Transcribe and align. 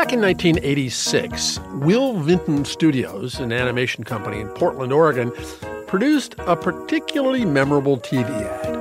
Back 0.00 0.14
in 0.14 0.22
1986, 0.22 1.60
Will 1.74 2.14
Vinton 2.14 2.64
Studios, 2.64 3.38
an 3.38 3.52
animation 3.52 4.02
company 4.02 4.40
in 4.40 4.48
Portland, 4.48 4.94
Oregon, 4.94 5.30
produced 5.86 6.36
a 6.38 6.56
particularly 6.56 7.44
memorable 7.44 7.98
TV 7.98 8.24
ad. 8.30 8.76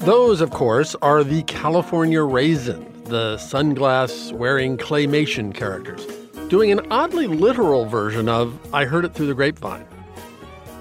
Those, 0.00 0.42
of 0.42 0.50
course, 0.50 0.94
are 1.00 1.24
the 1.24 1.42
California 1.44 2.22
Raisin, 2.22 2.84
the 3.04 3.36
sunglass 3.36 4.30
wearing 4.30 4.76
claymation 4.76 5.54
characters, 5.54 6.06
doing 6.54 6.70
an 6.70 6.86
oddly 6.92 7.26
literal 7.26 7.84
version 7.84 8.28
of 8.28 8.56
I 8.72 8.84
Heard 8.84 9.04
It 9.04 9.12
Through 9.12 9.26
the 9.26 9.34
Grapevine. 9.34 9.88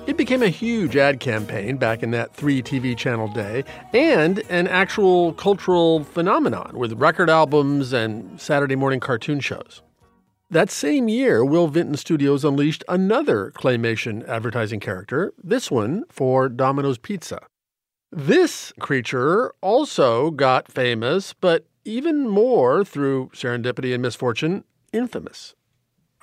It 0.05 0.17
became 0.17 0.43
a 0.43 0.49
huge 0.49 0.95
ad 0.95 1.19
campaign 1.19 1.77
back 1.77 2.03
in 2.03 2.11
that 2.11 2.31
three 2.31 2.61
TV 2.61 2.95
channel 2.95 3.27
day 3.27 3.63
and 3.91 4.43
an 4.51 4.67
actual 4.67 5.33
cultural 5.33 6.03
phenomenon 6.03 6.77
with 6.77 6.93
record 6.93 7.27
albums 7.27 7.91
and 7.91 8.39
Saturday 8.39 8.75
morning 8.75 8.99
cartoon 8.99 9.39
shows. 9.39 9.81
That 10.51 10.69
same 10.69 11.09
year, 11.09 11.43
Will 11.43 11.67
Vinton 11.67 11.97
Studios 11.97 12.45
unleashed 12.45 12.83
another 12.87 13.51
claymation 13.55 14.23
advertising 14.29 14.79
character, 14.79 15.33
this 15.43 15.71
one 15.71 16.03
for 16.07 16.49
Domino's 16.49 16.99
Pizza. 16.99 17.47
This 18.11 18.73
creature 18.79 19.51
also 19.59 20.29
got 20.29 20.71
famous, 20.71 21.33
but 21.33 21.65
even 21.83 22.29
more 22.29 22.85
through 22.85 23.31
serendipity 23.33 23.91
and 23.91 24.03
misfortune, 24.03 24.65
infamous. 24.91 25.55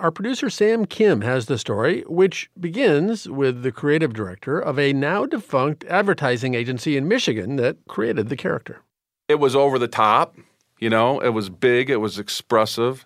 Our 0.00 0.10
producer 0.10 0.48
Sam 0.48 0.86
Kim 0.86 1.20
has 1.20 1.44
the 1.44 1.58
story, 1.58 2.04
which 2.06 2.50
begins 2.58 3.28
with 3.28 3.62
the 3.62 3.70
creative 3.70 4.14
director 4.14 4.58
of 4.58 4.78
a 4.78 4.94
now 4.94 5.26
defunct 5.26 5.84
advertising 5.84 6.54
agency 6.54 6.96
in 6.96 7.06
Michigan 7.06 7.56
that 7.56 7.76
created 7.86 8.30
the 8.30 8.36
character. 8.36 8.80
It 9.28 9.34
was 9.34 9.54
over 9.54 9.78
the 9.78 9.88
top, 9.88 10.36
you 10.78 10.88
know, 10.88 11.20
it 11.20 11.34
was 11.34 11.50
big, 11.50 11.90
it 11.90 11.98
was 11.98 12.18
expressive, 12.18 13.04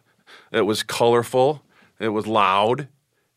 it 0.53 0.61
was 0.67 0.85
colorful, 0.85 1.65
it 1.99 2.11
was 2.11 2.29
loud, 2.29 2.87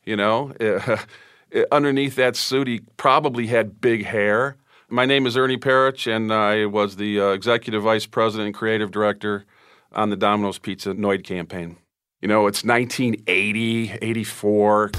you 0.05 0.15
know. 0.15 0.53
It, 0.59 1.61
it, 1.61 1.67
underneath 1.71 2.15
that 2.15 2.35
suit, 2.35 2.67
he 2.67 2.81
probably 2.97 3.47
had 3.47 3.81
big 3.81 4.03
hair. 4.03 4.57
My 4.89 5.05
name 5.05 5.25
is 5.25 5.35
Ernie 5.35 5.57
Parrish, 5.57 6.05
and 6.05 6.31
I 6.31 6.65
was 6.65 6.97
the 6.97 7.21
uh, 7.21 7.29
executive 7.29 7.83
vice 7.83 8.05
president 8.05 8.47
and 8.47 8.53
creative 8.53 8.91
director 8.91 9.45
on 9.93 10.09
the 10.09 10.17
Domino's 10.17 10.59
Pizza 10.59 10.93
Noid 10.93 11.23
campaign. 11.23 11.77
You 12.19 12.27
know, 12.27 12.47
it's 12.47 12.63
1980, 12.63 13.91
84. 14.01 14.89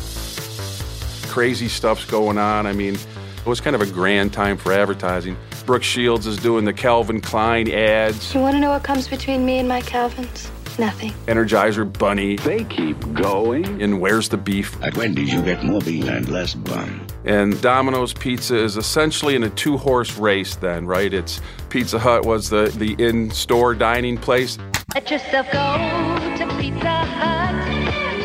Crazy 1.26 1.66
stuff's 1.66 2.04
going 2.04 2.38
on. 2.38 2.64
I 2.64 2.72
mean, 2.72 2.94
it 2.94 3.44
was 3.44 3.60
kind 3.60 3.74
of 3.74 3.82
a 3.82 3.86
grand 3.86 4.32
time 4.32 4.56
for 4.56 4.72
advertising. 4.72 5.36
Brooke 5.66 5.82
Shields 5.82 6.28
is 6.28 6.36
doing 6.36 6.64
the 6.64 6.72
Calvin 6.72 7.20
Klein 7.20 7.68
ads. 7.72 8.32
You 8.32 8.40
want 8.40 8.54
to 8.54 8.60
know 8.60 8.70
what 8.70 8.84
comes 8.84 9.08
between 9.08 9.44
me 9.44 9.58
and 9.58 9.68
my 9.68 9.80
Calvins? 9.80 10.48
Nothing. 10.78 11.10
Energizer 11.26 11.92
Bunny. 11.92 12.36
They 12.36 12.62
keep 12.62 13.00
going. 13.14 13.82
And 13.82 14.00
Where's 14.00 14.28
the 14.28 14.36
Beef? 14.36 14.80
At 14.80 14.96
Wendy's, 14.96 15.32
you 15.32 15.42
get 15.42 15.64
more 15.64 15.80
beef 15.80 16.06
and 16.06 16.28
less 16.28 16.54
bun. 16.54 17.04
And 17.24 17.60
Domino's 17.60 18.12
Pizza 18.14 18.56
is 18.56 18.76
essentially 18.76 19.34
in 19.34 19.42
a 19.42 19.50
two 19.50 19.76
horse 19.76 20.16
race, 20.18 20.54
then, 20.54 20.86
right? 20.86 21.12
It's 21.12 21.40
Pizza 21.68 21.98
Hut 21.98 22.24
was 22.24 22.48
the, 22.48 22.72
the 22.76 22.94
in 23.04 23.32
store 23.32 23.74
dining 23.74 24.18
place. 24.18 24.56
Let 24.94 25.10
yourself 25.10 25.46
go 25.50 25.58
to 25.58 26.27
Pizza 26.58 26.90
Hut. 26.90 27.54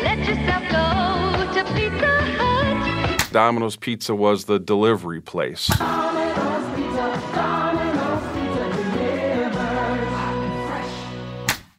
Let 0.02 0.18
yourself 0.18 0.62
go 0.64 1.54
to 1.54 1.64
Pizza 1.74 2.20
Hut. 2.36 3.32
Domino's 3.32 3.76
Pizza 3.76 4.12
was 4.14 4.46
the 4.46 4.58
delivery 4.58 5.20
place. 5.20 5.70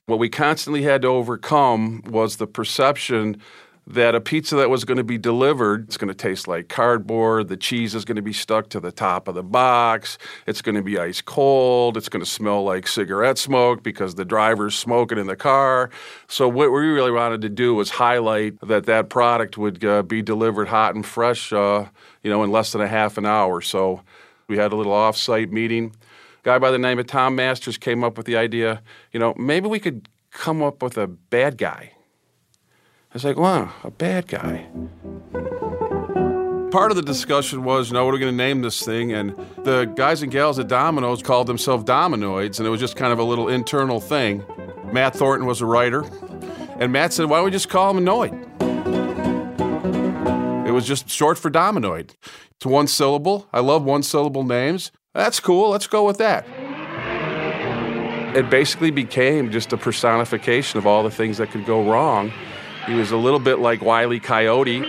What 0.06 0.20
we 0.20 0.30
constantly 0.30 0.84
had 0.84 1.02
to 1.02 1.10
overcome 1.10 2.02
was 2.06 2.38
the 2.38 2.48
perception 2.48 3.42
that 3.88 4.16
a 4.16 4.22
pizza 4.22 4.56
that 4.56 4.70
was 4.70 4.84
going 4.84 4.98
to 4.98 5.04
be 5.04 5.18
delivered, 5.18 5.84
it's 5.84 5.98
going 5.98 6.08
to 6.08 6.16
taste 6.16 6.48
like 6.48 6.70
cardboard, 6.70 7.50
the 7.50 7.58
cheese 7.58 7.94
is 7.94 8.04
going 8.04 8.16
to 8.16 8.22
be 8.22 8.34
stuck 8.34 8.68
to 8.70 8.80
the 8.80 8.92
top 8.92 9.28
of 9.28 9.36
the 9.36 9.44
box, 9.44 10.18
it's 10.48 10.62
going 10.62 10.76
to 10.76 10.82
be 10.82 10.98
ice 10.98 11.22
cold, 11.22 11.96
it's 11.96 12.10
going 12.10 12.24
to 12.24 12.30
smell 12.30 12.64
like 12.64 12.88
cigarette 12.88 13.38
smoke 13.38 13.84
because 13.84 14.16
the 14.16 14.26
driver's 14.26 14.76
smoking 14.76 15.20
in 15.20 15.28
the 15.28 15.36
car. 15.36 15.92
So 16.28 16.48
what 16.48 16.72
we 16.72 16.88
really 16.88 17.12
wanted 17.12 17.42
to 17.42 17.50
do 17.50 17.76
was 17.76 17.92
highlight 17.92 18.60
that 18.62 18.88
that 18.88 19.10
product 19.10 19.58
would 19.58 19.86
uh, 19.86 20.02
be 20.02 20.24
delivered 20.24 20.68
hot 20.68 20.96
and 20.96 21.06
fresh, 21.06 21.54
uh, 21.54 21.86
you 22.24 22.32
know, 22.32 22.44
in 22.44 22.52
less 22.52 22.72
than 22.72 22.82
a 22.82 22.88
half 22.88 23.20
an 23.20 23.26
hour. 23.28 23.62
So 23.62 24.02
we 24.48 24.58
had 24.58 24.74
a 24.74 24.76
little 24.76 24.94
off-site 24.94 25.52
meeting. 25.52 25.96
guy 26.42 26.58
by 26.58 26.72
the 26.72 26.80
name 26.80 26.98
of 26.98 27.06
Tom 27.06 27.36
Masters 27.36 27.78
came 27.78 28.04
up 28.04 28.18
with 28.18 28.26
the 28.26 28.36
idea, 28.36 28.82
you 29.12 29.20
know, 29.20 29.36
maybe 29.38 29.68
we 29.68 29.80
could 29.80 30.10
come 30.32 30.64
up 30.64 30.82
with 30.82 30.98
a 30.98 31.08
bad 31.08 31.60
guy 31.60 31.92
I 33.16 33.18
was 33.18 33.24
like, 33.24 33.38
wow, 33.38 33.72
a 33.86 33.92
bad 33.92 34.28
guy. 34.28 34.68
Part 36.70 36.92
of 36.92 36.98
the 36.98 37.02
discussion 37.02 37.64
was, 37.64 37.88
you 37.88 37.94
know, 37.94 38.04
what 38.04 38.10
are 38.10 38.16
we 38.16 38.20
going 38.20 38.34
to 38.34 38.36
name 38.36 38.62
this 38.62 38.84
thing? 38.84 39.14
And 39.14 39.34
the 39.64 39.86
guys 39.96 40.22
and 40.22 40.30
gals 40.30 40.60
at 40.60 40.68
Domino's 40.68 41.24
called 41.24 41.48
themselves 41.48 41.86
Dominoids, 41.86 42.58
and 42.58 42.68
it 42.68 42.70
was 42.70 42.82
just 42.82 42.98
kind 42.98 43.14
of 43.14 43.20
a 43.20 43.24
little 43.24 43.48
internal 43.48 44.02
thing. 44.02 44.44
Matt 44.92 45.16
Thornton 45.16 45.48
was 45.48 45.62
a 45.62 45.66
writer, 45.66 46.04
and 46.78 46.92
Matt 46.92 47.14
said, 47.14 47.30
why 47.30 47.38
don't 47.38 47.46
we 47.46 47.52
just 47.52 47.70
call 47.70 47.96
him 47.96 48.04
Noid? 48.04 48.34
It 50.68 50.72
was 50.72 50.86
just 50.86 51.10
short 51.10 51.38
for 51.38 51.50
Dominoid. 51.50 52.16
It's 52.58 52.66
one 52.66 52.88
syllable. 52.88 53.48
I 53.54 53.62
love 53.62 53.86
one 53.86 54.04
syllable 54.04 54.44
names. 54.44 54.92
That's 55.14 55.40
cool. 55.40 55.70
Let's 55.70 55.88
go 55.88 56.06
with 56.06 56.18
that. 56.18 56.46
It 58.36 58.50
basically 58.50 58.92
became 58.92 59.52
just 59.52 59.72
a 59.72 59.78
personification 59.78 60.80
of 60.80 60.86
all 60.86 61.02
the 61.02 61.12
things 61.12 61.38
that 61.38 61.52
could 61.52 61.66
go 61.66 61.90
wrong 61.90 62.34
he 62.88 62.94
was 62.94 63.12
a 63.12 63.18
little 63.18 63.40
bit 63.40 63.60
like 63.60 63.82
Wiley 63.82 64.20
Coyote. 64.20 64.84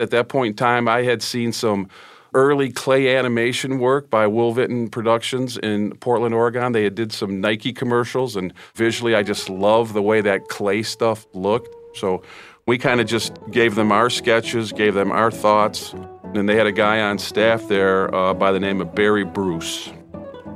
At 0.00 0.10
that 0.10 0.28
point 0.28 0.52
in 0.52 0.56
time, 0.56 0.88
I 0.88 1.02
had 1.02 1.22
seen 1.22 1.52
some 1.52 1.88
early 2.32 2.70
clay 2.70 3.14
animation 3.16 3.78
work 3.78 4.08
by 4.08 4.26
Will 4.26 4.52
Vinton 4.52 4.88
Productions 4.88 5.58
in 5.58 5.92
Portland, 5.96 6.34
Oregon. 6.34 6.72
They 6.72 6.84
had 6.84 6.94
did 6.94 7.12
some 7.12 7.40
Nike 7.40 7.72
commercials, 7.72 8.36
and 8.36 8.54
visually, 8.74 9.14
I 9.14 9.22
just 9.22 9.50
love 9.50 9.92
the 9.92 10.02
way 10.02 10.20
that 10.22 10.48
clay 10.48 10.82
stuff 10.82 11.26
looked. 11.34 11.74
So 11.96 12.22
we 12.66 12.78
kind 12.78 13.00
of 13.00 13.06
just 13.06 13.32
gave 13.50 13.74
them 13.74 13.92
our 13.92 14.08
sketches, 14.08 14.72
gave 14.72 14.94
them 14.94 15.10
our 15.12 15.30
thoughts, 15.30 15.92
and 16.34 16.48
they 16.48 16.56
had 16.56 16.66
a 16.66 16.72
guy 16.72 17.00
on 17.00 17.18
staff 17.18 17.68
there 17.68 18.14
uh, 18.14 18.32
by 18.32 18.52
the 18.52 18.60
name 18.60 18.80
of 18.80 18.94
Barry 18.94 19.24
Bruce. 19.24 19.92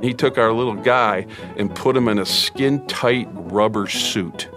He 0.01 0.13
took 0.13 0.37
our 0.37 0.53
little 0.53 0.75
guy 0.75 1.25
and 1.57 1.73
put 1.73 1.95
him 1.95 2.07
in 2.07 2.19
a 2.19 2.25
skin 2.25 2.85
tight 2.87 3.27
rubber 3.31 3.87
suit 3.87 4.49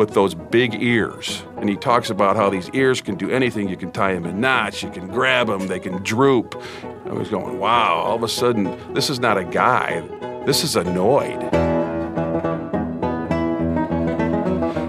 with 0.00 0.14
those 0.14 0.34
big 0.34 0.82
ears. 0.82 1.44
And 1.58 1.68
he 1.68 1.76
talks 1.76 2.08
about 2.08 2.34
how 2.34 2.48
these 2.48 2.70
ears 2.70 3.02
can 3.02 3.16
do 3.16 3.30
anything. 3.30 3.68
You 3.68 3.76
can 3.76 3.92
tie 3.92 4.14
them 4.14 4.24
in 4.24 4.40
knots, 4.40 4.82
you 4.82 4.88
can 4.90 5.08
grab 5.08 5.48
them, 5.48 5.66
they 5.66 5.78
can 5.78 6.02
droop. 6.02 6.60
I 7.04 7.12
was 7.12 7.28
going, 7.28 7.58
wow, 7.58 7.96
all 7.96 8.16
of 8.16 8.22
a 8.22 8.28
sudden, 8.28 8.94
this 8.94 9.10
is 9.10 9.20
not 9.20 9.36
a 9.36 9.44
guy, 9.44 10.00
this 10.46 10.64
is 10.64 10.74
a 10.74 10.84
Noid. 10.84 11.52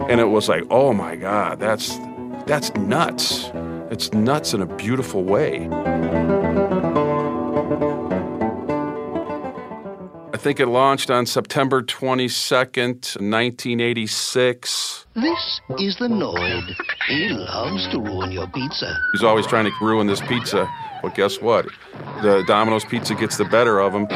And 0.09 0.21
it 0.21 0.29
was 0.29 0.47
like, 0.47 0.63
oh 0.69 0.93
my 0.93 1.17
God, 1.17 1.59
that's, 1.59 1.97
that's 2.45 2.73
nuts. 2.75 3.51
It's 3.91 4.13
nuts 4.13 4.53
in 4.53 4.61
a 4.61 4.65
beautiful 4.65 5.25
way. 5.25 5.67
I 10.33 10.37
think 10.37 10.61
it 10.61 10.67
launched 10.67 11.11
on 11.11 11.25
September 11.25 11.81
22nd, 11.83 13.19
1986. 13.19 15.00
This 15.13 15.61
is 15.77 15.97
the 15.97 16.07
Noid. 16.07 16.73
He 17.07 17.29
loves 17.29 17.87
to 17.89 17.99
ruin 17.99 18.31
your 18.31 18.47
pizza. 18.47 18.97
He's 19.11 19.23
always 19.23 19.45
trying 19.45 19.65
to 19.65 19.71
ruin 19.81 20.07
this 20.07 20.21
pizza. 20.21 20.69
But 21.03 21.15
guess 21.15 21.41
what? 21.41 21.65
The 22.21 22.43
Domino's 22.47 22.85
pizza 22.85 23.15
gets 23.15 23.37
the 23.37 23.45
better 23.45 23.79
of 23.79 23.93
him, 23.93 24.07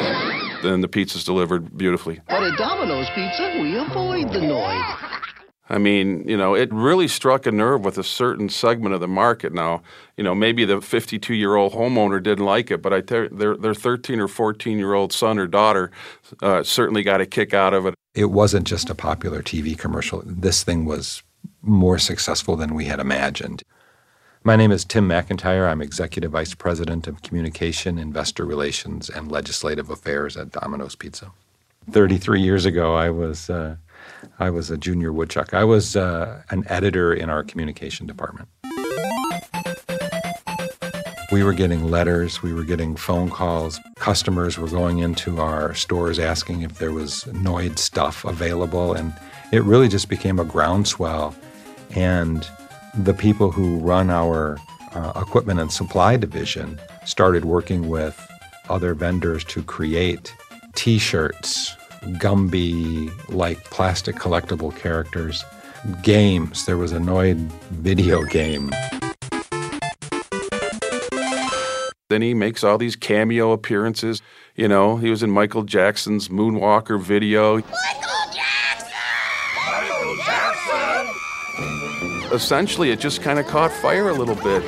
then 0.63 0.79
the 0.79 0.87
pizza's 0.87 1.25
delivered 1.25 1.77
beautifully. 1.77 2.21
But 2.29 2.43
at 2.43 2.57
Domino's 2.57 3.07
Pizza, 3.13 3.59
we 3.61 3.75
avoid 3.75 4.31
the 4.31 4.39
Noid. 4.39 5.14
I 5.67 5.79
mean, 5.79 6.27
you 6.27 6.37
know, 6.37 6.53
it 6.53 6.71
really 6.71 7.07
struck 7.07 7.47
a 7.47 7.51
nerve 7.51 7.83
with 7.83 7.97
a 7.97 8.03
certain 8.03 8.49
segment 8.49 8.93
of 8.93 9.01
the 9.01 9.07
market. 9.07 9.51
Now, 9.51 9.81
you 10.15 10.23
know, 10.23 10.35
maybe 10.35 10.63
the 10.63 10.79
52 10.79 11.33
year 11.33 11.55
old 11.55 11.73
homeowner 11.73 12.21
didn't 12.21 12.45
like 12.45 12.69
it, 12.69 12.81
but 12.81 12.93
I 12.93 13.01
tell 13.01 13.27
their 13.31 13.57
their 13.57 13.73
13 13.73 14.19
or 14.19 14.27
14 14.27 14.77
year 14.77 14.93
old 14.93 15.11
son 15.11 15.39
or 15.39 15.47
daughter 15.47 15.91
uh, 16.41 16.61
certainly 16.61 17.01
got 17.01 17.19
a 17.19 17.25
kick 17.25 17.53
out 17.53 17.73
of 17.73 17.87
it. 17.87 17.95
It 18.13 18.25
wasn't 18.25 18.67
just 18.67 18.89
a 18.89 18.95
popular 18.95 19.41
TV 19.41 19.77
commercial. 19.77 20.21
This 20.25 20.63
thing 20.63 20.85
was 20.85 21.23
more 21.61 21.97
successful 21.97 22.55
than 22.55 22.75
we 22.75 22.85
had 22.85 22.99
imagined. 22.99 23.63
My 24.43 24.55
name 24.55 24.71
is 24.71 24.85
Tim 24.85 25.09
McIntyre. 25.09 25.67
I'm 25.67 25.81
Executive 25.81 26.31
Vice 26.31 26.53
President 26.53 27.07
of 27.07 27.23
Communication, 27.23 27.97
Investor 27.97 28.45
Relations, 28.45 29.09
and 29.09 29.31
Legislative 29.31 29.89
Affairs 29.89 30.37
at 30.37 30.51
Domino's 30.51 30.95
Pizza. 30.95 31.31
33 31.89 32.41
years 32.41 32.65
ago, 32.65 32.93
I 32.93 33.09
was. 33.09 33.49
Uh, 33.49 33.77
I 34.39 34.49
was 34.49 34.69
a 34.69 34.77
junior 34.77 35.11
woodchuck. 35.13 35.53
I 35.53 35.63
was 35.63 35.95
uh, 35.95 36.41
an 36.49 36.63
editor 36.67 37.13
in 37.13 37.29
our 37.29 37.43
communication 37.43 38.07
department. 38.07 38.49
We 41.31 41.43
were 41.43 41.53
getting 41.53 41.89
letters, 41.89 42.41
we 42.43 42.53
were 42.53 42.63
getting 42.63 42.95
phone 42.95 43.29
calls. 43.29 43.79
Customers 43.97 44.57
were 44.57 44.69
going 44.69 44.99
into 44.99 45.41
our 45.41 45.73
stores 45.73 46.19
asking 46.19 46.61
if 46.61 46.77
there 46.77 46.91
was 46.91 47.23
Noid 47.25 47.79
stuff 47.79 48.23
available, 48.25 48.93
and 48.93 49.13
it 49.51 49.63
really 49.63 49.87
just 49.87 50.07
became 50.07 50.39
a 50.39 50.45
groundswell. 50.45 51.35
And 51.95 52.47
the 52.93 53.13
people 53.13 53.51
who 53.51 53.79
run 53.79 54.09
our 54.09 54.57
uh, 54.93 55.13
equipment 55.15 55.59
and 55.59 55.71
supply 55.71 56.15
division 56.15 56.79
started 57.05 57.43
working 57.43 57.89
with 57.89 58.15
other 58.69 58.93
vendors 58.93 59.43
to 59.45 59.63
create 59.63 60.33
t 60.75 60.97
shirts, 60.99 61.75
Gumby 62.05 63.11
like 63.29 63.63
plastic 63.65 64.15
collectible 64.15 64.75
characters, 64.75 65.43
games. 66.03 66.65
There 66.65 66.77
was 66.77 66.91
a 66.91 66.99
Noid 66.99 67.37
video 67.71 68.23
game. 68.23 68.71
Then 72.09 72.21
he 72.21 72.35
makes 72.35 72.63
all 72.63 72.77
these 72.77 72.95
cameo 72.95 73.51
appearances. 73.51 74.21
You 74.55 74.67
know, 74.67 74.97
he 74.97 75.09
was 75.09 75.23
in 75.23 75.31
Michael 75.31 75.63
Jackson's 75.63 76.29
Moonwalker 76.29 77.01
video. 77.01 77.55
Michael 77.55 78.31
Jackson! 78.31 78.91
Michael 79.71 80.15
Jackson! 80.23 81.07
Essentially, 82.31 82.91
it 82.91 82.99
just 82.99 83.23
kind 83.23 83.39
of 83.39 83.47
caught 83.47 83.71
fire 83.71 84.09
a 84.09 84.13
little 84.13 84.35
bit. 84.35 84.63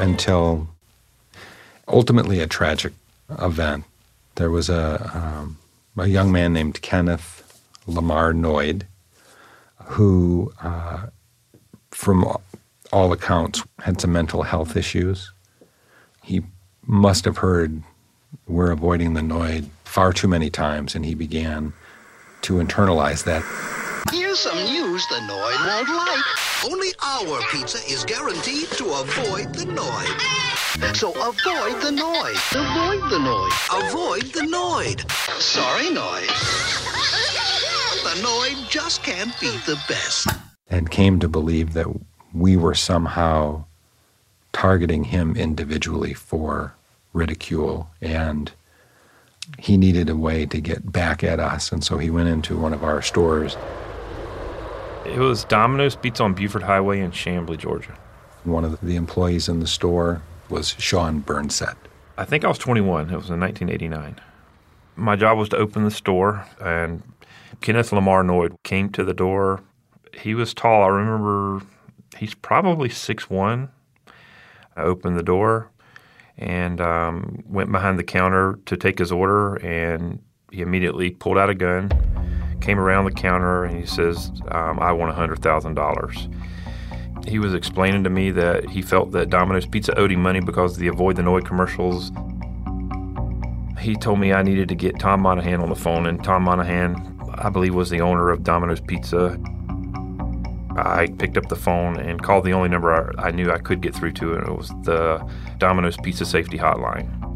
Until 0.00 0.68
ultimately 1.88 2.38
a 2.38 2.46
tragic 2.46 2.92
event. 3.40 3.84
There 4.36 4.50
was 4.50 4.68
a, 4.68 5.10
um, 5.14 5.58
a 5.96 6.06
young 6.06 6.30
man 6.30 6.52
named 6.52 6.80
Kenneth 6.82 7.60
Lamar 7.86 8.32
Noid 8.32 8.84
who, 9.84 10.52
uh, 10.62 11.06
from 11.90 12.36
all 12.92 13.12
accounts, 13.12 13.62
had 13.80 14.00
some 14.00 14.12
mental 14.12 14.42
health 14.42 14.76
issues. 14.76 15.32
He 16.22 16.42
must 16.86 17.24
have 17.24 17.38
heard 17.38 17.82
we're 18.46 18.70
avoiding 18.70 19.14
the 19.14 19.22
Noid 19.22 19.68
far 19.84 20.12
too 20.12 20.28
many 20.28 20.50
times, 20.50 20.94
and 20.94 21.04
he 21.04 21.14
began 21.14 21.72
to 22.42 22.54
internalize 22.54 23.24
that. 23.24 23.42
Here's 24.12 24.38
some 24.38 24.58
news 24.58 25.06
the 25.08 25.16
Noid 25.16 25.66
won't 25.66 25.88
like. 25.88 26.47
Only 26.64 26.88
our 27.04 27.40
pizza 27.52 27.78
is 27.88 28.04
guaranteed 28.04 28.68
to 28.72 28.84
avoid 28.86 29.54
the 29.54 29.64
noise. 29.66 30.96
So 30.98 31.10
avoid 31.12 31.80
the 31.80 31.92
noise. 31.92 32.42
Avoid 32.52 33.10
the 33.10 33.18
noise. 33.20 33.52
Avoid 33.72 34.22
the 34.32 34.42
noise. 34.42 34.96
Sorry, 35.40 35.88
noise. 35.90 36.26
The 38.02 38.20
Noid 38.22 38.68
just 38.68 39.04
can't 39.04 39.32
beat 39.40 39.60
the 39.66 39.80
best. 39.88 40.28
And 40.68 40.90
came 40.90 41.20
to 41.20 41.28
believe 41.28 41.74
that 41.74 41.86
we 42.34 42.56
were 42.56 42.74
somehow 42.74 43.64
targeting 44.52 45.04
him 45.04 45.36
individually 45.36 46.14
for 46.14 46.74
ridicule 47.12 47.88
and 48.00 48.50
he 49.58 49.76
needed 49.76 50.10
a 50.10 50.16
way 50.16 50.44
to 50.46 50.60
get 50.60 50.90
back 50.90 51.22
at 51.22 51.38
us 51.40 51.72
and 51.72 51.82
so 51.82 51.96
he 51.98 52.10
went 52.10 52.28
into 52.28 52.56
one 52.56 52.74
of 52.74 52.84
our 52.84 53.00
stores 53.00 53.56
it 55.08 55.18
was 55.18 55.44
domino's 55.44 55.96
pizza 55.96 56.22
on 56.22 56.34
buford 56.34 56.62
highway 56.62 57.00
in 57.00 57.10
chamblee 57.10 57.58
georgia. 57.58 57.96
One 58.44 58.64
of 58.64 58.80
the 58.80 58.96
employees 58.96 59.48
in 59.48 59.60
the 59.60 59.66
store 59.66 60.22
was 60.48 60.74
sean 60.78 61.22
burnset 61.22 61.76
i 62.16 62.24
think 62.24 62.44
i 62.44 62.48
was 62.48 62.58
21 62.58 63.10
it 63.10 63.16
was 63.16 63.30
in 63.30 63.40
1989 63.40 64.16
my 64.96 65.16
job 65.16 65.38
was 65.38 65.48
to 65.50 65.56
open 65.56 65.84
the 65.84 65.90
store 65.90 66.46
and 66.60 67.02
kenneth 67.60 67.92
lamar 67.92 68.22
noid 68.22 68.56
came 68.64 68.90
to 68.90 69.04
the 69.04 69.14
door. 69.14 69.60
He 70.14 70.34
was 70.34 70.52
tall. 70.52 70.82
I 70.82 70.88
remember 70.88 71.64
he's 72.16 72.34
probably 72.34 72.88
six 72.88 73.30
one. 73.30 73.70
I 74.76 74.82
opened 74.82 75.16
the 75.16 75.22
door 75.22 75.70
and 76.36 76.80
um, 76.80 77.42
went 77.46 77.70
behind 77.72 77.98
the 77.98 78.04
counter 78.04 78.58
to 78.66 78.76
take 78.76 78.98
his 78.98 79.10
order, 79.10 79.56
and 79.56 80.20
he 80.52 80.60
immediately 80.60 81.10
pulled 81.10 81.36
out 81.38 81.50
a 81.50 81.54
gun, 81.54 81.90
came 82.60 82.78
around 82.78 83.04
the 83.04 83.12
counter, 83.12 83.64
and 83.64 83.78
he 83.78 83.86
says, 83.86 84.30
um, 84.50 84.78
"I 84.80 84.92
want 84.92 85.14
hundred 85.14 85.40
thousand 85.40 85.74
dollars." 85.74 86.28
He 87.26 87.38
was 87.38 87.52
explaining 87.54 88.04
to 88.04 88.10
me 88.10 88.30
that 88.30 88.70
he 88.70 88.80
felt 88.80 89.12
that 89.12 89.28
Domino's 89.28 89.66
Pizza 89.66 89.96
owed 89.98 90.12
him 90.12 90.22
money 90.22 90.40
because 90.40 90.72
of 90.72 90.78
the 90.78 90.88
Avoid 90.88 91.16
the 91.16 91.22
Noid 91.22 91.44
commercials. 91.44 92.10
He 93.78 93.94
told 93.96 94.18
me 94.18 94.32
I 94.32 94.42
needed 94.42 94.68
to 94.70 94.74
get 94.74 94.98
Tom 94.98 95.20
Monaghan 95.20 95.60
on 95.60 95.68
the 95.68 95.76
phone, 95.76 96.06
and 96.06 96.22
Tom 96.22 96.44
Monaghan, 96.44 97.20
I 97.34 97.50
believe, 97.50 97.74
was 97.74 97.90
the 97.90 98.00
owner 98.00 98.30
of 98.30 98.42
Domino's 98.44 98.80
Pizza. 98.80 99.38
I 100.76 101.08
picked 101.18 101.36
up 101.36 101.48
the 101.48 101.56
phone 101.56 101.98
and 101.98 102.22
called 102.22 102.44
the 102.44 102.52
only 102.52 102.68
number 102.68 103.18
I, 103.18 103.28
I 103.28 103.30
knew 103.30 103.50
I 103.50 103.58
could 103.58 103.80
get 103.80 103.94
through 103.94 104.12
to, 104.12 104.34
and 104.34 104.46
it 104.46 104.56
was 104.56 104.68
the 104.84 105.28
Domino's 105.58 105.96
Pizza 105.96 106.24
Safety 106.24 106.56
Hotline. 106.56 107.27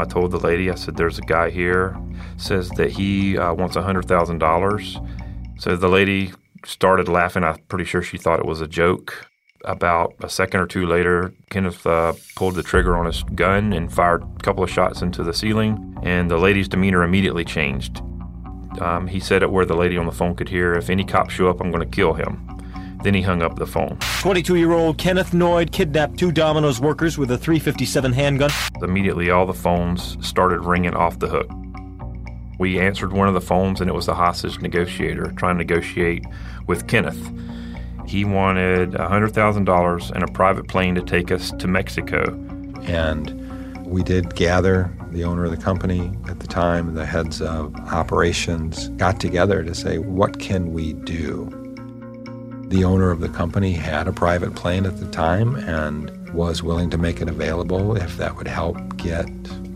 I 0.00 0.04
told 0.04 0.30
the 0.30 0.38
lady, 0.38 0.70
I 0.70 0.74
said, 0.74 0.96
"There's 0.96 1.18
a 1.18 1.22
guy 1.22 1.50
here, 1.50 1.96
says 2.36 2.70
that 2.70 2.90
he 2.90 3.38
uh, 3.38 3.54
wants 3.54 3.76
hundred 3.76 4.06
thousand 4.06 4.38
dollars." 4.38 4.98
So 5.58 5.76
the 5.76 5.88
lady 5.88 6.32
started 6.64 7.08
laughing. 7.08 7.44
I'm 7.44 7.58
pretty 7.68 7.84
sure 7.84 8.02
she 8.02 8.18
thought 8.18 8.40
it 8.40 8.46
was 8.46 8.60
a 8.60 8.66
joke. 8.66 9.26
About 9.64 10.14
a 10.20 10.28
second 10.30 10.60
or 10.60 10.66
two 10.66 10.86
later, 10.86 11.34
Kenneth 11.50 11.86
uh, 11.86 12.14
pulled 12.34 12.54
the 12.54 12.62
trigger 12.62 12.96
on 12.96 13.04
his 13.04 13.22
gun 13.34 13.74
and 13.74 13.92
fired 13.92 14.22
a 14.22 14.42
couple 14.42 14.64
of 14.64 14.70
shots 14.70 15.02
into 15.02 15.22
the 15.22 15.34
ceiling, 15.34 15.98
and 16.02 16.30
the 16.30 16.38
lady's 16.38 16.68
demeanor 16.68 17.02
immediately 17.02 17.44
changed. 17.44 18.00
Um, 18.80 19.06
he 19.06 19.20
said 19.20 19.42
it 19.42 19.50
where 19.50 19.66
the 19.66 19.76
lady 19.76 19.98
on 19.98 20.06
the 20.06 20.12
phone 20.12 20.34
could 20.34 20.48
hear, 20.48 20.74
if 20.74 20.88
any 20.88 21.04
cops 21.04 21.34
show 21.34 21.50
up, 21.50 21.60
I'm 21.60 21.70
going 21.70 21.84
to 21.88 21.96
kill 21.96 22.14
him. 22.14 22.46
Then 23.02 23.14
he 23.14 23.22
hung 23.22 23.42
up 23.42 23.56
the 23.56 23.66
phone. 23.66 23.98
22 24.20 24.56
year 24.56 24.72
old 24.72 24.98
Kenneth 24.98 25.30
Noid 25.30 25.72
kidnapped 25.72 26.18
two 26.18 26.32
Domino's 26.32 26.80
workers 26.80 27.16
with 27.16 27.30
a 27.30 27.38
357 27.38 28.12
handgun. 28.12 28.50
Immediately, 28.82 29.30
all 29.30 29.46
the 29.46 29.54
phones 29.54 30.16
started 30.26 30.64
ringing 30.64 30.94
off 30.94 31.18
the 31.18 31.28
hook. 31.28 31.50
We 32.58 32.78
answered 32.78 33.14
one 33.14 33.26
of 33.26 33.32
the 33.32 33.40
phones, 33.40 33.80
and 33.80 33.88
it 33.88 33.94
was 33.94 34.04
the 34.04 34.14
hostage 34.14 34.60
negotiator 34.60 35.32
trying 35.36 35.54
to 35.54 35.64
negotiate 35.64 36.26
with 36.66 36.86
Kenneth. 36.88 37.32
He 38.06 38.26
wanted 38.26 38.90
$100,000 38.90 40.10
and 40.10 40.22
a 40.22 40.26
private 40.32 40.68
plane 40.68 40.94
to 40.96 41.02
take 41.02 41.32
us 41.32 41.52
to 41.52 41.66
Mexico. 41.66 42.34
And 42.82 43.86
we 43.86 44.02
did 44.02 44.34
gather 44.34 44.94
the 45.10 45.24
owner 45.24 45.46
of 45.46 45.52
the 45.52 45.56
company 45.56 46.12
at 46.28 46.40
the 46.40 46.46
time, 46.46 46.94
the 46.94 47.06
heads 47.06 47.40
of 47.40 47.74
operations, 47.76 48.88
got 48.90 49.20
together 49.20 49.64
to 49.64 49.74
say, 49.74 49.98
what 49.98 50.38
can 50.38 50.72
we 50.72 50.92
do? 50.92 51.59
The 52.70 52.84
owner 52.84 53.10
of 53.10 53.20
the 53.20 53.28
company 53.28 53.72
had 53.72 54.08
a 54.08 54.12
private 54.12 54.54
plane 54.54 54.86
at 54.86 54.98
the 54.98 55.06
time 55.06 55.56
and 55.56 56.10
was 56.32 56.62
willing 56.62 56.88
to 56.90 56.98
make 56.98 57.20
it 57.20 57.28
available 57.28 57.96
if 57.96 58.16
that 58.16 58.36
would 58.36 58.48
help 58.48 58.96
get 58.96 59.26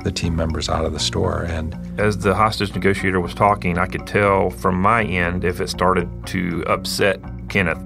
the 0.03 0.13
team 0.13 0.35
members 0.35 0.69
out 0.69 0.85
of 0.85 0.93
the 0.93 1.01
store. 1.01 1.43
And 1.43 1.77
as 2.01 2.19
the 2.19 2.35
hostage 2.35 2.75
negotiator 2.75 3.21
was 3.21 3.35
talking, 3.35 3.79
I 3.79 3.87
could 3.87 4.07
tell 4.07 4.51
from 4.51 4.81
my 4.81 5.05
end 5.05 5.45
if 5.45 5.61
it 5.61 5.69
started 5.69 6.09
to 6.29 6.65
upset 6.67 7.21
Kenneth. 7.49 7.79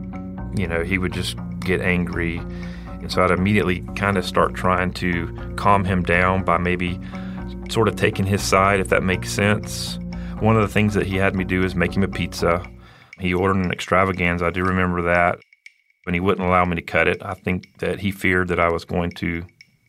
You 0.57 0.67
know, 0.67 0.85
he 0.85 0.99
would 0.99 1.13
just 1.13 1.37
get 1.61 1.81
angry 1.81 2.41
and 3.01 3.13
so 3.13 3.23
I'd 3.23 3.31
immediately 3.31 3.81
kind 3.97 4.19
of 4.19 4.25
start 4.25 4.55
trying 4.55 4.93
to 4.95 5.55
calm 5.57 5.85
him 5.85 6.03
down 6.03 6.45
by 6.45 6.59
maybe 6.59 7.01
sort 7.71 7.89
of 7.89 7.97
taking 7.97 8.27
his 8.27 8.43
side, 8.43 8.81
if 8.81 8.89
that 8.89 9.03
makes 9.03 9.31
sense. 9.33 9.99
One 10.41 10.57
of 10.57 10.63
the 10.63 10.69
things 10.69 10.95
that 10.95 11.07
he 11.07 11.17
had 11.17 11.35
me 11.35 11.45
do 11.45 11.65
is 11.65 11.75
make 11.75 11.97
him 11.97 12.03
a 12.03 12.09
pizza. 12.09 12.63
He 13.19 13.35
ordered 13.35 13.65
an 13.65 13.73
extravaganza. 13.73 14.47
I 14.47 14.51
do 14.51 14.63
remember 14.63 15.03
that. 15.03 15.39
And 16.07 16.15
he 16.15 16.21
wouldn't 16.21 16.47
allow 16.47 16.65
me 16.65 16.77
to 16.77 16.83
cut 16.83 17.09
it. 17.09 17.23
I 17.23 17.35
think 17.35 17.79
that 17.79 18.01
he 18.01 18.11
feared 18.11 18.49
that 18.49 18.61
I 18.61 18.71
was 18.71 18.85
going 18.85 19.11
to 19.13 19.45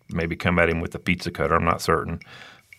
maybe 0.10 0.36
come 0.36 0.60
at 0.60 0.70
him 0.70 0.82
with 0.82 0.94
a 0.96 1.00
pizza 1.00 1.32
cutter. 1.32 1.56
I'm 1.56 1.64
not 1.64 1.82
certain. 1.82 2.20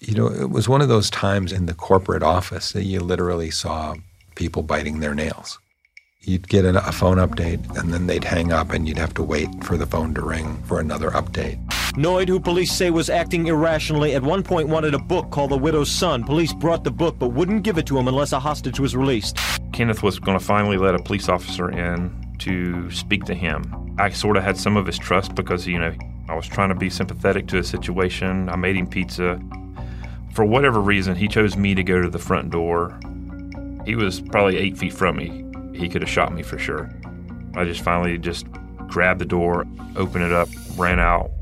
You 0.00 0.14
know, 0.14 0.26
it 0.26 0.50
was 0.50 0.68
one 0.68 0.82
of 0.82 0.88
those 0.88 1.10
times 1.10 1.52
in 1.52 1.66
the 1.66 1.74
corporate 1.74 2.22
office 2.22 2.72
that 2.72 2.84
you 2.84 3.00
literally 3.00 3.50
saw 3.50 3.94
people 4.34 4.62
biting 4.62 5.00
their 5.00 5.14
nails. 5.14 5.58
You'd 6.22 6.48
get 6.48 6.64
a 6.66 6.92
phone 6.92 7.16
update 7.16 7.78
and 7.78 7.94
then 7.94 8.06
they'd 8.06 8.24
hang 8.24 8.52
up 8.52 8.72
and 8.72 8.86
you'd 8.86 8.98
have 8.98 9.14
to 9.14 9.22
wait 9.22 9.48
for 9.64 9.78
the 9.78 9.86
phone 9.86 10.12
to 10.14 10.22
ring 10.22 10.62
for 10.64 10.80
another 10.80 11.10
update. 11.10 11.58
Noid, 11.94 12.28
who 12.28 12.38
police 12.38 12.70
say 12.70 12.90
was 12.90 13.10
acting 13.10 13.48
irrationally, 13.48 14.14
at 14.14 14.22
one 14.22 14.44
point 14.44 14.68
wanted 14.68 14.94
a 14.94 14.98
book 14.98 15.30
called 15.30 15.50
The 15.50 15.58
Widow's 15.58 15.90
Son. 15.90 16.22
Police 16.22 16.52
brought 16.52 16.84
the 16.84 16.90
book 16.90 17.18
but 17.18 17.30
wouldn't 17.30 17.64
give 17.64 17.78
it 17.78 17.86
to 17.86 17.98
him 17.98 18.06
unless 18.06 18.32
a 18.32 18.38
hostage 18.38 18.78
was 18.78 18.94
released. 18.94 19.38
Kenneth 19.72 20.02
was 20.02 20.20
going 20.20 20.38
to 20.38 20.44
finally 20.44 20.76
let 20.76 20.94
a 20.94 21.02
police 21.02 21.28
officer 21.28 21.68
in 21.68 22.34
to 22.38 22.90
speak 22.92 23.24
to 23.24 23.34
him. 23.34 23.94
I 23.98 24.10
sort 24.10 24.36
of 24.36 24.44
had 24.44 24.56
some 24.56 24.76
of 24.76 24.86
his 24.86 24.98
trust 24.98 25.34
because, 25.34 25.66
you 25.66 25.78
know, 25.78 25.92
I 26.28 26.34
was 26.34 26.46
trying 26.46 26.68
to 26.68 26.76
be 26.76 26.90
sympathetic 26.90 27.48
to 27.48 27.56
his 27.56 27.68
situation. 27.68 28.48
I 28.48 28.56
made 28.56 28.76
him 28.76 28.86
pizza. 28.86 29.40
For 30.32 30.44
whatever 30.44 30.80
reason, 30.80 31.16
he 31.16 31.26
chose 31.26 31.56
me 31.56 31.74
to 31.74 31.82
go 31.82 32.00
to 32.00 32.08
the 32.08 32.20
front 32.20 32.50
door. 32.50 33.00
He 33.84 33.96
was 33.96 34.20
probably 34.20 34.58
eight 34.58 34.78
feet 34.78 34.92
from 34.92 35.16
me. 35.16 35.44
He 35.76 35.88
could 35.88 36.02
have 36.02 36.10
shot 36.10 36.32
me 36.32 36.42
for 36.42 36.56
sure. 36.56 36.88
I 37.56 37.64
just 37.64 37.80
finally 37.80 38.16
just 38.16 38.46
grabbed 38.86 39.20
the 39.20 39.24
door, 39.24 39.66
opened 39.96 40.24
it 40.24 40.32
up, 40.32 40.48
ran 40.76 41.00
out. 41.00 41.32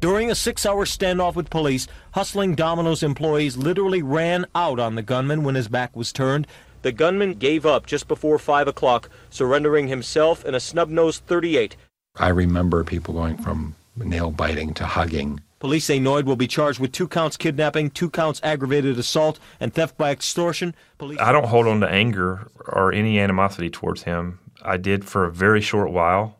During 0.00 0.30
a 0.30 0.34
six 0.34 0.66
hour 0.66 0.84
standoff 0.84 1.34
with 1.34 1.48
police, 1.48 1.86
hustling 2.12 2.54
Domino's 2.54 3.02
employees 3.02 3.56
literally 3.56 4.02
ran 4.02 4.44
out 4.54 4.78
on 4.78 4.94
the 4.94 5.02
gunman 5.02 5.42
when 5.42 5.54
his 5.54 5.68
back 5.68 5.96
was 5.96 6.12
turned. 6.12 6.46
The 6.82 6.92
gunman 6.92 7.34
gave 7.34 7.64
up 7.64 7.86
just 7.86 8.06
before 8.06 8.38
5 8.38 8.68
o'clock, 8.68 9.08
surrendering 9.30 9.88
himself 9.88 10.44
and 10.44 10.54
a 10.54 10.60
snub 10.60 10.90
nosed 10.90 11.24
38. 11.26 11.76
I 12.16 12.28
remember 12.28 12.84
people 12.84 13.14
going 13.14 13.38
from 13.38 13.74
nail 13.96 14.30
biting 14.30 14.74
to 14.74 14.84
hugging. 14.84 15.40
Police 15.60 15.86
say 15.86 15.98
Noid 15.98 16.24
will 16.24 16.36
be 16.36 16.46
charged 16.46 16.78
with 16.78 16.92
two 16.92 17.08
counts 17.08 17.38
kidnapping, 17.38 17.88
two 17.88 18.10
counts 18.10 18.40
aggravated 18.42 18.98
assault, 18.98 19.40
and 19.58 19.72
theft 19.72 19.96
by 19.96 20.10
extortion. 20.10 20.74
Police 20.98 21.18
I 21.18 21.32
don't 21.32 21.46
hold 21.46 21.66
on 21.66 21.80
to 21.80 21.88
anger 21.88 22.50
or 22.66 22.92
any 22.92 23.18
animosity 23.18 23.70
towards 23.70 24.02
him. 24.02 24.40
I 24.60 24.76
did 24.76 25.06
for 25.06 25.24
a 25.24 25.32
very 25.32 25.62
short 25.62 25.90
while, 25.90 26.36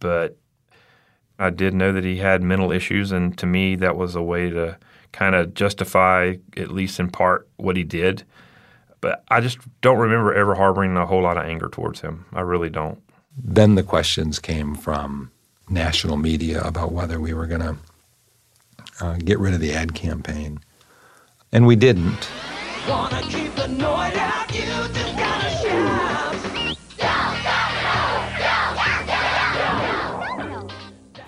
but 0.00 0.36
I 1.40 1.48
did 1.48 1.72
know 1.72 1.90
that 1.92 2.04
he 2.04 2.18
had 2.18 2.42
mental 2.42 2.70
issues, 2.70 3.12
and 3.12 3.36
to 3.38 3.46
me, 3.46 3.74
that 3.76 3.96
was 3.96 4.14
a 4.14 4.22
way 4.22 4.50
to 4.50 4.76
kind 5.12 5.34
of 5.34 5.54
justify, 5.54 6.34
at 6.56 6.70
least 6.70 7.00
in 7.00 7.10
part, 7.10 7.48
what 7.56 7.76
he 7.76 7.82
did. 7.82 8.24
But 9.00 9.24
I 9.28 9.40
just 9.40 9.58
don't 9.80 9.98
remember 9.98 10.34
ever 10.34 10.54
harboring 10.54 10.96
a 10.98 11.06
whole 11.06 11.22
lot 11.22 11.38
of 11.38 11.46
anger 11.46 11.68
towards 11.68 12.02
him. 12.02 12.26
I 12.34 12.42
really 12.42 12.68
don't. 12.68 13.00
Then 13.36 13.74
the 13.74 13.82
questions 13.82 14.38
came 14.38 14.74
from 14.74 15.30
national 15.70 16.18
media 16.18 16.60
about 16.62 16.92
whether 16.92 17.18
we 17.18 17.32
were 17.32 17.46
going 17.46 17.62
to 17.62 17.76
uh, 19.00 19.16
get 19.16 19.38
rid 19.38 19.54
of 19.54 19.60
the 19.60 19.72
ad 19.72 19.94
campaign. 19.94 20.60
And 21.52 21.66
we 21.66 21.74
didn't. 21.74 22.28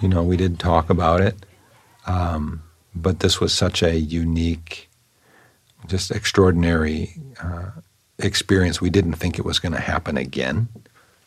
You 0.02 0.08
know, 0.08 0.24
we 0.24 0.36
did 0.36 0.58
talk 0.58 0.90
about 0.90 1.20
it, 1.20 1.46
um, 2.08 2.64
but 2.92 3.20
this 3.20 3.38
was 3.38 3.54
such 3.54 3.84
a 3.84 3.96
unique, 3.96 4.90
just 5.86 6.10
extraordinary 6.10 7.14
uh, 7.40 7.70
experience. 8.18 8.80
We 8.80 8.90
didn't 8.90 9.12
think 9.14 9.38
it 9.38 9.44
was 9.44 9.60
going 9.60 9.74
to 9.74 9.80
happen 9.80 10.16
again, 10.16 10.68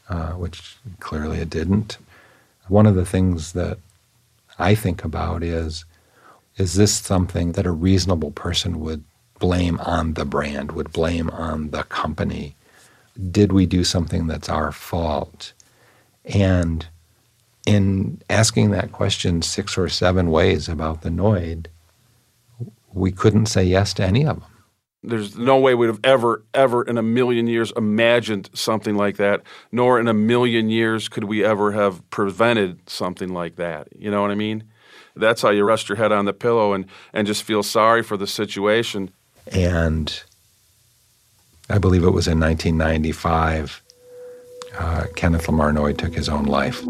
uh, 0.10 0.32
which 0.32 0.76
clearly 1.00 1.38
it 1.40 1.50
didn't. 1.50 1.98
One 2.68 2.86
of 2.86 2.96
the 2.96 3.06
things 3.06 3.54
that 3.54 3.78
I 4.60 4.76
think 4.76 5.06
about 5.06 5.42
is 5.42 5.86
is 6.58 6.74
this 6.74 6.94
something 6.94 7.54
that 7.54 7.66
a 7.66 7.72
reasonable 7.72 8.32
person 8.32 8.82
would 8.82 9.06
blame 9.40 9.80
on 9.80 10.16
the 10.16 10.26
brand, 10.26 10.74
would 10.74 10.92
blame 10.92 11.30
on 11.30 11.72
the 11.72 11.84
company? 11.84 12.56
Did 13.32 13.54
we 13.54 13.66
do 13.66 13.86
something 13.86 14.28
that's 14.28 14.50
our 14.50 14.74
fault? 14.74 15.54
And 16.26 16.88
in 17.66 18.22
asking 18.30 18.72
that 18.72 18.92
question 18.92 19.42
six 19.42 19.78
or 19.78 19.90
seven 19.90 20.30
ways 20.30 20.70
about 20.70 21.02
the 21.02 21.10
Noid, 21.10 21.68
we 22.94 23.12
couldn't 23.12 23.48
say 23.48 23.64
yes 23.64 23.94
to 23.96 24.04
any 24.04 24.26
of 24.26 24.40
them. 24.40 24.50
There's 25.04 25.38
no 25.38 25.60
way 25.60 25.76
we'd 25.76 25.88
have 25.88 26.00
ever, 26.04 26.44
ever 26.54 26.82
in 26.82 26.98
a 26.98 27.04
million 27.04 27.46
years 27.46 27.72
imagined 27.78 28.50
something 28.54 28.96
like 28.96 29.18
that, 29.18 29.44
nor 29.72 30.00
in 30.00 30.08
a 30.08 30.14
million 30.14 30.70
years 30.70 31.08
could 31.08 31.26
we 31.26 31.44
ever 31.44 31.74
have 31.74 32.08
prevented 32.10 32.90
something 32.90 33.30
like 33.30 33.56
that. 33.58 33.88
You 33.96 34.10
know 34.10 34.22
what 34.22 34.32
I 34.32 34.36
mean? 34.36 34.64
That's 35.16 35.42
how 35.44 35.52
you 35.52 35.64
rest 35.64 35.90
your 35.90 35.98
head 35.98 36.12
on 36.12 36.26
the 36.26 36.34
pillow 36.34 36.74
and, 36.74 36.86
and 37.14 37.28
just 37.28 37.44
feel 37.44 37.62
sorry 37.62 38.02
for 38.02 38.18
the 38.18 38.28
situation. 38.28 39.12
And 39.52 40.24
I 41.70 41.78
believe 41.78 42.04
it 42.04 42.10
was 42.10 42.28
in 42.28 42.40
1995, 42.40 43.84
uh, 44.78 45.06
Kenneth 45.16 45.48
Lamar 45.48 45.72
Noid 45.72 45.98
took 45.98 46.16
his 46.16 46.30
own 46.30 46.46
life. 46.46 46.84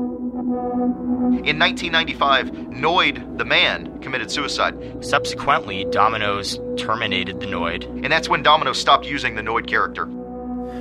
In 1.45 1.59
1995, 1.59 2.51
Noid, 2.71 3.37
the 3.37 3.45
man, 3.45 3.99
committed 3.99 4.31
suicide. 4.31 4.75
Subsequently, 5.05 5.85
Domino's 5.85 6.59
terminated 6.77 7.39
the 7.39 7.45
Noid. 7.45 7.85
And 7.85 8.11
that's 8.11 8.27
when 8.27 8.41
Domino's 8.41 8.79
stopped 8.79 9.05
using 9.05 9.35
the 9.35 9.41
Noid 9.41 9.67
character. 9.67 10.07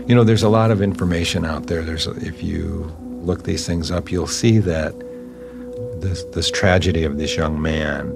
You 0.06 0.14
know, 0.14 0.24
there's 0.24 0.42
a 0.42 0.48
lot 0.48 0.70
of 0.70 0.80
information 0.80 1.44
out 1.44 1.66
there. 1.66 1.82
There's, 1.82 2.06
if 2.06 2.42
you 2.42 2.94
look 3.00 3.44
these 3.44 3.66
things 3.66 3.90
up, 3.90 4.10
you'll 4.10 4.26
see 4.26 4.58
that 4.58 4.94
this, 6.00 6.24
this 6.32 6.50
tragedy 6.50 7.04
of 7.04 7.18
this 7.18 7.36
young 7.36 7.60
man 7.60 8.12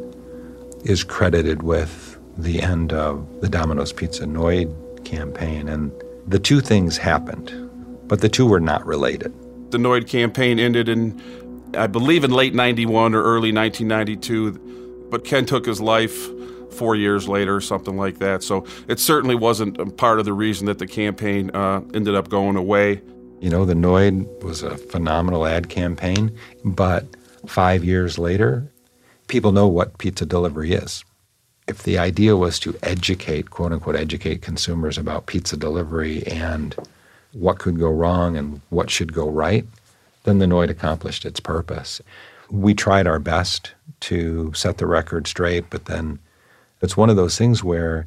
is 0.84 1.04
credited 1.04 1.62
with 1.62 2.18
the 2.36 2.62
end 2.62 2.92
of 2.92 3.26
the 3.40 3.48
Domino's 3.48 3.92
Pizza 3.92 4.24
Noid 4.24 5.04
campaign. 5.04 5.68
And 5.68 5.92
the 6.26 6.38
two 6.38 6.60
things 6.60 6.96
happened, 6.96 7.50
but 8.08 8.20
the 8.20 8.28
two 8.28 8.46
were 8.46 8.60
not 8.60 8.86
related. 8.86 9.34
The 9.70 9.78
Noid 9.78 10.08
campaign 10.08 10.58
ended 10.58 10.88
in, 10.88 11.20
I 11.74 11.86
believe, 11.86 12.24
in 12.24 12.30
late 12.30 12.54
91 12.54 13.14
or 13.14 13.22
early 13.22 13.52
1992, 13.52 15.08
but 15.10 15.24
Ken 15.24 15.46
took 15.46 15.66
his 15.66 15.80
life 15.80 16.28
four 16.72 16.94
years 16.94 17.28
later 17.28 17.56
or 17.56 17.60
something 17.60 17.96
like 17.96 18.18
that. 18.18 18.42
So 18.42 18.64
it 18.86 19.00
certainly 19.00 19.34
wasn't 19.34 19.96
part 19.96 20.18
of 20.18 20.24
the 20.24 20.32
reason 20.32 20.66
that 20.66 20.78
the 20.78 20.86
campaign 20.86 21.50
uh, 21.54 21.82
ended 21.94 22.14
up 22.14 22.28
going 22.28 22.56
away. 22.56 23.02
You 23.40 23.50
know, 23.50 23.64
the 23.64 23.74
Noid 23.74 24.42
was 24.42 24.62
a 24.62 24.76
phenomenal 24.76 25.46
ad 25.46 25.68
campaign, 25.68 26.36
but 26.64 27.06
five 27.46 27.84
years 27.84 28.18
later, 28.18 28.70
people 29.28 29.52
know 29.52 29.66
what 29.66 29.98
pizza 29.98 30.26
delivery 30.26 30.72
is. 30.72 31.04
If 31.66 31.82
the 31.82 31.98
idea 31.98 32.36
was 32.36 32.58
to 32.60 32.76
educate, 32.82 33.50
quote 33.50 33.72
unquote, 33.72 33.96
educate 33.96 34.42
consumers 34.42 34.96
about 34.98 35.26
pizza 35.26 35.56
delivery 35.56 36.26
and 36.26 36.74
what 37.32 37.58
could 37.58 37.78
go 37.78 37.90
wrong 37.90 38.36
and 38.36 38.60
what 38.70 38.90
should 38.90 39.12
go 39.12 39.28
right, 39.28 39.66
then 40.24 40.38
the 40.38 40.46
Noid 40.46 40.70
accomplished 40.70 41.24
its 41.24 41.40
purpose. 41.40 42.00
We 42.50 42.74
tried 42.74 43.06
our 43.06 43.18
best 43.18 43.74
to 44.00 44.52
set 44.54 44.78
the 44.78 44.86
record 44.86 45.26
straight, 45.26 45.70
but 45.70 45.86
then 45.86 46.18
it's 46.80 46.96
one 46.96 47.10
of 47.10 47.16
those 47.16 47.36
things 47.36 47.64
where 47.64 48.06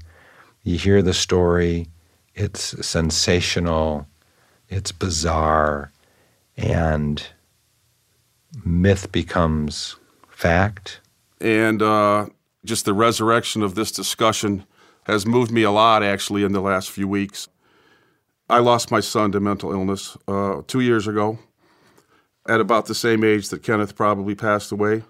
you 0.63 0.77
hear 0.77 1.01
the 1.01 1.13
story, 1.13 1.88
it's 2.36 2.86
sensational, 2.86 4.08
it's 4.70 4.91
bizarre, 4.91 5.91
and 6.58 7.24
myth 8.63 9.12
becomes 9.12 9.96
fact. 10.30 11.00
And 11.39 11.82
uh, 11.82 12.27
just 12.63 12.86
the 12.86 12.94
resurrection 12.94 13.63
of 13.63 13.75
this 13.75 13.91
discussion 13.91 14.65
has 15.03 15.25
moved 15.25 15.51
me 15.51 15.63
a 15.63 15.72
lot, 15.72 16.03
actually, 16.03 16.44
in 16.44 16.51
the 16.51 16.62
last 16.62 16.89
few 16.89 17.08
weeks. 17.08 17.48
I 18.50 18.60
lost 18.60 18.91
my 18.91 19.00
son 19.00 19.32
to 19.32 19.39
mental 19.39 19.72
illness 19.72 20.18
uh, 20.27 20.62
two 20.68 20.82
years 20.82 21.08
ago, 21.08 21.39
at 22.48 22.60
about 22.60 22.86
the 22.88 22.95
same 22.95 23.24
age 23.24 23.50
that 23.50 23.63
Kenneth 23.63 23.95
probably 23.95 24.36
passed 24.36 24.71
away. 24.71 25.03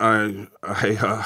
I, 0.00 0.48
I, 0.62 0.98
uh, 1.00 1.24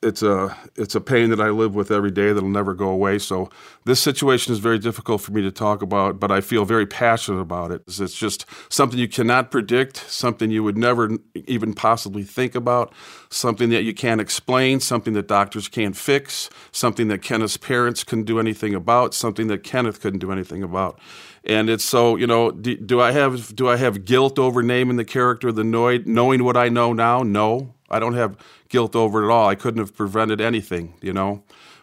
it's 0.00 0.22
a 0.22 0.56
it's 0.76 0.94
a 0.94 1.00
pain 1.00 1.30
that 1.30 1.40
I 1.40 1.48
live 1.48 1.74
with 1.74 1.90
every 1.90 2.12
day 2.12 2.32
that'll 2.32 2.48
never 2.48 2.72
go 2.72 2.88
away. 2.88 3.18
So 3.18 3.50
this 3.84 4.00
situation 4.00 4.52
is 4.52 4.60
very 4.60 4.78
difficult 4.78 5.20
for 5.20 5.32
me 5.32 5.42
to 5.42 5.50
talk 5.50 5.82
about, 5.82 6.20
but 6.20 6.30
I 6.30 6.40
feel 6.40 6.64
very 6.64 6.86
passionate 6.86 7.40
about 7.40 7.72
it. 7.72 7.82
It's 7.88 8.14
just 8.14 8.46
something 8.68 8.98
you 8.98 9.08
cannot 9.08 9.50
predict, 9.50 9.96
something 10.08 10.52
you 10.52 10.62
would 10.62 10.78
never 10.78 11.10
even 11.34 11.74
possibly 11.74 12.22
think 12.22 12.54
about, 12.54 12.94
something 13.28 13.70
that 13.70 13.82
you 13.82 13.92
can't 13.92 14.20
explain, 14.20 14.78
something 14.78 15.14
that 15.14 15.26
doctors 15.26 15.66
can't 15.66 15.96
fix, 15.96 16.48
something 16.70 17.08
that 17.08 17.20
Kenneth's 17.20 17.56
parents 17.56 18.04
couldn't 18.04 18.26
do 18.26 18.38
anything 18.38 18.74
about, 18.74 19.14
something 19.14 19.48
that 19.48 19.64
Kenneth 19.64 20.00
couldn't 20.00 20.20
do 20.20 20.30
anything 20.30 20.62
about. 20.62 21.00
And 21.42 21.68
it's 21.68 21.84
so 21.84 22.14
you 22.14 22.26
know, 22.28 22.52
do, 22.52 22.76
do 22.76 23.00
I 23.00 23.10
have 23.10 23.56
do 23.56 23.68
I 23.68 23.76
have 23.76 24.04
guilt 24.04 24.38
over 24.38 24.62
naming 24.62 24.96
the 24.96 25.04
character 25.04 25.50
the 25.50 25.64
Noid, 25.64 26.06
knowing 26.06 26.44
what 26.44 26.56
I 26.56 26.68
know 26.68 26.92
now? 26.92 27.24
No, 27.24 27.74
I 27.90 27.98
don't 27.98 28.14
have 28.14 28.36
guilt 28.68 28.94
over 28.94 29.22
it 29.22 29.26
at 29.26 29.30
all. 29.30 29.48
I 29.48 29.54
couldn't 29.54 29.80
have 29.80 29.94
prevented 29.96 30.40
anything, 30.40 30.94
you 31.00 31.12
know. 31.12 31.42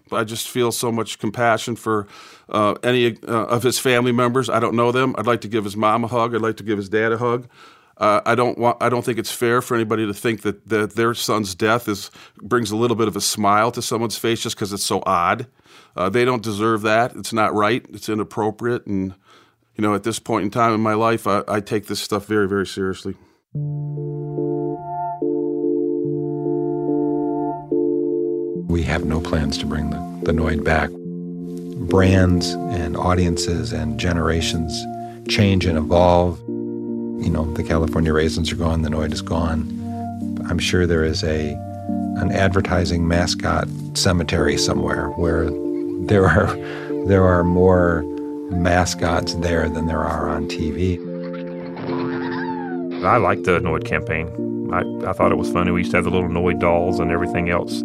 But 0.09 0.17
I 0.17 0.23
just 0.23 0.47
feel 0.47 0.71
so 0.71 0.91
much 0.91 1.17
compassion 1.17 1.75
for 1.75 2.07
uh, 2.49 2.75
any 2.83 3.17
uh, 3.27 3.45
of 3.45 3.63
his 3.63 3.79
family 3.79 4.11
members. 4.11 4.49
I 4.49 4.59
don't 4.59 4.75
know 4.75 4.91
them. 4.91 5.15
I'd 5.17 5.25
like 5.25 5.41
to 5.41 5.47
give 5.47 5.63
his 5.63 5.75
mom 5.75 6.03
a 6.03 6.07
hug. 6.07 6.35
I'd 6.35 6.41
like 6.41 6.57
to 6.57 6.63
give 6.63 6.77
his 6.77 6.89
dad 6.89 7.11
a 7.11 7.17
hug. 7.17 7.47
Uh, 7.97 8.21
I 8.25 8.35
don't 8.35 8.57
want. 8.57 8.77
I 8.81 8.89
don't 8.89 9.03
think 9.03 9.17
it's 9.17 9.31
fair 9.31 9.61
for 9.61 9.73
anybody 9.73 10.05
to 10.05 10.13
think 10.13 10.41
that, 10.41 10.67
that 10.67 10.95
their 10.95 11.13
son's 11.13 11.55
death 11.55 11.87
is 11.87 12.11
brings 12.41 12.69
a 12.69 12.75
little 12.75 12.97
bit 12.97 13.07
of 13.07 13.15
a 13.15 13.21
smile 13.21 13.71
to 13.71 13.81
someone's 13.81 14.17
face 14.17 14.41
just 14.41 14.55
because 14.55 14.73
it's 14.73 14.83
so 14.83 15.01
odd. 15.05 15.47
Uh, 15.95 16.09
they 16.09 16.25
don't 16.25 16.43
deserve 16.43 16.81
that. 16.81 17.15
It's 17.15 17.31
not 17.31 17.53
right. 17.53 17.85
It's 17.89 18.09
inappropriate. 18.09 18.85
And 18.85 19.15
you 19.75 19.81
know, 19.81 19.95
at 19.95 20.03
this 20.03 20.19
point 20.19 20.43
in 20.43 20.51
time 20.51 20.73
in 20.73 20.81
my 20.81 20.93
life, 20.93 21.25
I, 21.25 21.43
I 21.47 21.61
take 21.61 21.87
this 21.87 22.01
stuff 22.01 22.25
very, 22.25 22.47
very 22.47 22.67
seriously. 22.67 23.15
We 28.75 28.83
have 28.83 29.05
no 29.05 29.21
plans 29.21 29.57
to 29.57 29.65
bring 29.65 29.89
the, 29.89 30.19
the 30.25 30.33
Noid 30.33 30.65
back. 30.65 30.89
Brands 31.87 32.49
and 32.75 32.97
audiences 32.97 33.71
and 33.71 33.97
generations 33.97 34.77
change 35.29 35.65
and 35.65 35.77
evolve. 35.77 36.37
You 36.49 37.29
know, 37.29 37.49
the 37.53 37.63
California 37.63 38.11
raisins 38.11 38.51
are 38.51 38.57
gone, 38.57 38.81
the 38.81 38.89
Noid 38.89 39.13
is 39.13 39.21
gone. 39.21 39.61
I'm 40.49 40.59
sure 40.59 40.85
there 40.85 41.05
is 41.05 41.23
a 41.23 41.53
an 42.17 42.33
advertising 42.33 43.07
mascot 43.07 43.69
cemetery 43.93 44.57
somewhere 44.57 45.07
where 45.11 45.49
there 46.07 46.25
are 46.25 46.53
there 47.07 47.23
are 47.23 47.45
more 47.45 48.03
mascots 48.49 49.35
there 49.35 49.69
than 49.69 49.87
there 49.87 50.03
are 50.03 50.27
on 50.27 50.49
TV. 50.49 50.99
I 53.05 53.15
liked 53.15 53.45
the 53.45 53.61
Noid 53.61 53.85
campaign. 53.85 54.27
I, 54.73 54.81
I 55.09 55.13
thought 55.13 55.31
it 55.31 55.37
was 55.37 55.49
funny. 55.49 55.71
We 55.71 55.79
used 55.79 55.91
to 55.91 55.97
have 55.97 56.03
the 56.03 56.11
little 56.11 56.27
Noid 56.27 56.59
dolls 56.59 56.99
and 56.99 57.09
everything 57.09 57.49
else. 57.49 57.81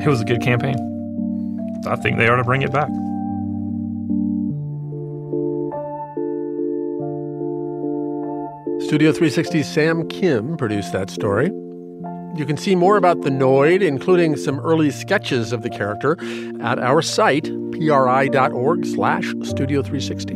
It 0.00 0.08
was 0.08 0.22
a 0.22 0.24
good 0.24 0.40
campaign. 0.40 0.76
I 1.86 1.94
think 1.96 2.16
they 2.16 2.28
ought 2.28 2.36
to 2.36 2.44
bring 2.44 2.62
it 2.62 2.72
back. 2.72 2.88
Studio 8.86 9.12
360's 9.12 9.68
Sam 9.68 10.08
Kim 10.08 10.56
produced 10.56 10.92
that 10.92 11.10
story. 11.10 11.46
You 12.36 12.46
can 12.46 12.56
see 12.56 12.74
more 12.74 12.96
about 12.96 13.22
the 13.22 13.30
Noid, 13.30 13.82
including 13.82 14.36
some 14.36 14.58
early 14.60 14.90
sketches 14.90 15.52
of 15.52 15.62
the 15.62 15.70
character, 15.70 16.16
at 16.62 16.78
our 16.78 17.02
site, 17.02 17.44
pri.org 17.72 18.86
slash 18.86 19.34
Studio 19.42 19.82
360. 19.82 20.34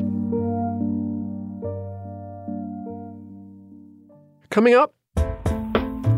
Coming 4.50 4.74
up, 4.74 4.94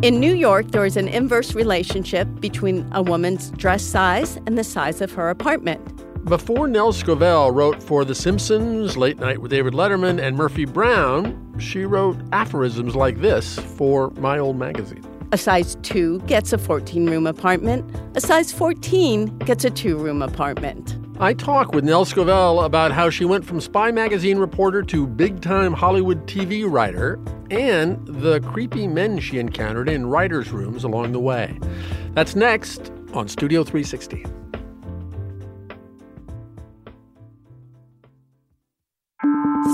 In 0.03 0.21
New 0.21 0.35
York, 0.35 0.73
there 0.73 0.85
is 0.85 0.99
an 0.99 1.09
inverse 1.09 1.55
relationship 1.55 2.29
between 2.39 2.87
a 2.93 3.01
woman's 3.01 3.51
dress 3.53 3.83
size 3.83 4.37
and 4.47 4.59
the 4.59 4.63
size 4.63 5.01
of 5.01 5.11
her 5.13 5.31
apartment. 5.31 5.81
Before 6.27 6.69
Nell 6.69 6.93
Scovell 6.93 7.51
wrote 7.55 7.83
for 7.83 8.05
The 8.05 8.15
Simpsons, 8.15 8.99
Late 8.99 9.19
Night 9.19 9.41
with 9.41 9.51
David 9.51 9.73
Letterman, 9.73 10.21
and 10.21 10.37
Murphy 10.37 10.67
Brown, 10.67 11.55
she 11.59 11.87
wrote 11.87 12.19
aphorisms 12.33 12.95
like 12.95 13.23
this 13.23 13.59
for 13.59 14.11
My 14.19 14.39
Old 14.39 14.59
Magazine. 14.59 15.03
A 15.33 15.39
size 15.39 15.79
2 15.83 16.21
gets 16.21 16.53
a 16.53 16.59
14 16.59 17.09
room 17.09 17.27
apartment, 17.27 17.91
a 18.15 18.21
size 18.21 18.53
14 18.53 19.39
gets 19.39 19.65
a 19.65 19.71
2 19.71 19.97
room 19.97 20.21
apartment. 20.21 20.99
I 21.19 21.33
talk 21.33 21.73
with 21.73 21.83
Nell 21.83 22.05
Scovell 22.05 22.67
about 22.67 22.93
how 22.93 23.09
she 23.09 23.25
went 23.25 23.43
from 23.43 23.59
Spy 23.59 23.91
Magazine 23.91 24.37
reporter 24.37 24.83
to 24.83 25.07
big 25.07 25.41
time 25.41 25.73
Hollywood 25.73 26.27
TV 26.27 26.71
writer 26.71 27.19
and 27.51 28.07
the 28.07 28.41
creepy 28.41 28.87
men 28.87 29.19
she 29.19 29.39
encountered 29.39 29.89
in 29.89 30.05
writers' 30.05 30.53
rooms 30.53 30.85
along 30.85 31.13
the 31.13 31.19
way. 31.19 31.59
That's 32.13 32.37
next 32.37 32.93
on 33.15 33.29
Studio 33.29 33.65
360. 33.65 34.27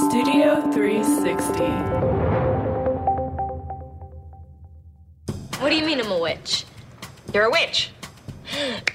Studio 0.08 0.70
360. 0.70 1.64
What 5.60 5.70
do 5.70 5.74
you 5.74 5.84
mean 5.84 5.98
I'm 5.98 6.12
a 6.12 6.18
witch? 6.20 6.66
You're 7.34 7.46
a 7.46 7.50
witch. 7.50 7.90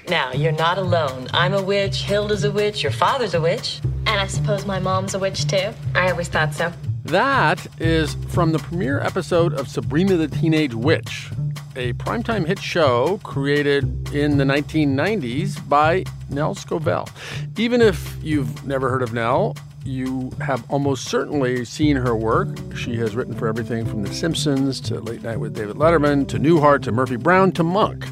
Now, 0.10 0.32
you're 0.32 0.52
not 0.52 0.78
alone. 0.78 1.28
I'm 1.34 1.54
a 1.54 1.62
witch, 1.62 2.04
Hilda's 2.04 2.44
a 2.44 2.52
witch, 2.52 2.84
your 2.84 2.92
father's 2.92 3.34
a 3.34 3.42
witch. 3.42 3.80
And 4.06 4.22
I 4.22 4.28
suppose 4.28 4.66
my 4.66 4.80
mom's 4.80 5.14
a 5.14 5.20
witch 5.20 5.48
too. 5.48 5.74
I 5.96 6.12
always 6.12 6.28
thought 6.28 6.54
so. 6.54 6.72
That 7.06 7.66
is 7.80 8.16
from 8.28 8.52
the 8.52 8.60
premiere 8.60 9.00
episode 9.00 9.54
of 9.54 9.70
Sabrina 9.70 10.18
the 10.18 10.28
Teenage 10.28 10.74
Witch, 10.74 11.30
a 11.76 11.94
primetime 11.94 12.46
hit 12.46 12.60
show 12.60 13.20
created 13.24 14.14
in 14.14 14.38
the 14.38 14.44
1990s 14.44 15.68
by 15.70 16.04
Nell 16.30 16.54
Scovell. 16.54 17.10
Even 17.58 17.82
if 17.82 18.18
you've 18.22 18.66
never 18.68 18.90
heard 18.90 19.02
of 19.02 19.14
Nell, 19.14 19.56
you 19.86 20.32
have 20.42 20.70
almost 20.70 21.06
certainly 21.06 21.64
seen 21.64 21.96
her 21.96 22.16
work. 22.16 22.50
She 22.76 22.98
has 22.98 23.16
written 23.16 23.34
for 23.34 23.48
everything 23.48 23.86
from 23.86 24.04
The 24.04 24.14
Simpsons 24.14 24.82
to 24.82 25.00
Late 25.00 25.24
Night 25.24 25.40
with 25.40 25.56
David 25.56 25.78
Letterman 25.78 26.28
to 26.28 26.38
Newhart 26.38 26.82
to 26.84 26.92
Murphy 26.92 27.16
Brown 27.16 27.54
to 27.54 27.64
Monk. 27.64 28.06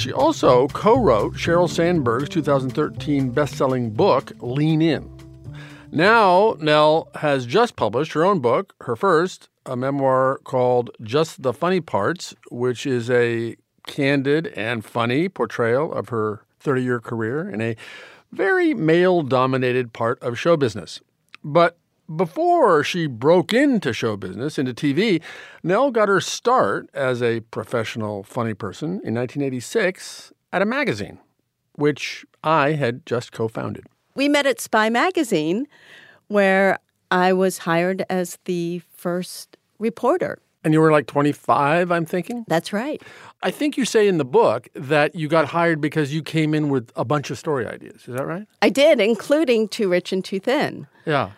She 0.00 0.14
also 0.14 0.66
co 0.68 0.98
wrote 0.98 1.34
Sheryl 1.34 1.68
Sandberg's 1.68 2.30
2013 2.30 3.32
best 3.32 3.54
selling 3.54 3.90
book, 3.90 4.32
Lean 4.40 4.80
In. 4.80 5.10
Now, 5.92 6.56
Nell 6.58 7.10
has 7.16 7.44
just 7.44 7.76
published 7.76 8.14
her 8.14 8.24
own 8.24 8.40
book, 8.40 8.74
her 8.80 8.96
first, 8.96 9.50
a 9.66 9.76
memoir 9.76 10.38
called 10.44 10.88
Just 11.02 11.42
the 11.42 11.52
Funny 11.52 11.82
Parts, 11.82 12.34
which 12.50 12.86
is 12.86 13.10
a 13.10 13.56
candid 13.86 14.46
and 14.56 14.86
funny 14.86 15.28
portrayal 15.28 15.92
of 15.92 16.08
her 16.08 16.46
30 16.60 16.82
year 16.82 17.00
career 17.00 17.50
in 17.50 17.60
a 17.60 17.76
very 18.32 18.72
male 18.72 19.20
dominated 19.20 19.92
part 19.92 20.18
of 20.22 20.38
show 20.38 20.56
business. 20.56 21.02
But 21.44 21.76
before 22.14 22.82
she 22.82 23.06
broke 23.06 23.52
into 23.52 23.92
show 23.92 24.16
business, 24.16 24.58
into 24.58 24.74
TV, 24.74 25.22
Nell 25.62 25.90
got 25.90 26.08
her 26.08 26.20
start 26.20 26.90
as 26.92 27.22
a 27.22 27.40
professional 27.40 28.22
funny 28.22 28.54
person 28.54 29.00
in 29.04 29.14
1986 29.14 30.32
at 30.52 30.62
a 30.62 30.66
magazine, 30.66 31.18
which 31.74 32.24
I 32.42 32.72
had 32.72 33.06
just 33.06 33.32
co 33.32 33.48
founded. 33.48 33.86
We 34.14 34.28
met 34.28 34.46
at 34.46 34.60
Spy 34.60 34.90
Magazine, 34.90 35.66
where 36.28 36.78
I 37.10 37.32
was 37.32 37.58
hired 37.58 38.04
as 38.10 38.38
the 38.44 38.82
first 38.94 39.56
reporter. 39.78 40.38
And 40.62 40.74
you 40.74 40.80
were 40.80 40.92
like 40.92 41.06
25, 41.06 41.90
I'm 41.90 42.04
thinking? 42.04 42.44
That's 42.46 42.70
right. 42.72 43.00
I 43.42 43.50
think 43.50 43.78
you 43.78 43.86
say 43.86 44.06
in 44.06 44.18
the 44.18 44.26
book 44.26 44.68
that 44.74 45.14
you 45.14 45.26
got 45.26 45.46
hired 45.46 45.80
because 45.80 46.12
you 46.12 46.22
came 46.22 46.52
in 46.52 46.68
with 46.68 46.92
a 46.96 47.04
bunch 47.04 47.30
of 47.30 47.38
story 47.38 47.66
ideas. 47.66 48.06
Is 48.06 48.14
that 48.14 48.26
right? 48.26 48.46
I 48.60 48.68
did, 48.68 49.00
including 49.00 49.68
Too 49.68 49.88
Rich 49.88 50.12
and 50.12 50.22
Too 50.22 50.38
Thin. 50.38 50.86
Yeah. 51.06 51.30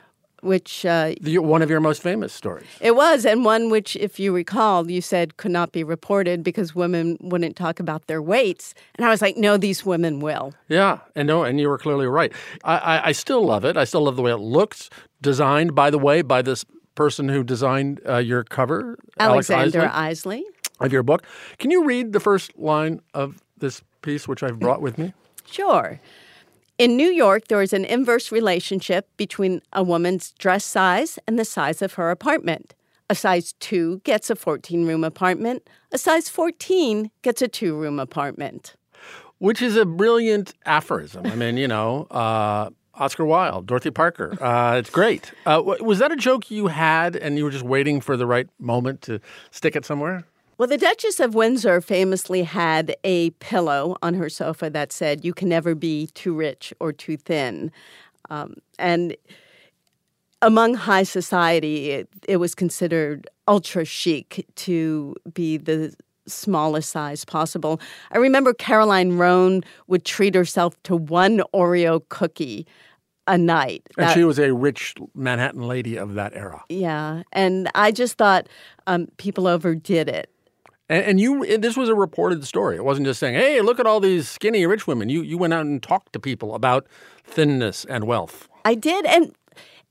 Which 0.43 0.85
uh, 0.85 1.15
the, 1.21 1.39
one 1.39 1.63
of 1.63 1.71
your 1.71 1.81
most 1.81 2.03
famous 2.03 2.33
stories. 2.33 2.67
It 2.81 2.97
was, 2.97 3.25
and 3.25 3.45
one 3.45 3.71
which, 3.71 3.95
if 3.97 4.19
you 4.19 4.35
recall, 4.35 4.91
you 4.91 5.01
said 5.01 5.37
could 5.37 5.53
not 5.53 5.71
be 5.71 5.85
reported 5.85 6.43
because 6.43 6.75
women 6.75 7.17
wouldn't 7.21 7.55
talk 7.55 7.79
about 7.79 8.09
their 8.09 8.21
weights, 8.21 8.75
and 8.97 9.07
I 9.07 9.11
was 9.11 9.23
like, 9.23 9.37
no, 9.37 9.57
these 9.57 9.87
women 9.87 10.19
will. 10.19 10.53
Yeah, 10.69 10.99
and 11.15 11.29
no, 11.29 11.45
and 11.45 11.61
you 11.61 11.69
were 11.69 11.79
clearly 11.79 12.07
right. 12.07 12.33
I, 12.65 12.77
I, 12.77 13.07
I 13.09 13.13
still 13.13 13.45
love 13.47 13.65
it. 13.65 13.77
I 13.77 13.85
still 13.85 14.03
love 14.03 14.17
the 14.17 14.23
way 14.23 14.33
it 14.33 14.39
looks. 14.39 14.91
Designed, 15.21 15.77
by 15.77 15.91
the 15.91 15.99
way, 15.99 16.23
by 16.23 16.43
this 16.43 16.65
person 16.97 17.29
who 17.29 17.45
designed 17.45 18.01
uh, 18.09 18.19
your 18.19 18.43
cover, 18.43 18.99
Alexander 19.21 19.83
Alex 19.83 19.95
Isley. 19.95 20.39
Isley 20.39 20.45
of 20.81 20.93
your 20.93 21.03
book. 21.03 21.25
Can 21.59 21.71
you 21.71 21.85
read 21.85 22.13
the 22.13 22.21
first 22.21 22.59
line 22.59 23.01
of 23.15 23.41
this 23.59 23.83
piece, 24.03 24.27
which 24.27 24.43
I've 24.43 24.59
brought 24.59 24.83
with 24.83 24.99
me? 24.99 25.15
Sure. 25.47 26.01
In 26.79 26.97
New 26.97 27.11
York, 27.11 27.49
there 27.49 27.61
is 27.61 27.73
an 27.73 27.85
inverse 27.85 28.33
relationship 28.33 29.09
between 29.17 29.61
a 29.73 29.83
woman's 29.83 30.33
dress 30.39 30.65
size 30.65 31.19
and 31.27 31.39
the 31.39 31.45
size 31.45 31.83
of 31.83 31.95
her 31.95 32.11
apartment. 32.11 32.75
A 33.11 33.15
size 33.15 33.53
2 33.61 34.01
gets 34.05 34.31
a 34.31 34.37
14 34.37 34.87
room 34.87 35.05
apartment, 35.05 35.69
a 35.93 35.99
size 35.99 36.31
14 36.31 37.11
gets 37.21 37.43
a 37.43 37.49
2 37.49 37.77
room 37.77 37.99
apartment. 37.99 38.75
Which 39.39 39.61
is 39.61 39.77
a 39.77 39.85
brilliant 39.85 40.55
aphorism. 40.65 41.27
I 41.27 41.35
mean, 41.35 41.57
you 41.59 41.69
know, 41.69 42.07
uh, 42.11 42.71
Oscar 42.95 43.27
Wilde, 43.27 43.67
Dorothy 43.67 43.91
Parker. 43.91 44.39
Uh, 44.43 44.77
it's 44.79 44.91
great. 44.91 45.33
Uh, 45.45 45.63
was 45.63 45.99
that 45.99 46.11
a 46.11 46.17
joke 46.17 46.51
you 46.51 46.69
had 46.69 47.17
and 47.17 47.37
you 47.37 47.45
were 47.45 47.51
just 47.51 47.65
waiting 47.65 48.01
for 48.01 48.17
the 48.17 48.27
right 48.27 48.49
moment 48.59 49.03
to 49.03 49.21
stick 49.51 49.77
it 49.77 49.85
somewhere? 49.85 50.25
Well, 50.63 50.69
the 50.69 50.79
Duchess 50.79 51.19
of 51.19 51.35
Windsor 51.35 51.81
famously 51.81 52.45
had 52.45 52.95
a 53.03 53.31
pillow 53.41 53.97
on 54.01 54.15
her 54.15 54.29
sofa 54.29 54.71
that 54.71 54.93
said, 54.93 55.25
You 55.25 55.35
can 55.35 55.49
never 55.49 55.75
be 55.75 56.07
too 56.15 56.33
rich 56.33 56.73
or 56.79 56.93
too 56.93 57.17
thin. 57.17 57.73
Um, 58.31 58.55
and 58.79 59.17
among 60.41 60.75
high 60.75 61.03
society, 61.03 61.91
it, 61.91 62.09
it 62.29 62.37
was 62.37 62.55
considered 62.55 63.27
ultra 63.49 63.85
chic 63.85 64.47
to 64.55 65.17
be 65.35 65.57
the 65.57 65.97
smallest 66.29 66.91
size 66.91 67.25
possible. 67.25 67.81
I 68.13 68.19
remember 68.19 68.55
Carolyne 68.55 69.19
Roehm 69.19 69.65
would 69.89 70.05
treat 70.05 70.37
herself 70.37 70.81
to 70.85 70.95
one 70.95 71.43
Oreo 71.53 72.09
cookie 72.09 72.69
a 73.27 73.37
night. 73.37 73.83
And 73.99 74.07
That- 74.07 74.15
she 74.15 74.23
was 74.23 74.39
a 74.39 74.53
rich 74.53 74.95
Manhattan 75.13 75.63
lady 75.63 75.97
of 75.97 76.15
that 76.15 76.35
era. 76.35 76.63
yeah, 76.69 77.25
and 77.33 77.69
I 77.75 77.91
just 77.91 78.17
thought 78.17 78.49
um, 78.87 79.09
people 79.17 79.49
overdid 79.49 80.09
it. 80.09 80.32
And, 80.93 81.05
and 81.07 81.21
you, 81.21 81.57
this 81.57 81.75
was 81.75 81.89
a 81.89 81.95
reported 81.95 82.45
story. 82.45 82.77
It 82.77 82.85
wasn't 82.85 83.07
just 83.07 83.19
saying, 83.19 83.35
"Hey, 83.35 83.63
look 83.63 83.81
at 83.81 83.87
all 83.87 83.99
these 83.99 84.29
skinny 84.29 84.67
rich 84.67 84.87
women." 84.87 85.09
You 85.09 85.23
you 85.23 85.39
went 85.39 85.55
out 85.55 85.65
and 85.65 85.83
talked 85.83 86.13
to 86.13 86.21
people 86.21 86.55
about 86.55 86.87
thinness 87.25 87.87
and 87.87 88.05
wealth. 88.05 88.47
I 88.67 88.75
did, 88.75 89.07
and 89.07 89.35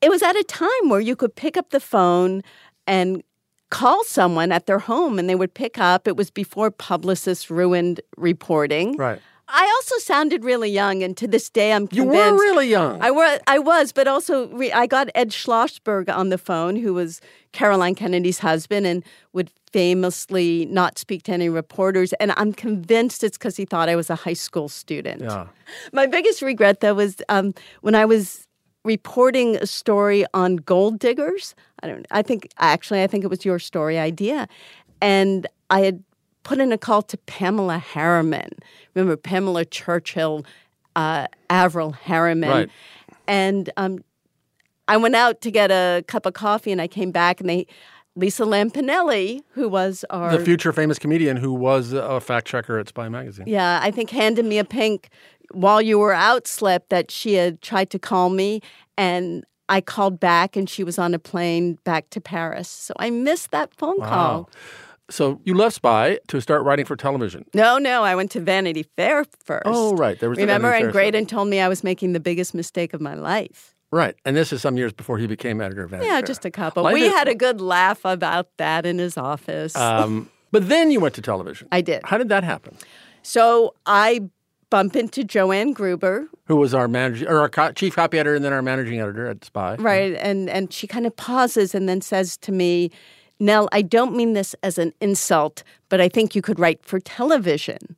it 0.01 0.11
was 0.11 0.21
at 0.21 0.35
a 0.35 0.43
time 0.43 0.89
where 0.89 0.99
you 0.99 1.15
could 1.15 1.35
pick 1.35 1.57
up 1.57 1.71
the 1.71 1.79
phone 1.79 2.43
and 2.85 3.23
call 3.71 4.03
someone 4.03 4.51
at 4.51 4.67
their 4.67 4.77
home, 4.77 5.17
and 5.17 5.27
they 5.27 5.33
would 5.33 5.55
pick 5.55 5.79
up. 5.79 6.07
It 6.07 6.15
was 6.15 6.29
before 6.29 6.69
publicists 6.69 7.49
ruined 7.49 7.99
reporting. 8.15 8.95
Right. 8.95 9.19
I 9.53 9.65
also 9.77 9.97
sounded 9.99 10.43
really 10.43 10.69
young, 10.69 11.03
and 11.03 11.15
to 11.17 11.27
this 11.27 11.49
day, 11.49 11.73
I'm 11.73 11.87
convinced. 11.87 12.13
You 12.13 12.31
were 12.31 12.37
really 12.37 12.69
young. 12.69 13.01
I 13.01 13.11
was, 13.11 13.39
I 13.47 13.59
was, 13.59 13.91
but 13.91 14.07
also 14.07 14.47
re- 14.49 14.71
I 14.71 14.87
got 14.87 15.09
Ed 15.13 15.29
Schlossberg 15.29 16.09
on 16.09 16.29
the 16.29 16.37
phone, 16.37 16.77
who 16.77 16.93
was 16.93 17.19
Caroline 17.51 17.95
Kennedy's 17.95 18.39
husband, 18.39 18.85
and 18.87 19.03
would 19.33 19.51
famously 19.73 20.65
not 20.67 20.97
speak 20.97 21.23
to 21.23 21.33
any 21.33 21.49
reporters. 21.49 22.13
And 22.13 22.33
I'm 22.37 22.53
convinced 22.53 23.23
it's 23.23 23.37
because 23.37 23.57
he 23.57 23.65
thought 23.65 23.89
I 23.89 23.95
was 23.95 24.09
a 24.09 24.15
high 24.15 24.33
school 24.33 24.69
student. 24.69 25.21
Yeah. 25.21 25.47
My 25.91 26.05
biggest 26.05 26.41
regret, 26.41 26.79
though, 26.79 26.93
was 26.93 27.17
um, 27.27 27.53
when 27.81 27.95
I 27.95 28.05
was 28.05 28.47
reporting 28.83 29.57
a 29.57 29.67
story 29.67 30.25
on 30.33 30.55
gold 30.57 30.97
diggers. 30.99 31.55
I 31.83 31.87
don't. 31.87 32.05
I 32.11 32.21
think 32.21 32.47
actually, 32.57 33.03
I 33.03 33.07
think 33.07 33.23
it 33.23 33.29
was 33.29 33.43
your 33.43 33.59
story 33.59 33.99
idea, 33.99 34.47
and 35.01 35.45
I 35.69 35.81
had 35.81 36.03
put 36.43 36.59
in 36.59 36.71
a 36.71 36.77
call 36.77 37.01
to 37.03 37.17
Pamela 37.17 37.77
Harriman. 37.77 38.49
Remember 38.95 39.15
Pamela 39.17 39.65
Churchill, 39.65 40.45
uh, 40.95 41.27
Averell 41.49 41.91
Harriman, 41.95 42.49
Right. 42.49 42.69
and 43.27 43.69
um, 43.77 44.03
I 44.87 44.97
went 44.97 45.15
out 45.15 45.41
to 45.41 45.51
get 45.51 45.71
a 45.71 46.03
cup 46.07 46.25
of 46.25 46.33
coffee, 46.33 46.71
and 46.71 46.81
I 46.81 46.87
came 46.87 47.11
back, 47.11 47.39
and 47.39 47.49
they. 47.49 47.67
Lisa 48.17 48.43
Lampanelli, 48.43 49.39
who 49.51 49.69
was 49.69 50.03
our 50.09 50.37
The 50.37 50.43
future 50.43 50.73
famous 50.73 50.99
comedian 50.99 51.37
who 51.37 51.53
was 51.53 51.93
a 51.93 52.19
fact 52.19 52.45
checker 52.45 52.77
at 52.77 52.89
Spy 52.89 53.07
Magazine. 53.07 53.45
yeah, 53.47 53.79
I 53.81 53.89
think 53.89 54.09
handed 54.09 54.43
me 54.43 54.57
a 54.57 54.65
pink 54.65 55.07
while 55.51 55.81
you 55.81 55.97
were 55.97 56.11
out 56.11 56.45
slip 56.45 56.89
that 56.89 57.09
she 57.09 57.35
had 57.35 57.61
tried 57.61 57.89
to 57.91 57.99
call 57.99 58.29
me 58.29 58.59
and 58.97 59.45
I 59.69 59.79
called 59.79 60.19
back 60.19 60.57
and 60.57 60.69
she 60.69 60.83
was 60.83 60.99
on 60.99 61.13
a 61.13 61.19
plane 61.19 61.77
back 61.85 62.09
to 62.09 62.19
Paris. 62.19 62.67
So 62.67 62.93
I 62.99 63.11
missed 63.11 63.51
that 63.51 63.73
phone 63.75 64.01
call. 64.01 64.49
So 65.11 65.41
you 65.43 65.53
left 65.53 65.75
Spy 65.75 66.19
to 66.27 66.41
start 66.41 66.63
writing 66.63 66.85
for 66.85 66.95
television. 66.95 67.45
No, 67.53 67.77
no, 67.77 68.03
I 68.03 68.15
went 68.15 68.31
to 68.31 68.39
Vanity 68.39 68.83
Fair 68.95 69.25
first. 69.43 69.63
Oh, 69.65 69.95
right. 69.95 70.19
There 70.19 70.29
was 70.29 70.37
Remember, 70.39 70.71
and 70.71 70.91
Graydon 70.91 71.25
told 71.25 71.47
me 71.49 71.59
I 71.59 71.67
was 71.67 71.83
making 71.83 72.13
the 72.13 72.19
biggest 72.19 72.53
mistake 72.53 72.93
of 72.93 73.01
my 73.01 73.13
life. 73.13 73.75
Right. 73.91 74.15
And 74.25 74.37
this 74.37 74.53
is 74.53 74.61
some 74.61 74.77
years 74.77 74.93
before 74.93 75.17
he 75.17 75.27
became 75.27 75.59
editor 75.59 75.83
of 75.83 75.89
Vanity 75.89 76.07
yeah, 76.07 76.13
Fair. 76.13 76.19
Yeah, 76.21 76.25
just 76.25 76.45
a 76.45 76.51
couple. 76.51 76.83
Life 76.83 76.93
we 76.93 77.03
is- 77.03 77.13
had 77.13 77.27
a 77.27 77.35
good 77.35 77.59
laugh 77.59 78.05
about 78.05 78.47
that 78.57 78.85
in 78.85 78.99
his 78.99 79.17
office. 79.17 79.75
Um, 79.75 80.29
but 80.51 80.69
then 80.69 80.91
you 80.91 80.99
went 80.99 81.15
to 81.15 81.21
television. 81.21 81.67
I 81.71 81.81
did. 81.81 82.01
How 82.05 82.17
did 82.17 82.29
that 82.29 82.43
happen? 82.43 82.77
So 83.21 83.75
I 83.85 84.21
bump 84.69 84.95
into 84.95 85.23
Joanne 85.23 85.73
Gruber, 85.73 86.27
Who 86.45 86.55
was 86.55 86.73
our 86.73 86.87
manager 86.87 87.29
or 87.29 87.39
our 87.39 87.49
co- 87.49 87.73
chief 87.73 87.95
copy 87.95 88.17
editor 88.17 88.35
and 88.35 88.43
then 88.43 88.53
our 88.53 88.61
managing 88.61 88.99
editor 89.01 89.27
at 89.27 89.43
Spy? 89.43 89.75
Right. 89.75 90.15
And 90.15 90.49
and 90.49 90.71
she 90.71 90.87
kind 90.87 91.05
of 91.05 91.15
pauses 91.15 91.75
and 91.75 91.87
then 91.89 92.01
says 92.01 92.37
to 92.37 92.51
me, 92.51 92.89
Nell, 93.41 93.67
I 93.71 93.81
don't 93.81 94.15
mean 94.15 94.33
this 94.33 94.55
as 94.61 94.77
an 94.77 94.93
insult, 95.01 95.63
but 95.89 95.99
I 95.99 96.07
think 96.07 96.35
you 96.35 96.41
could 96.41 96.59
write 96.59 96.85
for 96.85 96.99
television. 96.99 97.97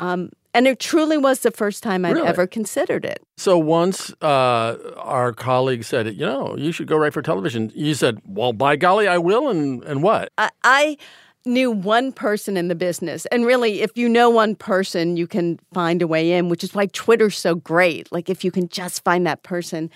Um, 0.00 0.30
and 0.52 0.66
it 0.66 0.80
truly 0.80 1.16
was 1.16 1.40
the 1.40 1.50
first 1.50 1.82
time 1.82 2.04
I'd 2.04 2.14
Really? 2.14 2.26
ever 2.26 2.46
considered 2.46 3.04
it. 3.04 3.22
So 3.36 3.56
once 3.56 4.12
uh, 4.20 4.76
our 4.98 5.32
colleague 5.32 5.84
said, 5.84 6.14
you 6.14 6.26
know, 6.26 6.56
you 6.56 6.72
should 6.72 6.86
go 6.86 6.96
write 6.96 7.12
for 7.12 7.22
television, 7.22 7.72
you 7.74 7.94
said, 7.94 8.20
well, 8.26 8.52
by 8.52 8.76
golly, 8.76 9.08
I 9.08 9.18
will. 9.18 9.48
And, 9.48 9.82
and 9.84 10.02
what? 10.02 10.32
I, 10.38 10.50
I 10.62 10.96
knew 11.44 11.70
one 11.70 12.12
person 12.12 12.56
in 12.56 12.68
the 12.68 12.74
business. 12.74 13.26
And 13.26 13.46
really, 13.46 13.80
if 13.80 13.96
you 13.96 14.08
know 14.08 14.30
one 14.30 14.54
person, 14.54 15.16
you 15.16 15.26
can 15.26 15.58
find 15.72 16.02
a 16.02 16.06
way 16.06 16.32
in, 16.32 16.48
which 16.48 16.64
is 16.64 16.74
why 16.74 16.86
Twitter's 16.86 17.38
so 17.38 17.54
great. 17.54 18.10
Like, 18.10 18.28
if 18.28 18.44
you 18.44 18.50
can 18.50 18.68
just 18.68 19.04
find 19.04 19.26
that 19.26 19.42
person. 19.42 19.90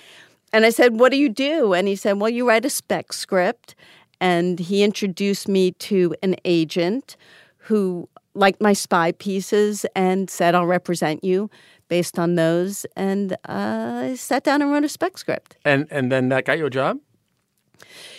And 0.52 0.64
I 0.64 0.70
said, 0.70 0.98
What 0.98 1.12
do 1.12 1.18
you 1.18 1.28
do? 1.28 1.74
And 1.74 1.86
he 1.88 1.94
said, 1.96 2.18
Well, 2.18 2.30
you 2.30 2.48
write 2.48 2.64
a 2.64 2.70
spec 2.70 3.12
script. 3.12 3.74
And 4.20 4.58
he 4.58 4.82
introduced 4.82 5.48
me 5.48 5.72
to 5.72 6.14
an 6.22 6.36
agent 6.44 7.16
who 7.56 8.08
liked 8.34 8.60
my 8.60 8.72
spy 8.72 9.12
pieces 9.12 9.84
and 9.94 10.30
said, 10.30 10.54
I'll 10.54 10.66
represent 10.66 11.24
you 11.24 11.50
based 11.88 12.18
on 12.18 12.34
those. 12.34 12.86
And 12.96 13.32
uh, 13.48 14.02
I 14.04 14.14
sat 14.16 14.44
down 14.44 14.62
and 14.62 14.70
wrote 14.70 14.84
a 14.84 14.88
spec 14.88 15.18
script. 15.18 15.56
And, 15.64 15.86
and 15.90 16.12
then 16.12 16.28
that 16.28 16.44
got 16.44 16.58
you 16.58 16.66
a 16.66 16.70
job? 16.70 16.98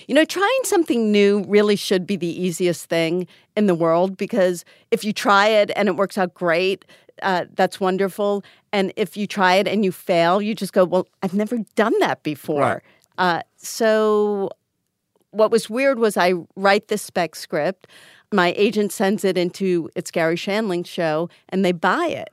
You 0.08 0.16
know, 0.16 0.26
trying 0.26 0.60
something 0.64 1.12
new 1.12 1.44
really 1.48 1.76
should 1.76 2.08
be 2.08 2.16
the 2.16 2.28
easiest 2.28 2.86
thing 2.86 3.28
in 3.56 3.68
the 3.68 3.76
world 3.76 4.18
because 4.18 4.66
if 4.90 5.04
you 5.04 5.14
try 5.14 5.48
it 5.48 5.72
and 5.76 5.88
it 5.88 5.96
works 5.96 6.18
out 6.18 6.34
great, 6.34 6.86
uh, 7.22 7.46
that's 7.54 7.80
wonderful. 7.80 8.44
And 8.72 8.94
if 8.96 9.18
you 9.18 9.28
try 9.28 9.56
it 9.56 9.68
and 9.68 9.84
you 9.86 9.92
fail, 9.92 10.42
you 10.42 10.56
just 10.56 10.74
go, 10.74 10.86
Well, 10.86 11.08
I've 11.22 11.34
never 11.34 11.58
done 11.76 11.94
that 12.00 12.24
before. 12.24 12.62
Right. 12.62 12.82
Uh, 13.18 13.42
so, 13.58 14.50
what 15.32 15.52
was 15.52 15.70
weird 15.70 16.00
was 16.00 16.18
I 16.18 16.34
write 16.56 16.88
the 16.88 16.98
spec 16.98 17.36
script, 17.36 17.88
my 18.32 18.54
agent 18.56 18.92
sends 18.92 19.24
it 19.26 19.38
into 19.38 19.90
It's 19.96 20.12
Garry 20.12 20.36
Shandling 20.36 20.86
show, 20.86 21.30
and 21.50 21.66
they 21.66 21.72
buy 21.72 22.08
it. 22.08 22.30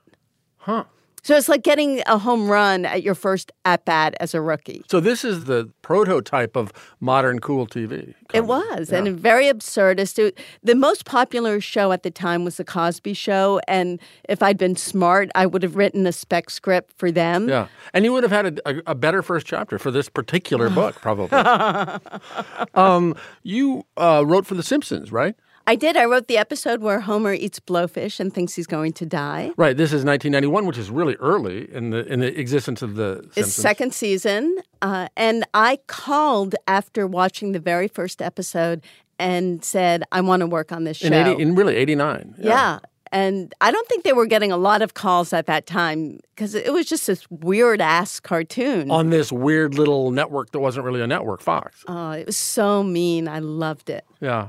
Huh. 0.59 0.85
So 1.27 1.37
it's 1.37 1.49
like 1.49 1.65
getting 1.65 2.05
a 2.07 2.19
home 2.19 2.49
run 2.49 2.85
at 2.85 3.03
your 3.03 3.17
first 3.17 3.51
at 3.65 3.85
bat 3.85 4.15
as 4.21 4.33
a 4.33 4.41
rookie. 4.41 4.85
So 4.89 5.01
this 5.01 5.25
is 5.25 5.47
the 5.47 5.69
prototype 5.83 6.55
of 6.55 6.73
modern 7.01 7.41
cool 7.41 7.67
TV. 7.67 8.15
It 8.33 8.47
was, 8.47 8.93
and 8.93 9.09
very 9.19 9.47
absurdist. 9.47 10.21
It- 10.21 10.39
the 10.63 10.77
most 10.77 11.05
popular 11.05 11.61
show 11.61 11.91
at 11.91 12.05
the 12.05 12.13
time 12.13 12.45
was 12.45 12.59
The 12.59 12.65
Cosby 12.65 13.13
Show, 13.15 13.61
and 13.67 13.99
if 14.29 14.41
I'd 14.41 14.57
been 14.57 14.77
smart, 14.77 15.29
I 15.35 15.47
would 15.47 15.65
have 15.65 15.75
written 15.75 16.07
a 16.07 16.13
spec 16.13 16.49
script 16.49 16.93
for 16.97 17.11
them. 17.11 17.49
Yeah. 17.49 17.67
And 17.93 18.05
you 18.05 18.13
would 18.13 18.23
have 18.23 18.31
had 18.31 18.61
a, 18.61 18.69
a, 18.77 18.83
a 18.93 18.95
better 18.95 19.21
first 19.21 19.47
chapter 19.47 19.81
for 19.81 19.91
this 19.91 20.09
particular 20.09 20.71
book, 20.71 20.95
probably. 21.01 21.37
um, 22.75 23.17
you 23.43 23.85
uh, 23.97 24.23
wrote 24.25 24.47
for 24.47 24.55
The 24.55 24.63
Simpsons, 24.63 25.11
right? 25.11 25.35
I 25.67 25.75
did. 25.75 25.97
I 25.97 26.05
wrote 26.05 26.29
the 26.29 26.39
episode 26.39 26.81
where 26.81 27.01
Homer 27.01 27.33
eats 27.33 27.59
blowfish 27.59 28.21
and 28.21 28.33
thinks 28.33 28.55
he's 28.55 28.67
going 28.69 28.93
to 28.95 29.07
die. 29.07 29.51
Right. 29.57 29.77
This 29.77 29.93
is 29.93 30.05
1991, 30.05 30.65
which 30.67 30.79
is 30.79 30.91
really 30.91 31.17
early 31.17 31.73
in 31.73 31.91
the 31.91 32.07
in 32.07 32.21
the 32.21 32.39
existence 32.39 32.83
of 32.83 32.95
the 32.95 33.17
Simpsons. 33.23 33.47
It's 33.49 33.55
second 33.55 33.93
season, 33.93 34.59
uh, 34.81 35.09
and 35.17 35.45
I 35.55 35.79
called 35.89 36.55
after 36.69 37.07
watching 37.07 37.53
the 37.53 37.59
very 37.59 37.89
first 37.89 38.23
episode 38.23 38.85
and 39.19 39.65
said, 39.65 40.05
"I 40.13 40.21
want 40.21 40.41
to 40.41 40.47
work 40.47 40.71
on 40.71 40.85
this 40.85 40.99
show." 40.99 41.09
in 41.09 41.15
80, 41.15 41.43
in 41.43 41.55
really 41.55 41.77
89. 41.77 42.37
Yeah. 42.39 42.79
And 43.13 43.55
I 43.61 43.71
don't 43.71 43.87
think 43.89 44.03
they 44.03 44.13
were 44.13 44.27
getting 44.27 44.51
a 44.51 44.57
lot 44.57 44.83
of 44.83 44.95
calls 44.95 45.33
at 45.33 45.47
that 45.47 45.67
time 45.67 46.19
because 46.35 46.55
it 46.55 46.73
was 46.73 46.87
just 46.87 47.07
this 47.07 47.25
weird 47.31 47.81
ass 47.81 48.19
cartoon. 48.21 48.91
On 48.91 49.11
this 49.11 49.31
weird 49.31 49.75
little 49.75 50.11
network 50.11 50.51
that 50.51 50.59
wasn't 50.59 50.85
really 50.85 51.01
a 51.01 51.07
network, 51.07 51.41
Fox. 51.41 51.85
Oh, 51.87 52.11
it 52.11 52.27
was 52.27 52.37
so 52.37 52.83
mean. 52.83 53.29
I 53.29 53.39
loved 53.39 53.91
it. 53.91 54.05
Yeah. 54.21 54.49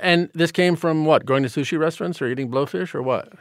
And 0.00 0.30
this 0.34 0.52
came 0.52 0.76
from 0.76 1.04
what? 1.04 1.24
Going 1.26 1.42
to 1.42 1.48
sushi 1.48 1.78
restaurants 1.78 2.20
or 2.22 2.26
eating 2.26 2.50
blowfish 2.50 2.94
or 2.94 3.02
what? 3.02 3.32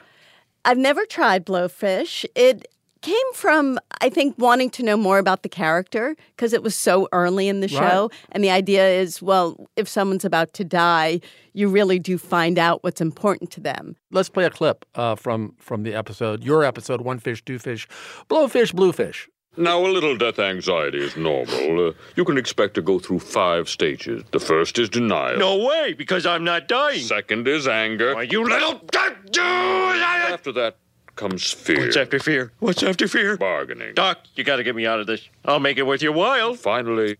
I've 0.65 0.78
never 0.78 1.06
tried 1.06 1.45
blowfish. 1.45 2.26
It 2.36 2.67
came 3.02 3.34
from, 3.34 3.80
I 4.02 4.10
think, 4.10 4.36
wanting 4.38 4.69
to 4.71 4.84
know 4.84 4.97
more 4.97 5.19
about 5.19 5.43
the 5.43 5.50
character 5.50 6.15
because 6.36 6.52
it 6.52 6.63
was 6.63 6.76
so 6.76 7.08
early 7.12 7.47
in 7.47 7.60
the 7.62 7.67
Right. 7.67 7.89
show. 7.89 8.12
And 8.32 8.43
the 8.43 8.50
idea 8.50 8.89
is, 8.89 9.21
well, 9.21 9.69
if 9.76 9.88
someone's 9.88 10.26
about 10.26 10.54
to 10.54 10.63
die, 10.65 11.21
you 11.54 11.69
really 11.69 12.00
do 12.00 12.17
find 12.17 12.58
out 12.58 12.84
what's 12.84 13.00
important 13.00 13.52
to 13.52 13.62
them. 13.62 13.95
Let's 14.12 14.30
play 14.30 14.45
a 14.45 14.50
clip 14.50 14.84
uh, 14.95 15.15
from 15.15 15.54
from 15.60 15.84
the 15.84 15.93
episode, 15.93 16.43
your 16.43 16.63
episode, 16.63 17.02
One 17.02 17.19
Fish, 17.19 17.43
Two 17.45 17.60
Fish, 17.60 17.88
Blowfish, 18.30 18.73
Bluefish. 18.73 19.30
Now, 19.57 19.85
a 19.85 19.87
little 19.87 20.15
death 20.15 20.37
anxiety 20.37 20.99
is 20.99 21.17
normal. 21.17 21.89
Uh, 21.89 21.93
you 22.15 22.23
can 22.23 22.37
expect 22.37 22.75
to 22.75 22.81
go 22.81 22.99
through 22.99 23.19
five 23.19 23.67
stages. 23.69 24.23
The 24.31 24.39
first 24.39 24.77
is 24.77 24.87
denial. 24.89 25.39
No 25.39 25.65
way, 25.65 25.93
because 25.93 26.25
I'm 26.25 26.43
not 26.43 26.67
dying. 26.67 26.99
Second 26.99 27.47
is 27.47 27.67
anger. 27.67 28.13
Why, 28.13 28.23
you 28.23 28.43
little. 28.43 28.81
After 28.93 30.51
that 30.53 30.77
comes 31.15 31.51
fear. 31.51 31.85
What's 31.85 31.97
after 31.97 32.19
fear? 32.19 32.51
What's 32.59 32.83
after 32.83 33.07
fear? 33.07 33.35
Bargaining. 33.37 33.95
Doc, 33.95 34.19
you 34.35 34.43
got 34.43 34.57
to 34.57 34.63
get 34.63 34.75
me 34.75 34.85
out 34.85 34.99
of 34.99 35.07
this. 35.07 35.27
I'll 35.43 35.59
make 35.59 35.77
it 35.77 35.83
worth 35.87 36.01
your 36.03 36.13
while. 36.13 36.53
Finally, 36.53 37.17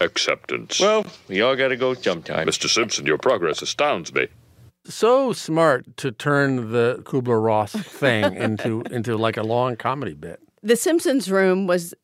acceptance. 0.00 0.78
Well, 0.80 1.04
we 1.28 1.40
all 1.40 1.56
got 1.56 1.68
to 1.68 1.76
go 1.76 1.94
sometime. 1.94 2.46
Mr. 2.46 2.68
Simpson, 2.68 3.04
your 3.04 3.18
progress 3.18 3.60
astounds 3.62 4.14
me. 4.14 4.28
So 4.86 5.32
smart 5.32 5.96
to 5.98 6.12
turn 6.12 6.70
the 6.72 7.00
Kubler 7.04 7.42
Ross 7.42 7.72
thing 7.72 8.36
into 8.36 8.82
into 8.90 9.16
like 9.16 9.36
a 9.36 9.42
long 9.42 9.76
comedy 9.76 10.14
bit. 10.14 10.40
The 10.64 10.76
Simpsons 10.76 11.30
room 11.30 11.68
was 11.68 11.94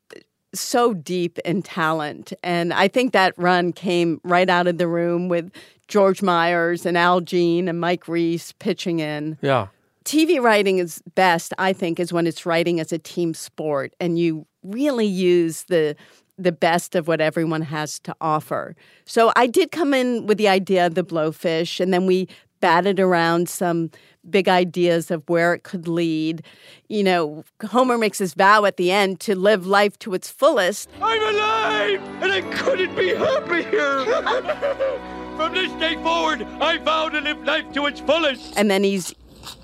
so 0.55 0.95
deep 0.95 1.39
in 1.41 1.63
talent. 1.63 2.33
And 2.43 2.73
I 2.73 2.89
think 2.89 3.13
that 3.13 3.35
run 3.37 3.73
came 3.73 4.21
right 4.23 4.49
out 4.49 4.67
of 4.67 4.79
the 4.79 4.87
room 4.87 5.29
with 5.29 5.51
George 5.89 6.23
Myers 6.23 6.87
and 6.87 6.97
Al 6.97 7.21
Jean 7.21 7.69
and 7.69 7.81
Mike 7.81 8.07
Reiss 8.07 8.53
pitching 8.53 9.01
in. 9.01 9.39
Yeah. 9.41 9.69
TV 10.05 10.41
writing 10.41 10.79
is 10.79 11.03
best, 11.15 11.53
I 11.59 11.73
think, 11.73 11.99
is 11.99 12.13
when 12.13 12.27
it's 12.27 12.47
writing 12.47 12.81
as 12.81 12.93
a 12.93 12.99
team 12.99 13.35
sport 13.35 13.95
and 14.01 14.19
you 14.19 14.47
really 14.63 15.07
use 15.07 15.65
the 15.65 15.97
the 16.39 16.53
best 16.53 16.95
of 16.95 17.07
what 17.07 17.21
everyone 17.21 17.61
has 17.61 17.99
to 17.99 18.17
offer. 18.19 18.75
So 19.05 19.31
I 19.37 19.47
did 19.47 19.71
come 19.71 19.93
in 19.93 20.27
with 20.27 20.39
the 20.39 20.49
idea 20.49 20.87
of 20.87 20.95
the 20.95 21.05
blowfish, 21.05 21.81
and 21.81 21.93
then 21.93 22.07
we 22.07 22.29
batted 22.61 22.99
around 22.99 23.49
some 23.51 23.91
big 24.29 24.49
ideas 24.49 25.11
of 25.11 25.23
where 25.29 25.55
it 25.55 25.63
could 25.63 25.89
lead. 25.89 26.43
You 26.89 27.05
know, 27.05 27.45
Homer 27.63 27.99
makes 27.99 28.19
his 28.19 28.35
vow 28.35 28.65
at 28.65 28.77
the 28.77 28.91
end 28.91 29.21
to 29.21 29.35
live 29.35 29.67
life 29.67 29.99
to 30.01 30.15
its 30.15 30.31
fullest. 30.31 30.89
I'm 31.01 31.35
alive, 31.35 32.03
and 32.23 32.33
I 32.33 32.43
couldn't 32.55 32.95
be 32.95 33.15
happier. 33.15 34.05
From 35.37 35.55
this 35.55 35.73
day 35.81 35.95
forward, 36.03 36.43
I 36.61 36.79
vow 36.79 37.09
to 37.09 37.21
live 37.21 37.43
life 37.45 37.73
to 37.73 37.87
its 37.87 38.01
fullest. 38.01 38.53
And 38.57 38.71
then 38.71 38.85
he's 38.85 39.15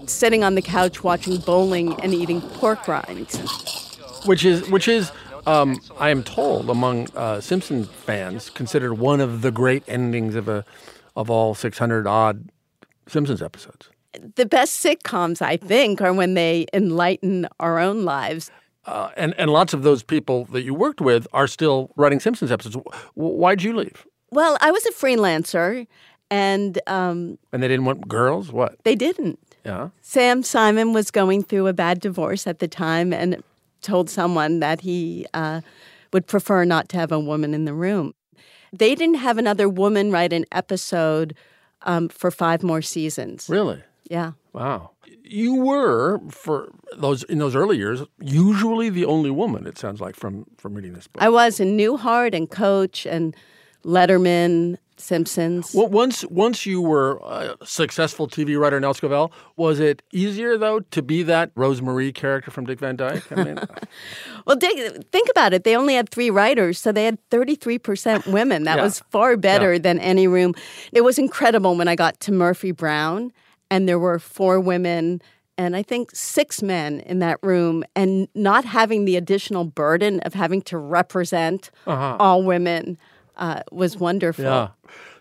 sitting 0.06 0.42
on 0.42 0.54
the 0.54 0.62
couch 0.62 1.04
watching 1.04 1.38
bowling 1.38 2.00
and 2.00 2.14
eating 2.14 2.40
pork 2.40 2.88
rinds. 2.88 3.36
which 4.24 4.44
is 4.44 4.68
which 4.70 4.88
is 4.88 5.12
um, 5.46 5.80
I 5.98 6.10
am 6.10 6.22
told 6.22 6.70
among 6.70 7.08
uh, 7.14 7.40
Simpson 7.40 7.84
fans 7.84 8.50
considered 8.50 8.94
one 8.94 9.20
of 9.20 9.42
the 9.42 9.50
great 9.52 9.84
endings 9.86 10.34
of 10.34 10.48
a 10.48 10.64
of 11.14 11.30
all 11.30 11.54
600 11.54 12.06
odd 12.06 12.50
Simpsons 13.06 13.42
episodes. 13.42 13.90
The 14.36 14.46
best 14.46 14.82
sitcoms, 14.84 15.42
I 15.42 15.56
think, 15.56 16.00
are 16.00 16.12
when 16.12 16.34
they 16.34 16.66
enlighten 16.72 17.46
our 17.60 17.78
own 17.78 18.04
lives. 18.04 18.50
Uh, 18.84 19.10
and 19.16 19.34
and 19.36 19.50
lots 19.50 19.74
of 19.74 19.82
those 19.82 20.02
people 20.02 20.44
that 20.46 20.62
you 20.62 20.72
worked 20.74 21.00
with 21.00 21.26
are 21.32 21.46
still 21.48 21.90
writing 21.96 22.20
Simpsons 22.20 22.52
episodes. 22.52 22.76
Why'd 23.14 23.62
you 23.62 23.74
leave? 23.76 24.06
Well, 24.30 24.56
I 24.60 24.70
was 24.70 24.86
a 24.86 24.92
freelancer, 24.92 25.86
and 26.30 26.78
um, 26.86 27.38
And 27.52 27.62
they 27.62 27.68
didn't 27.68 27.84
want 27.84 28.06
girls. 28.08 28.52
What? 28.52 28.76
they 28.84 28.94
didn't. 28.94 29.38
Yeah. 29.64 29.88
Sam 30.02 30.42
Simon 30.44 30.92
was 30.92 31.10
going 31.10 31.42
through 31.42 31.66
a 31.66 31.72
bad 31.72 32.00
divorce 32.00 32.46
at 32.46 32.60
the 32.60 32.68
time 32.68 33.12
and 33.12 33.42
told 33.82 34.08
someone 34.08 34.60
that 34.60 34.80
he 34.82 35.26
uh, 35.34 35.60
would 36.12 36.26
prefer 36.28 36.64
not 36.64 36.88
to 36.90 36.96
have 36.96 37.10
a 37.10 37.18
woman 37.18 37.54
in 37.54 37.64
the 37.64 37.74
room. 37.74 38.14
They 38.72 38.94
didn't 38.94 39.16
have 39.16 39.38
another 39.38 39.68
woman 39.68 40.12
write 40.12 40.32
an 40.32 40.44
episode 40.52 41.34
um, 41.82 42.08
for 42.08 42.30
five 42.30 42.62
more 42.62 42.82
seasons. 42.82 43.48
Really? 43.48 43.82
Yeah. 44.10 44.32
Wow. 44.52 44.90
You 45.22 45.54
were 45.56 46.20
for 46.30 46.70
those 46.96 47.24
in 47.24 47.38
those 47.38 47.56
early 47.56 47.76
years 47.76 48.02
usually 48.20 48.88
the 48.90 49.04
only 49.04 49.30
woman. 49.30 49.66
It 49.66 49.76
sounds 49.78 50.00
like 50.00 50.14
from 50.16 50.46
from 50.56 50.74
reading 50.74 50.92
this 50.94 51.06
book. 51.08 51.22
I 51.22 51.28
was 51.28 51.58
in 51.60 51.76
Newhart 51.76 52.34
and 52.34 52.48
Coach 52.48 53.06
and 53.06 53.34
Letterman, 53.84 54.76
Simpsons. 54.96 55.72
Well, 55.74 55.88
once 55.88 56.24
once 56.26 56.66
you 56.66 56.80
were 56.80 57.20
a 57.24 57.56
successful 57.64 58.26
TV 58.28 58.58
writer, 58.58 58.78
Nell 58.80 58.94
Scovell, 58.94 59.30
was 59.56 59.78
it 59.80 60.02
easier 60.12 60.56
though 60.58 60.80
to 60.80 61.02
be 61.02 61.22
that 61.24 61.54
Rosemarie 61.54 62.14
character 62.14 62.50
from 62.50 62.64
Dick 62.66 62.78
Van 62.80 62.96
Dyke? 62.96 63.30
I 63.32 63.44
mean, 63.44 63.58
uh, 63.58 63.66
Well, 64.46 64.56
dig- 64.56 65.04
think 65.10 65.28
about 65.30 65.52
it. 65.52 65.64
They 65.64 65.76
only 65.76 65.94
had 65.94 66.08
three 66.08 66.30
writers, 66.30 66.78
so 66.78 66.92
they 66.92 67.04
had 67.04 67.18
33% 67.30 68.26
women. 68.26 68.64
That 68.64 68.76
Yeah. 68.78 68.84
was 68.84 69.00
far 69.10 69.36
better 69.36 69.74
Yeah. 69.74 69.78
than 69.80 69.98
any 69.98 70.26
room. 70.26 70.54
It 70.92 71.02
was 71.02 71.18
incredible 71.18 71.76
when 71.76 71.88
I 71.88 71.94
got 71.96 72.18
to 72.20 72.32
Murphy 72.32 72.72
Brown, 72.72 73.32
and 73.70 73.88
there 73.88 73.98
were 73.98 74.18
four 74.18 74.60
women 74.60 75.20
and 75.58 75.74
I 75.74 75.82
think 75.82 76.10
six 76.14 76.60
men 76.62 77.00
in 77.00 77.18
that 77.20 77.38
room, 77.42 77.82
and 77.94 78.28
not 78.34 78.66
having 78.66 79.06
the 79.06 79.16
additional 79.16 79.64
burden 79.64 80.20
of 80.20 80.34
having 80.34 80.60
to 80.62 80.76
represent 80.76 81.70
Uh-huh. 81.86 82.18
all 82.20 82.42
women 82.42 82.98
uh, 83.38 83.62
was 83.72 83.96
wonderful. 83.96 84.44
yeah. 84.44 84.68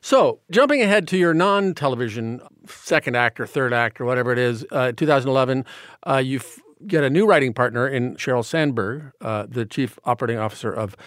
So 0.01 0.39
jumping 0.51 0.81
ahead 0.81 1.07
to 1.07 1.17
your 1.17 1.33
non-television 1.33 2.41
second 2.67 3.15
act 3.15 3.39
or 3.39 3.47
third 3.47 3.73
act 3.73 4.01
or 4.01 4.05
whatever 4.05 4.33
it 4.33 4.37
is, 4.37 4.65
uh, 4.71 4.91
2011, 4.91 5.63
uh, 6.05 6.17
you 6.17 6.39
f- 6.39 6.59
get 6.85 7.03
a 7.05 7.09
new 7.09 7.25
writing 7.25 7.53
partner 7.53 7.87
in 7.87 8.15
Sheryl 8.17 8.43
Sandberg, 8.43 9.13
uh, 9.21 9.45
the 9.47 9.65
chief 9.65 9.97
operating 10.03 10.37
officer 10.37 10.69
of 10.71 10.97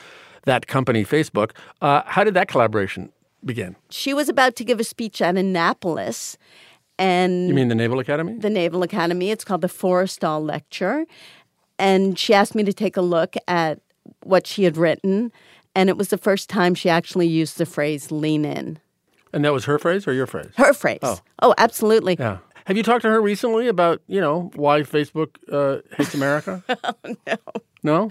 that 0.45 0.67
company, 0.67 1.05
Facebook. 1.05 1.51
Uh, 1.83 2.01
how 2.07 2.25
did 2.25 2.33
that 2.33 2.49
collaboration 2.49 3.13
begin? 3.45 3.77
She 3.91 4.15
was 4.15 4.29
about 4.31 4.57
to 4.57 4.65
give 4.65 4.81
a 4.81 4.85
speech 4.85 5.21
at 5.21 5.37
Annapolis, 5.37 6.39
and 6.99 7.49
You 7.49 7.55
mean 7.55 7.69
the 7.69 7.75
Naval 7.75 7.99
Academy? 7.99 8.35
the 8.39 8.51
Naval 8.51 8.83
Academy. 8.83 9.31
It's 9.31 9.45
called 9.45 9.61
the 9.61 9.69
Forrestal 9.69 10.45
Lecture. 10.45 11.07
And 11.79 12.19
she 12.19 12.35
asked 12.35 12.55
me 12.55 12.65
to 12.65 12.73
take 12.73 12.97
a 12.97 13.01
look 13.03 13.37
at 13.47 13.81
what 14.25 14.47
she 14.47 14.65
had 14.65 14.77
written. 14.77 15.31
And 15.75 15.89
it 15.89 15.97
was 15.97 16.09
the 16.09 16.19
first 16.19 16.51
time 16.51 16.75
she 16.75 16.89
actually 16.89 17.29
used 17.29 17.59
the 17.59 17.67
phrase 17.67 18.11
lean 18.11 18.45
in. 18.45 18.79
And 19.33 19.45
that 19.45 19.53
was 19.53 19.67
her 19.67 19.79
phrase 19.79 20.09
or 20.09 20.13
your 20.13 20.27
phrase? 20.27 20.51
Her 20.57 20.73
phrase. 20.73 20.99
Oh. 21.03 21.19
Oh, 21.43 21.55
absolutely. 21.59 22.17
Yeah. 22.19 22.39
Have 22.65 22.77
you 22.77 22.83
talked 22.83 23.03
to 23.03 23.09
her 23.09 23.21
recently 23.23 23.69
about, 23.69 24.03
you 24.09 24.21
know, 24.21 24.51
why 24.55 24.81
Facebook 24.83 25.29
uh, 25.51 25.81
hates 25.97 26.15
America? 26.15 26.63
no. 27.27 27.37
No? 27.85 28.11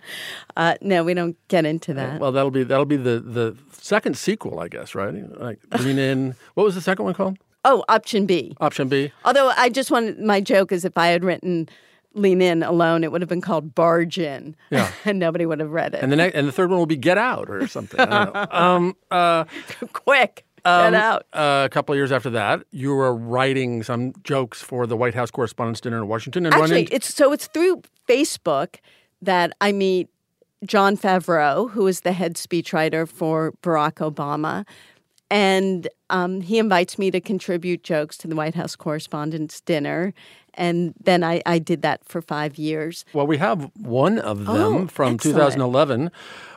Uh, 0.55 0.75
no, 0.81 1.03
we 1.03 1.13
don't 1.13 1.35
get 1.49 1.65
into 1.65 1.93
that. 1.95 2.19
Well, 2.21 2.31
that'll 2.31 2.51
be 2.51 2.63
that'll 2.63 2.85
be 2.85 2.95
the 2.95 3.19
the 3.19 3.55
second 3.73 4.17
sequel, 4.17 4.59
I 4.59 4.69
guess, 4.69 4.95
right? 4.95 5.13
Like 5.39 5.59
lean 5.81 5.99
in. 5.99 6.35
What 6.53 6.63
was 6.63 6.73
the 6.73 6.81
second 6.81 7.03
one 7.05 7.13
called? 7.13 7.37
Oh, 7.65 7.83
option 7.89 8.25
B. 8.25 8.55
Option 8.59 8.87
B. 8.87 9.11
Although 9.25 9.49
I 9.57 9.69
just 9.69 9.91
wanted, 9.91 10.19
my 10.19 10.39
joke 10.39 10.71
is 10.71 10.85
if 10.85 10.97
I 10.97 11.07
had 11.07 11.23
written 11.23 11.67
lean 12.13 12.41
in 12.41 12.63
alone, 12.63 13.03
it 13.03 13.11
would 13.11 13.21
have 13.21 13.29
been 13.29 13.41
called 13.41 13.75
barge 13.75 14.17
in. 14.17 14.55
Yeah. 14.69 14.91
and 15.05 15.19
nobody 15.19 15.45
would 15.45 15.59
have 15.59 15.71
read 15.71 15.93
it. 15.93 16.01
And 16.01 16.11
the 16.11 16.15
next 16.15 16.35
and 16.35 16.47
the 16.47 16.51
third 16.51 16.69
one 16.69 16.79
will 16.79 16.85
be 16.85 16.97
Get 16.97 17.17
Out 17.17 17.49
or 17.49 17.67
something. 17.67 17.99
I 17.99 18.25
don't 18.25 18.33
know. 18.33 18.47
um, 18.51 18.95
uh, 19.11 19.45
Quick, 19.93 20.45
um, 20.65 20.91
get 20.91 21.01
out. 21.01 21.25
uh, 21.33 21.63
a 21.65 21.69
couple 21.69 21.93
of 21.93 21.97
years 21.97 22.11
after 22.11 22.29
that, 22.31 22.63
you 22.71 22.93
were 22.93 23.15
writing 23.15 23.83
some 23.83 24.13
jokes 24.23 24.61
for 24.61 24.87
the 24.87 24.97
White 24.97 25.13
House 25.13 25.31
Correspondents' 25.31 25.81
Dinner 25.81 25.97
in 25.97 26.07
Washington, 26.07 26.45
and 26.45 26.55
Actually, 26.55 26.81
into 26.81 26.95
it's 26.95 27.13
so 27.13 27.31
it's 27.31 27.47
through 27.47 27.81
Facebook 28.07 28.77
that 29.21 29.53
I 29.61 29.71
meet 29.71 30.09
Jon 30.65 30.97
Favreau, 30.97 31.69
who 31.71 31.87
is 31.87 32.01
the 32.01 32.11
head 32.11 32.35
speechwriter 32.35 33.07
for 33.07 33.53
Barack 33.61 33.95
Obama, 33.95 34.65
and 35.29 35.87
um, 36.09 36.41
he 36.41 36.57
invites 36.59 36.97
me 36.97 37.11
to 37.11 37.19
contribute 37.19 37.83
jokes 37.83 38.17
to 38.17 38.27
the 38.27 38.35
White 38.35 38.55
House 38.55 38.75
Correspondents' 38.75 39.61
Dinner, 39.61 40.13
and 40.53 40.93
then 41.03 41.23
I, 41.23 41.41
I 41.45 41.59
did 41.59 41.81
that 41.83 42.03
for 42.05 42.21
five 42.21 42.57
years. 42.57 43.05
Well, 43.13 43.27
we 43.27 43.37
have 43.37 43.69
one 43.77 44.19
of 44.19 44.45
them 44.45 44.49
Oh, 44.75 44.87
from 44.87 45.15
excellent. 45.15 45.35
2011 45.37 46.11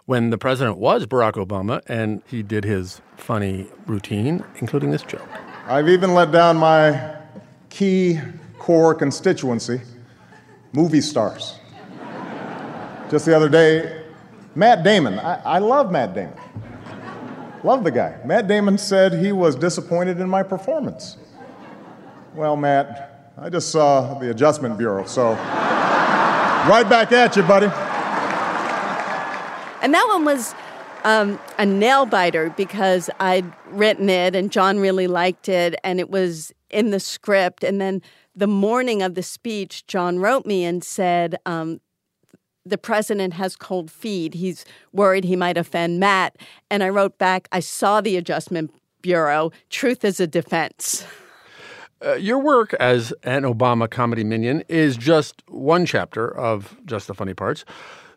when 0.06 0.30
the 0.30 0.38
president 0.38 0.78
was 0.78 1.06
Barack 1.06 1.32
Obama 1.34 1.80
and 1.86 2.22
he 2.26 2.42
did 2.42 2.64
his 2.64 3.00
funny 3.16 3.66
routine, 3.86 4.42
including 4.60 4.90
this 4.90 5.02
joke. 5.02 5.28
I've 5.66 5.88
even 5.88 6.14
let 6.14 6.32
down 6.32 6.56
my 6.56 7.16
key 7.68 8.18
core 8.58 8.94
constituency, 8.94 9.80
movie 10.72 11.00
stars. 11.02 11.58
Just 13.10 13.26
the 13.26 13.34
other 13.36 13.48
day, 13.48 14.02
Matt 14.54 14.82
Damon. 14.84 15.18
I, 15.18 15.40
I 15.44 15.58
love 15.58 15.90
Matt 15.92 16.14
Damon. 16.14 16.34
Love 17.62 17.84
the 17.84 17.90
guy. 17.90 18.18
Matt 18.24 18.48
Damon 18.48 18.78
said 18.78 19.12
he 19.12 19.32
was 19.32 19.54
disappointed 19.54 20.18
in 20.18 20.28
my 20.28 20.42
performance. 20.42 21.18
Well, 22.34 22.56
Matt, 22.56 23.32
I 23.36 23.50
just 23.50 23.70
saw 23.70 24.18
the 24.18 24.30
Adjustment 24.30 24.78
Bureau, 24.78 25.04
so 25.04 25.32
right 25.32 26.86
back 26.88 27.12
at 27.12 27.36
you, 27.36 27.42
buddy. 27.42 27.66
And 29.82 29.94
that 29.94 30.06
one 30.08 30.24
was 30.24 30.54
um, 31.04 31.38
a 31.58 31.66
nail 31.66 32.06
biter 32.06 32.50
because 32.50 33.10
I'd 33.18 33.50
written 33.66 34.08
it 34.08 34.34
and 34.34 34.50
Jon 34.50 34.78
really 34.78 35.06
liked 35.06 35.48
it 35.48 35.74
and 35.84 36.00
it 36.00 36.10
was 36.10 36.52
in 36.68 36.90
the 36.90 37.00
script. 37.00 37.64
And 37.64 37.80
then 37.80 38.02
the 38.34 38.46
morning 38.46 39.02
of 39.02 39.14
the 39.14 39.22
speech, 39.22 39.86
Jon 39.86 40.18
wrote 40.18 40.46
me 40.46 40.64
and 40.64 40.84
said, 40.84 41.36
um, 41.46 41.80
the 42.70 42.78
president 42.78 43.34
has 43.34 43.56
cold 43.56 43.90
feet. 43.90 44.34
He's 44.34 44.64
worried 44.92 45.24
he 45.24 45.36
might 45.36 45.56
offend 45.56 46.00
Matt. 46.00 46.36
And 46.70 46.82
I 46.82 46.88
wrote 46.88 47.18
back, 47.18 47.48
I 47.52 47.60
saw 47.60 48.00
the 48.00 48.16
Adjustment 48.16 48.72
Bureau. 49.02 49.50
Truth 49.68 50.04
is 50.04 50.20
a 50.20 50.26
defense. 50.26 51.04
Uh, 52.04 52.14
your 52.14 52.38
work 52.38 52.72
as 52.74 53.12
an 53.24 53.42
Obama 53.42 53.90
comedy 53.90 54.24
minion 54.24 54.62
is 54.68 54.96
just 54.96 55.42
one 55.48 55.84
chapter 55.84 56.34
of 56.34 56.76
Just 56.86 57.06
the 57.06 57.14
Funny 57.14 57.34
Parts. 57.34 57.64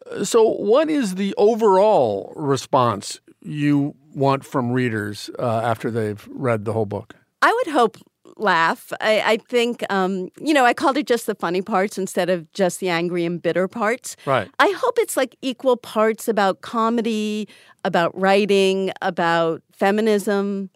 Uh, 0.09 0.23
So, 0.23 0.43
what 0.47 0.89
is 0.89 1.15
the 1.15 1.33
overall 1.37 2.31
response 2.35 3.19
you 3.41 3.95
want 4.13 4.45
from 4.45 4.71
readers 4.71 5.29
uh, 5.37 5.61
after 5.63 5.91
they've 5.91 6.25
read 6.31 6.63
the 6.63 6.71
whole 6.71 6.85
book? 6.85 7.15
I 7.41 7.51
would 7.51 7.73
hope 7.73 7.97
laugh. 8.43 8.93
I, 9.01 9.21
I 9.25 9.37
think, 9.37 9.83
um, 9.89 10.29
you 10.39 10.53
know, 10.53 10.65
I 10.65 10.73
called 10.73 10.97
it 10.97 11.07
just 11.07 11.25
the 11.25 11.35
funny 11.35 11.61
parts 11.61 11.97
instead 11.97 12.29
of 12.29 12.51
just 12.53 12.79
the 12.79 12.89
angry 12.89 13.25
and 13.25 13.41
bitter 13.41 13.67
parts. 13.67 14.15
Right. 14.25 14.49
I 14.59 14.69
hope 14.77 14.99
it's 14.99 15.17
like 15.17 15.35
equal 15.41 15.77
parts 15.77 16.27
about 16.27 16.61
comedy, 16.61 17.47
about 17.83 18.17
writing, 18.19 18.91
about 19.01 19.63
feminism. 19.71 20.69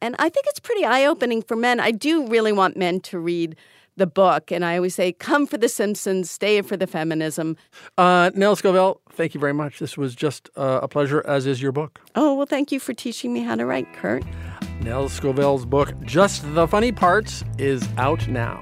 And 0.00 0.14
I 0.18 0.28
think 0.28 0.46
it's 0.48 0.60
pretty 0.60 0.84
eye 0.84 1.06
opening 1.06 1.42
for 1.42 1.56
men. 1.56 1.80
I 1.80 1.90
do 1.90 2.26
really 2.28 2.52
want 2.52 2.76
men 2.76 3.00
to 3.00 3.18
read 3.18 3.56
the 3.96 4.06
book. 4.06 4.52
And 4.52 4.64
I 4.64 4.76
always 4.76 4.94
say, 4.94 5.12
come 5.12 5.46
for 5.46 5.58
the 5.58 5.68
Simpsons, 5.68 6.30
stay 6.30 6.62
for 6.62 6.76
the 6.76 6.86
feminism. 6.86 7.56
Uh, 7.98 8.30
Nell 8.34 8.56
Scovell, 8.56 9.00
thank 9.10 9.34
you 9.34 9.40
very 9.40 9.54
much. 9.54 9.78
This 9.78 9.96
was 9.96 10.14
just 10.14 10.50
uh, 10.56 10.80
a 10.82 10.88
pleasure, 10.88 11.24
as 11.26 11.46
is 11.46 11.60
your 11.60 11.72
book. 11.72 12.00
Oh, 12.14 12.34
well, 12.34 12.46
thank 12.46 12.72
you 12.72 12.80
for 12.80 12.92
teaching 12.92 13.32
me 13.32 13.40
how 13.40 13.56
to 13.56 13.66
write, 13.66 13.92
Kurt. 13.94 14.24
Nell 14.80 15.08
Scovell's 15.08 15.64
book, 15.64 15.92
Just 16.02 16.54
the 16.54 16.68
Funny 16.68 16.92
Parts, 16.92 17.42
is 17.58 17.88
out 17.96 18.28
now. 18.28 18.60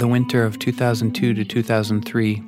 The 0.00 0.08
winter 0.08 0.44
of 0.44 0.58
2002 0.58 1.34
to 1.34 1.44
2003, 1.44 2.42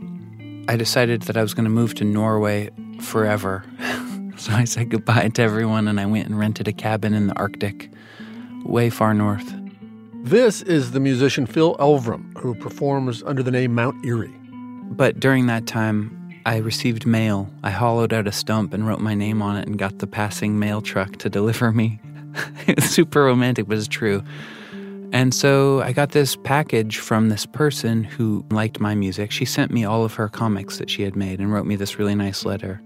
I 0.69 0.77
decided 0.77 1.23
that 1.23 1.37
I 1.37 1.43
was 1.43 1.53
going 1.53 1.65
to 1.65 1.71
move 1.71 1.95
to 1.97 2.05
Norway 2.05 2.71
forever. 3.03 3.65
so 4.37 4.53
I 4.53 4.65
said 4.65 4.91
goodbye 4.91 5.29
to 5.29 5.43
everyone 5.43 5.88
and 5.88 6.01
I 6.01 6.07
went 6.07 6.27
and 6.27 6.38
rented 6.38 6.69
a 6.69 6.73
cabin 6.73 7.15
in 7.15 7.27
the 7.27 7.35
Arctic, 7.35 7.91
way 8.65 8.91
far 8.91 9.15
north. 9.15 9.53
This 10.25 10.62
is 10.62 10.93
the 10.93 11.01
musician 11.01 11.47
Phil 11.47 11.77
Elverum, 11.79 12.38
who 12.38 12.55
performs 12.55 13.23
under 13.25 13.43
the 13.43 13.51
name 13.51 13.75
Mount 13.75 14.07
Eerie. 14.07 14.35
But 14.91 15.19
during 15.19 15.47
that 15.47 15.67
time, 15.67 16.19
I 16.47 16.59
received 16.59 17.07
mail. 17.07 17.51
I 17.62 17.71
hollowed 17.71 18.12
out 18.12 18.27
a 18.27 18.33
stump 18.33 18.73
and 18.73 18.87
wrote 18.87 19.01
my 19.01 19.15
name 19.15 19.43
on 19.43 19.57
it 19.57 19.67
and 19.67 19.79
got 19.79 19.99
the 19.99 20.07
passing 20.07 20.59
mail 20.59 20.81
truck 20.81 21.17
to 21.19 21.29
deliver 21.29 21.73
me. 21.73 22.01
it's 22.67 22.87
super 22.87 23.25
romantic, 23.25 23.67
but 23.67 23.79
it's 23.79 23.88
true. 23.88 24.23
And 25.12 25.35
so 25.35 25.83
I 25.83 25.93
got 25.93 26.12
this 26.12 26.37
package 26.37 26.99
from 26.99 27.29
this 27.29 27.45
person 27.45 28.03
who 28.03 28.45
liked 28.51 28.81
my 28.81 28.95
music. 28.95 29.31
She 29.31 29.45
sent 29.45 29.71
me 29.71 29.85
all 29.85 30.05
of 30.05 30.15
her 30.15 30.29
comics 30.29 30.79
that 30.79 30.88
she 30.88 31.03
had 31.03 31.17
made 31.17 31.38
and 31.38 31.53
wrote 31.53 31.67
me 31.67 31.77
this 31.77 31.99
really 31.99 32.15
nice 32.15 32.45
letter. 32.45 32.81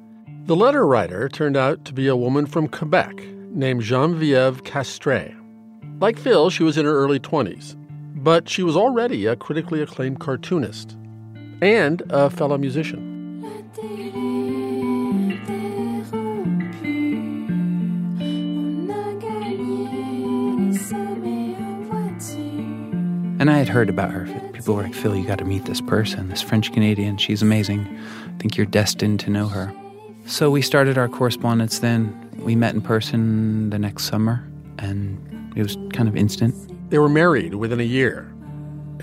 The 0.46 0.54
letter 0.54 0.86
writer 0.86 1.28
turned 1.28 1.56
out 1.56 1.84
to 1.86 1.92
be 1.92 2.06
a 2.06 2.14
woman 2.14 2.46
from 2.46 2.68
Quebec 2.68 3.16
named 3.50 3.82
Geneviève 3.82 4.62
Castrée. 4.62 5.34
Like 6.00 6.16
Phil, 6.16 6.50
she 6.50 6.62
was 6.62 6.78
in 6.78 6.86
her 6.86 6.94
early 6.94 7.18
20s, 7.18 7.74
but 8.22 8.48
she 8.48 8.62
was 8.62 8.76
already 8.76 9.26
a 9.26 9.34
critically 9.34 9.82
acclaimed 9.82 10.20
cartoonist 10.20 10.96
and 11.60 12.00
a 12.10 12.30
fellow 12.30 12.56
musician. 12.56 13.42
And 23.40 23.50
I 23.50 23.58
had 23.58 23.68
heard 23.68 23.90
about 23.90 24.12
her. 24.12 24.26
People 24.52 24.76
were 24.76 24.84
like, 24.84 24.94
Phil, 24.94 25.16
you 25.16 25.26
got 25.26 25.38
to 25.38 25.44
meet 25.44 25.64
this 25.64 25.80
person, 25.80 26.28
this 26.28 26.40
French 26.40 26.72
Canadian. 26.72 27.16
She's 27.16 27.42
amazing. 27.42 27.80
I 28.26 28.38
think 28.38 28.56
you're 28.56 28.64
destined 28.64 29.18
to 29.20 29.30
know 29.30 29.48
her. 29.48 29.74
So 30.26 30.50
we 30.50 30.60
started 30.60 30.98
our 30.98 31.08
correspondence 31.08 31.78
then. 31.78 32.30
We 32.38 32.56
met 32.56 32.74
in 32.74 32.80
person 32.80 33.70
the 33.70 33.78
next 33.78 34.04
summer, 34.04 34.44
and 34.76 35.52
it 35.54 35.62
was 35.62 35.78
kind 35.92 36.08
of 36.08 36.16
instant. 36.16 36.52
They 36.90 36.98
were 36.98 37.08
married 37.08 37.54
within 37.54 37.78
a 37.78 37.84
year. 37.84 38.32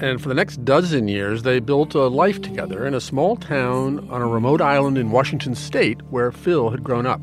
And 0.01 0.21
for 0.21 0.27
the 0.27 0.35
next 0.35 0.65
dozen 0.65 1.07
years, 1.07 1.43
they 1.43 1.61
built 1.61 1.95
a 1.95 2.07
life 2.07 2.41
together 2.41 2.85
in 2.85 2.93
a 2.93 2.99
small 2.99 3.37
town 3.37 4.05
on 4.09 4.21
a 4.21 4.27
remote 4.27 4.59
island 4.59 4.97
in 4.97 5.11
Washington 5.11 5.55
state 5.55 6.01
where 6.09 6.29
Phil 6.33 6.69
had 6.71 6.83
grown 6.83 7.05
up. 7.05 7.21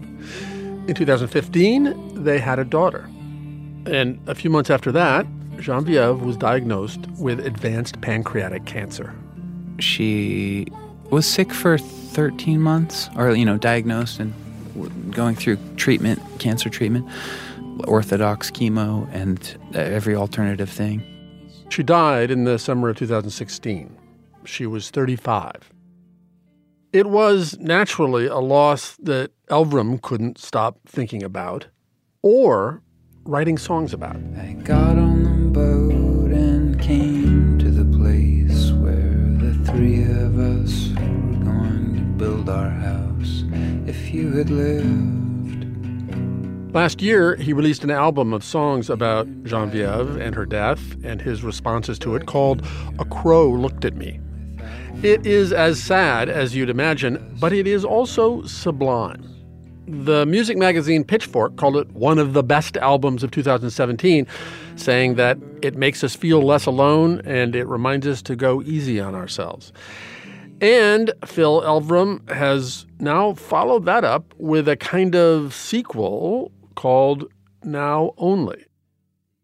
In 0.86 0.94
2015, 0.94 2.24
they 2.24 2.38
had 2.38 2.58
a 2.58 2.64
daughter. 2.64 3.04
And 3.84 4.18
a 4.26 4.34
few 4.34 4.48
months 4.48 4.70
after 4.70 4.90
that, 4.92 5.26
Genevieve 5.58 6.22
was 6.22 6.38
diagnosed 6.38 7.06
with 7.18 7.38
advanced 7.44 8.00
pancreatic 8.00 8.64
cancer. 8.64 9.14
She 9.78 10.68
was 11.10 11.26
sick 11.26 11.52
for 11.52 11.78
13 11.78 12.60
months, 12.60 13.08
or, 13.16 13.34
you 13.34 13.44
know, 13.44 13.56
diagnosed 13.58 14.20
and 14.20 14.32
going 15.12 15.34
through 15.34 15.58
treatment, 15.76 16.20
cancer 16.38 16.68
treatment, 16.68 17.08
orthodox 17.86 18.50
chemo, 18.50 19.08
and 19.12 19.56
every 19.74 20.14
alternative 20.14 20.68
thing. 20.70 21.02
She 21.68 21.82
died 21.82 22.30
in 22.30 22.44
the 22.44 22.58
summer 22.58 22.88
of 22.88 22.96
2016. 22.96 23.96
She 24.44 24.66
was 24.66 24.90
35. 24.90 25.72
It 26.92 27.06
was 27.06 27.56
naturally 27.60 28.26
a 28.26 28.38
loss 28.38 28.96
that 28.96 29.30
Elverum 29.48 30.02
couldn't 30.02 30.38
stop 30.38 30.78
thinking 30.86 31.22
about 31.22 31.68
or 32.22 32.82
writing 33.24 33.58
songs 33.58 33.92
about. 33.92 34.16
I 34.16 34.56
got 34.64 34.98
on 34.98 35.22
the 35.22 35.60
boat 35.60 35.89
our 42.50 42.68
house. 42.68 43.44
If 43.86 44.12
you 44.12 44.32
had 44.32 44.50
lived. 44.50 45.66
Last 46.74 47.00
year, 47.00 47.36
he 47.36 47.52
released 47.52 47.82
an 47.82 47.90
album 47.90 48.32
of 48.32 48.44
songs 48.44 48.90
about 48.90 49.26
Genevieve 49.44 50.16
and 50.16 50.34
her 50.34 50.46
death 50.46 50.96
and 51.02 51.20
his 51.20 51.42
responses 51.42 51.98
to 52.00 52.14
it 52.14 52.26
called 52.26 52.66
A 52.98 53.04
Crow 53.04 53.50
Looked 53.50 53.84
at 53.84 53.96
Me. 53.96 54.20
It 55.02 55.26
is 55.26 55.52
as 55.52 55.82
sad 55.82 56.28
as 56.28 56.54
you'd 56.54 56.70
imagine, 56.70 57.36
but 57.40 57.52
it 57.52 57.66
is 57.66 57.84
also 57.84 58.42
sublime. 58.42 59.26
The 59.88 60.24
music 60.26 60.56
magazine 60.56 61.02
Pitchfork 61.02 61.56
called 61.56 61.76
it 61.76 61.90
one 61.92 62.18
of 62.18 62.32
the 62.32 62.44
best 62.44 62.76
albums 62.76 63.24
of 63.24 63.32
2017, 63.32 64.26
saying 64.76 65.14
that 65.16 65.38
it 65.62 65.74
makes 65.76 66.04
us 66.04 66.14
feel 66.14 66.42
less 66.42 66.66
alone 66.66 67.20
and 67.24 67.56
it 67.56 67.66
reminds 67.66 68.06
us 68.06 68.22
to 68.22 68.36
go 68.36 68.62
easy 68.62 69.00
on 69.00 69.14
ourselves. 69.14 69.72
And 70.60 71.12
Phil 71.24 71.62
Elverum 71.62 72.28
has 72.30 72.86
now 72.98 73.34
followed 73.34 73.86
that 73.86 74.04
up 74.04 74.34
with 74.36 74.68
a 74.68 74.76
kind 74.76 75.14
of 75.14 75.54
sequel 75.54 76.52
called 76.74 77.32
Now 77.64 78.12
Only. 78.18 78.66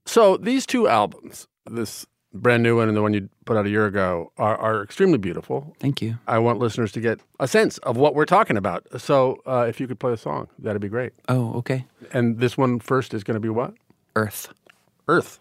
So 0.04 0.36
these 0.36 0.66
two 0.66 0.88
albums, 0.88 1.48
this 1.68 2.06
brand 2.32 2.62
new 2.62 2.76
one 2.76 2.88
and 2.88 2.96
the 2.96 3.02
one 3.02 3.14
you 3.14 3.30
put 3.46 3.56
out 3.56 3.64
a 3.64 3.70
year 3.70 3.86
ago, 3.86 4.30
are, 4.36 4.56
are 4.58 4.82
extremely 4.82 5.16
beautiful. 5.18 5.74
Thank 5.80 6.02
you. 6.02 6.18
I 6.26 6.38
want 6.38 6.58
listeners 6.58 6.92
to 6.92 7.00
get 7.00 7.20
a 7.40 7.48
sense 7.48 7.78
of 7.78 7.96
what 7.96 8.14
we're 8.14 8.26
talking 8.26 8.56
about. 8.58 8.86
So 9.00 9.40
uh, 9.46 9.64
if 9.68 9.80
you 9.80 9.88
could 9.88 9.98
play 9.98 10.12
a 10.12 10.16
song, 10.18 10.48
that'd 10.58 10.82
be 10.82 10.88
great. 10.88 11.12
Oh, 11.28 11.54
okay. 11.54 11.86
And 12.12 12.38
this 12.38 12.58
one 12.58 12.78
first 12.78 13.14
is 13.14 13.24
going 13.24 13.36
to 13.36 13.40
be 13.40 13.48
what? 13.48 13.72
Earth. 14.14 14.52
Earth. 15.08 15.40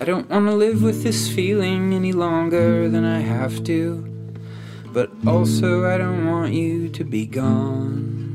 I 0.00 0.04
don't 0.06 0.30
want 0.30 0.46
to 0.46 0.54
live 0.54 0.82
with 0.82 1.02
this 1.02 1.28
feeling 1.30 1.92
any 1.92 2.12
longer 2.12 2.88
than 2.88 3.04
I 3.04 3.20
have 3.20 3.62
to. 3.64 3.98
But 4.94 5.10
also, 5.26 5.84
I 5.84 5.98
don't 5.98 6.26
want 6.26 6.54
you 6.54 6.88
to 6.88 7.04
be 7.04 7.26
gone. 7.26 8.30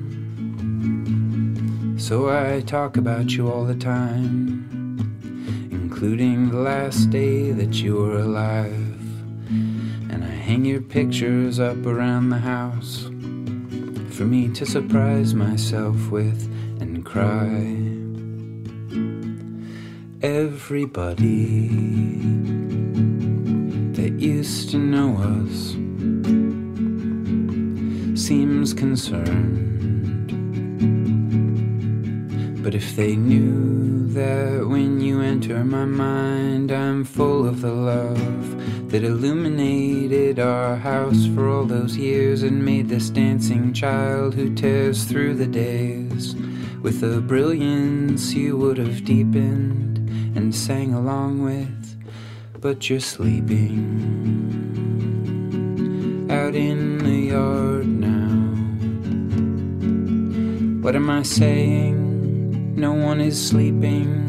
So 1.98 2.30
I 2.30 2.62
talk 2.62 2.98
about 2.98 3.32
you 3.32 3.52
all 3.52 3.66
the 3.66 3.74
time, 3.74 4.70
including 5.72 6.52
the 6.52 6.60
last 6.60 7.10
day 7.10 7.52
that 7.52 7.74
you 7.74 7.96
were 7.96 8.20
alive. 8.20 9.02
And 10.12 10.24
I 10.24 10.28
hang 10.28 10.66
your 10.66 10.82
pictures 10.82 11.60
up 11.60 11.84
around 11.84 12.30
the 12.30 12.38
house 12.38 13.06
for 14.16 14.26
me 14.26 14.50
to 14.54 14.68
surprise 14.68 15.34
myself 15.34 16.12
with 16.12 16.48
and 16.80 17.04
cry. 17.04 17.85
Everybody 20.26 21.68
that 23.94 24.14
used 24.18 24.72
to 24.72 24.80
know 24.80 25.18
us 25.18 25.74
seems 28.20 28.74
concerned. 28.74 29.84
But 32.64 32.74
if 32.74 32.96
they 32.96 33.16
knew 33.16 34.08
that 34.14 34.68
when 34.68 35.00
you 35.00 35.22
enter 35.22 35.64
my 35.64 35.86
mind, 35.86 36.72
I'm 36.72 37.04
full 37.04 37.48
of 37.48 37.62
the 37.62 37.72
love 37.72 38.90
that 38.90 39.04
illuminated 39.04 40.40
our 40.40 40.76
house 40.76 41.28
for 41.36 41.48
all 41.50 41.66
those 41.66 41.98
years 41.98 42.42
and 42.42 42.66
made 42.66 42.90
this 42.90 43.12
dancing 43.12 43.74
child 43.74 44.34
who 44.34 44.56
tears 44.56 45.04
through 45.04 45.36
the 45.36 45.46
days 45.46 46.34
with 46.82 47.04
a 47.04 47.22
brilliance 47.22 48.34
you 48.34 48.58
would 48.58 48.80
have 48.80 49.06
deepened 49.06 49.95
and 50.36 50.54
sang 50.54 50.94
along 50.94 51.44
with, 51.44 51.96
but 52.62 52.90
you're 52.90 53.00
sleeping 53.00 53.80
out 56.30 56.54
in 56.54 56.98
the 57.00 57.34
yard 57.34 57.88
now. 57.88 58.36
What 60.84 60.96
am 60.96 61.10
I 61.10 61.24
saying? 61.24 62.76
No 62.76 62.94
one 62.94 63.22
is 63.22 63.44
sleeping. 63.48 64.24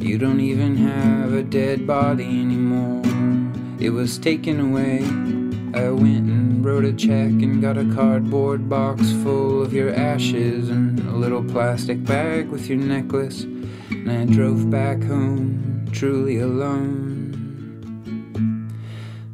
You 0.00 0.18
don't 0.18 0.40
even 0.40 0.76
have 0.76 1.32
a 1.32 1.42
dead 1.42 1.86
body 1.86 2.24
anymore. 2.24 3.02
It 3.80 3.90
was 3.90 4.18
taken 4.18 4.60
away. 4.60 5.00
I 5.74 5.90
went 5.90 6.28
and 6.30 6.64
wrote 6.64 6.84
a 6.84 6.92
check 6.92 7.32
and 7.42 7.60
got 7.60 7.76
a 7.76 7.92
cardboard 7.92 8.68
box 8.68 9.10
full 9.24 9.60
of 9.62 9.72
your 9.72 9.92
ashes 9.92 10.68
and 10.68 10.93
a 11.14 11.16
little 11.16 11.44
plastic 11.44 12.02
bag 12.04 12.48
with 12.48 12.66
your 12.68 12.78
necklace. 12.78 13.44
And 13.90 14.10
I 14.10 14.24
drove 14.24 14.68
back 14.68 15.00
home, 15.04 15.88
truly 15.92 16.40
alone. 16.40 17.30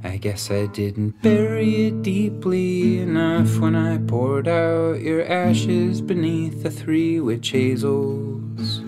I 0.05 0.19
guess 0.19 0.51
I 0.51 0.67
didn't 0.67 1.23
bury 1.23 1.87
it 1.87 2.03
deeply 2.03 2.99
enough 2.99 3.57
when 3.59 3.75
I 3.75 3.97
poured 3.97 4.47
out 4.47 5.01
your 5.01 5.25
ashes 5.25 6.03
beneath 6.03 6.63
the 6.63 6.71
three 6.71 7.19
witch 7.19 7.49
hazels 7.51 8.83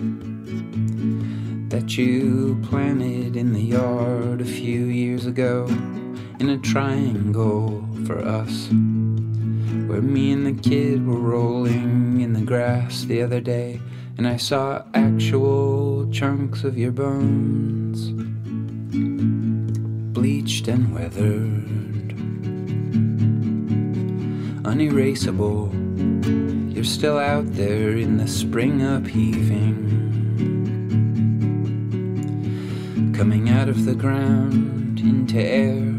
that 1.69 1.97
you 1.97 2.61
planted 2.69 3.35
in 3.35 3.53
the 3.53 3.61
yard 3.61 4.39
a 4.39 4.45
few 4.45 4.85
years 4.85 5.25
ago 5.25 5.65
in 6.39 6.49
a 6.49 6.59
triangle 6.59 7.83
for 8.05 8.19
us. 8.19 8.69
Where 9.93 10.01
me 10.01 10.31
and 10.31 10.43
the 10.43 10.59
kid 10.59 11.05
were 11.05 11.19
rolling 11.19 12.21
in 12.21 12.33
the 12.33 12.41
grass 12.41 13.03
the 13.03 13.21
other 13.21 13.39
day, 13.39 13.79
and 14.17 14.27
I 14.27 14.37
saw 14.37 14.81
actual 14.95 16.09
chunks 16.11 16.63
of 16.63 16.79
your 16.79 16.91
bones, 16.91 18.09
bleached 20.15 20.67
and 20.67 20.95
weathered, 20.95 22.13
unerasable. 24.65 25.71
You're 26.73 26.83
still 26.83 27.19
out 27.19 27.53
there 27.53 27.91
in 27.91 28.17
the 28.17 28.27
spring 28.27 28.81
upheaving 28.81 29.91
coming 33.15 33.47
out 33.47 33.69
of 33.69 33.85
the 33.85 33.93
ground 33.93 34.99
into 35.01 35.39
air. 35.39 35.92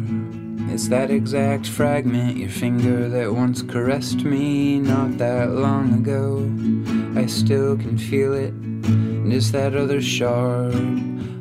It's 0.75 0.89
that 0.89 1.09
exact 1.09 1.69
fragment, 1.69 2.37
your 2.37 2.49
finger 2.49 3.09
that 3.09 3.33
once 3.33 3.63
caressed 3.63 4.25
me 4.25 4.81
not 4.81 5.19
that 5.19 5.51
long 5.51 5.95
ago. 5.95 6.51
I 7.17 7.27
still 7.27 7.77
can 7.77 7.97
feel 7.97 8.35
it. 8.35 8.53
And 8.53 9.33
it's 9.33 9.53
that 9.53 9.77
other 9.77 10.03
shard, 10.03 10.75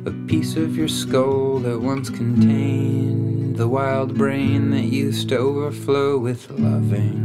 a 0.06 0.12
piece 0.28 0.54
of 0.54 0.76
your 0.76 0.86
skull 0.86 1.58
that 1.58 1.80
once 1.80 2.10
contained 2.10 3.56
the 3.56 3.66
wild 3.66 4.16
brain 4.16 4.70
that 4.70 4.84
used 4.84 5.30
to 5.30 5.38
overflow 5.38 6.16
with 6.16 6.48
loving. 6.50 7.18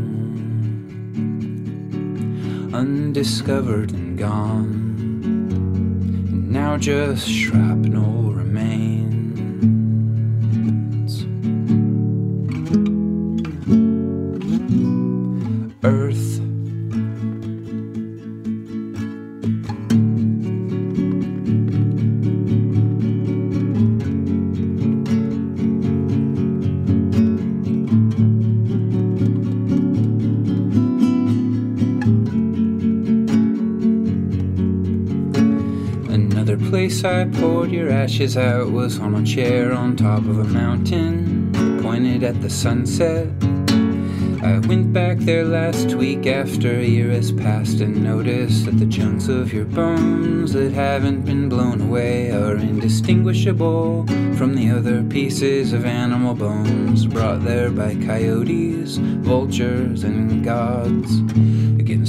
Undiscovered 2.73 3.91
and 3.91 4.17
gone. 4.17 4.65
And 6.25 6.49
now 6.49 6.75
just 6.75 7.29
shrapnel 7.29 8.28
place 36.67 37.03
I 37.03 37.25
poured 37.25 37.71
your 37.71 37.89
ashes 37.89 38.37
out 38.37 38.71
was 38.71 38.99
on 38.99 39.15
a 39.15 39.25
chair 39.25 39.71
on 39.73 39.95
top 39.95 40.19
of 40.19 40.39
a 40.39 40.43
mountain, 40.43 41.51
pointed 41.81 42.23
at 42.23 42.41
the 42.41 42.49
sunset. 42.49 43.27
I 44.41 44.59
went 44.67 44.93
back 44.93 45.17
there 45.17 45.43
last 45.43 45.95
week 45.95 46.25
after 46.25 46.71
a 46.71 46.85
year 46.85 47.11
has 47.11 47.31
passed 47.31 47.81
and 47.81 48.03
noticed 48.03 48.65
that 48.65 48.79
the 48.79 48.87
chunks 48.87 49.27
of 49.27 49.53
your 49.53 49.65
bones 49.65 50.53
that 50.53 50.71
haven't 50.71 51.25
been 51.25 51.49
blown 51.49 51.81
away 51.81 52.31
are 52.31 52.55
indistinguishable 52.55 54.05
from 54.37 54.55
the 54.55 54.69
other 54.69 55.03
pieces 55.03 55.73
of 55.73 55.85
animal 55.85 56.33
bones 56.33 57.05
brought 57.05 57.43
there 57.43 57.69
by 57.69 57.95
coyotes, 57.95 58.97
vultures, 58.97 60.03
and 60.03 60.43
gods. 60.43 61.19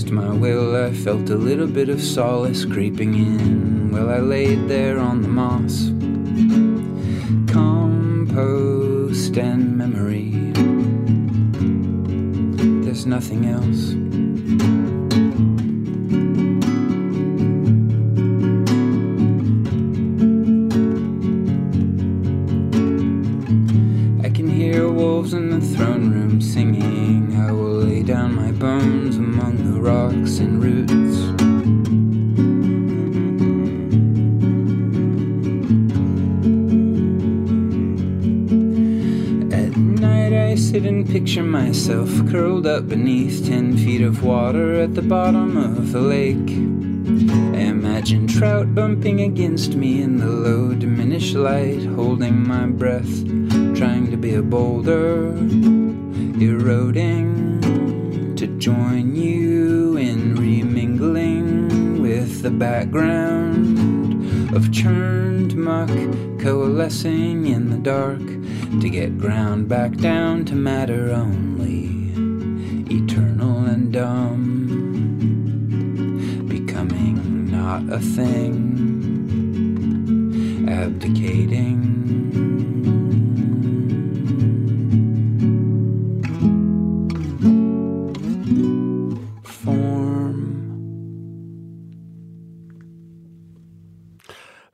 Against 0.01 0.15
my 0.15 0.33
will, 0.33 0.75
I 0.83 0.95
felt 0.95 1.29
a 1.29 1.35
little 1.35 1.67
bit 1.67 1.91
of 1.91 2.01
solace 2.01 2.65
creeping 2.65 3.13
in 3.15 3.91
while 3.91 4.09
I 4.09 4.21
laid 4.21 4.67
there 4.67 4.99
on 4.99 5.21
the 5.21 5.29
moss. 5.29 5.91
Compost 7.53 9.37
and 9.37 9.77
memory 9.77 10.31
there's 12.83 13.05
nothing 13.05 13.45
else. 13.45 14.10
And 30.41 30.63
roots. 30.63 31.17
At 39.55 39.77
night 39.77 40.33
I 40.33 40.55
sit 40.57 40.85
and 40.85 41.09
picture 41.09 41.43
myself 41.43 42.09
curled 42.31 42.67
up 42.67 42.89
beneath 42.89 43.47
ten 43.47 43.77
feet 43.77 44.03
of 44.03 44.25
water 44.25 44.81
at 44.81 44.95
the 44.95 45.03
bottom 45.03 45.57
of 45.57 45.93
the 45.93 46.01
lake. 46.01 46.51
I 47.57 47.63
imagine 47.77 48.27
trout 48.27 48.75
bumping 48.75 49.21
against 49.21 49.75
me 49.75 50.03
in 50.03 50.19
the 50.19 50.27
low 50.27 50.75
diminished 50.75 51.35
light, 51.35 51.85
holding 51.85 52.47
my 52.47 52.67
breath, 52.67 53.25
trying 53.77 54.11
to 54.11 54.17
be 54.17 54.35
a 54.35 54.43
boulder, 54.43 55.29
eroding 56.41 57.61
to 58.37 58.47
join 58.59 59.00
background 62.61 64.55
of 64.55 64.71
churned 64.71 65.57
muck 65.57 65.89
coalescing 66.39 67.47
in 67.47 67.71
the 67.71 67.79
dark 67.79 68.21
to 68.83 68.91
get 68.91 69.17
ground 69.17 69.67
back 69.67 69.97
down 69.97 70.45
to 70.45 70.55
matter 70.55 71.11
only, 71.11 71.87
eternal 72.95 73.65
and 73.65 73.95
dumb, 73.95 74.67
becoming 76.49 77.51
not 77.51 77.83
a 77.91 77.99
thing, 77.99 78.69
abdicating. 80.69 82.00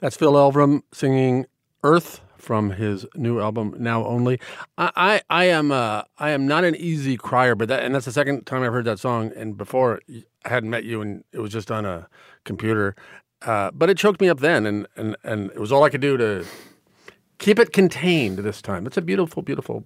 That's 0.07 0.17
Phil 0.17 0.35
Elverum 0.35 0.85
singing 0.93 1.47
Earth 1.83 2.21
from 2.37 2.71
his 2.71 3.07
new 3.17 3.41
album 3.41 3.75
Now 3.77 4.07
Only. 4.07 4.39
I, 4.79 4.93
I, 4.95 5.21
I 5.29 5.45
am 5.47 5.73
uh, 5.73 6.03
I 6.17 6.31
am 6.31 6.47
not 6.47 6.63
an 6.63 6.77
easy 6.77 7.17
crier, 7.17 7.57
but 7.57 7.67
that 7.67 7.83
and 7.83 7.93
that's 7.93 8.05
the 8.05 8.13
second 8.13 8.47
time 8.47 8.63
I've 8.63 8.73
heard 8.73 8.85
that 8.85 9.01
song. 9.01 9.33
And 9.35 9.57
before 9.57 10.01
I 10.45 10.49
hadn't 10.49 10.71
met 10.71 10.85
you, 10.85 11.03
and 11.03 11.25
it 11.33 11.41
was 11.41 11.51
just 11.51 11.73
on 11.73 11.85
a 11.85 12.07
computer. 12.45 12.95
Uh, 13.43 13.73
but 13.73 13.91
it 13.91 13.99
choked 13.99 14.21
me 14.21 14.29
up 14.29 14.39
then, 14.39 14.65
and, 14.65 14.87
and 14.95 15.17
and 15.25 15.51
it 15.51 15.59
was 15.59 15.73
all 15.73 15.83
I 15.83 15.91
could 15.91 16.03
do 16.03 16.17
to 16.17 16.45
keep 17.39 17.59
it 17.59 17.73
contained 17.73 18.39
this 18.39 18.63
time. 18.63 18.87
It's 18.87 18.97
a 18.97 19.03
beautiful, 19.03 19.43
beautiful. 19.43 19.83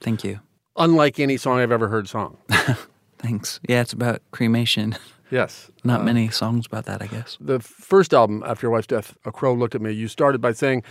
Thank 0.00 0.22
you. 0.22 0.38
Unlike 0.76 1.18
any 1.18 1.36
song 1.36 1.58
I've 1.58 1.72
ever 1.72 1.88
heard 1.88 2.08
song. 2.08 2.36
Thanks. 3.18 3.58
Yeah, 3.68 3.80
it's 3.80 3.92
about 3.94 4.22
cremation. 4.30 4.96
Yes. 5.30 5.70
Not 5.84 6.00
Uh, 6.00 6.04
many 6.04 6.28
songs 6.28 6.66
about 6.66 6.84
that, 6.86 7.00
I 7.02 7.06
guess. 7.06 7.38
The 7.40 7.60
first 7.60 8.12
album 8.12 8.42
after 8.46 8.66
your 8.66 8.72
wife's 8.72 8.86
death, 8.88 9.16
A 9.24 9.32
Crow 9.32 9.54
Looked 9.54 9.74
at 9.74 9.80
Me, 9.80 9.92
you 9.92 10.08
started 10.08 10.40
by 10.40 10.52
saying 10.52 10.82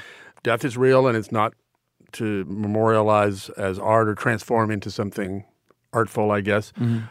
death 0.43 0.63
is 0.65 0.77
real 0.77 1.07
and 1.07 1.17
it's 1.17 1.31
not 1.31 1.53
to 2.13 2.43
memorialize 2.45 3.49
as 3.49 3.77
art 3.77 4.07
or 4.09 4.15
transform 4.15 4.71
into 4.71 4.89
something 4.89 5.45
artful, 5.93 6.31
I 6.31 6.41
guess. 6.41 6.71
Mhm. 6.79 7.03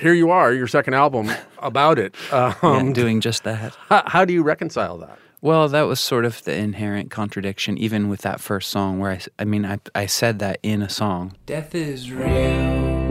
Here 0.00 0.14
you 0.14 0.30
are, 0.30 0.52
your 0.52 0.66
second 0.66 0.94
album 0.94 1.30
about 1.58 1.98
it. 1.98 2.14
Um, 2.32 2.54
yeah, 2.62 2.92
doing 2.92 3.20
just 3.20 3.44
that. 3.44 3.76
How, 3.88 4.02
how 4.06 4.24
do 4.24 4.32
you 4.32 4.42
reconcile 4.42 4.96
that? 4.98 5.18
Well, 5.42 5.68
that 5.68 5.82
was 5.82 5.98
sort 6.00 6.24
of 6.24 6.42
the 6.44 6.54
inherent 6.56 7.10
contradiction, 7.10 7.76
even 7.76 8.08
with 8.08 8.20
that 8.22 8.40
first 8.40 8.70
song, 8.70 9.00
where 9.00 9.10
I, 9.10 9.16
s- 9.16 9.28
I 9.40 9.44
mean, 9.44 9.66
I, 9.66 9.78
I 9.94 10.06
said 10.06 10.38
that 10.38 10.60
in 10.62 10.82
a 10.82 10.88
song. 10.88 11.34
Death 11.46 11.74
is 11.74 12.12
real. 12.12 13.02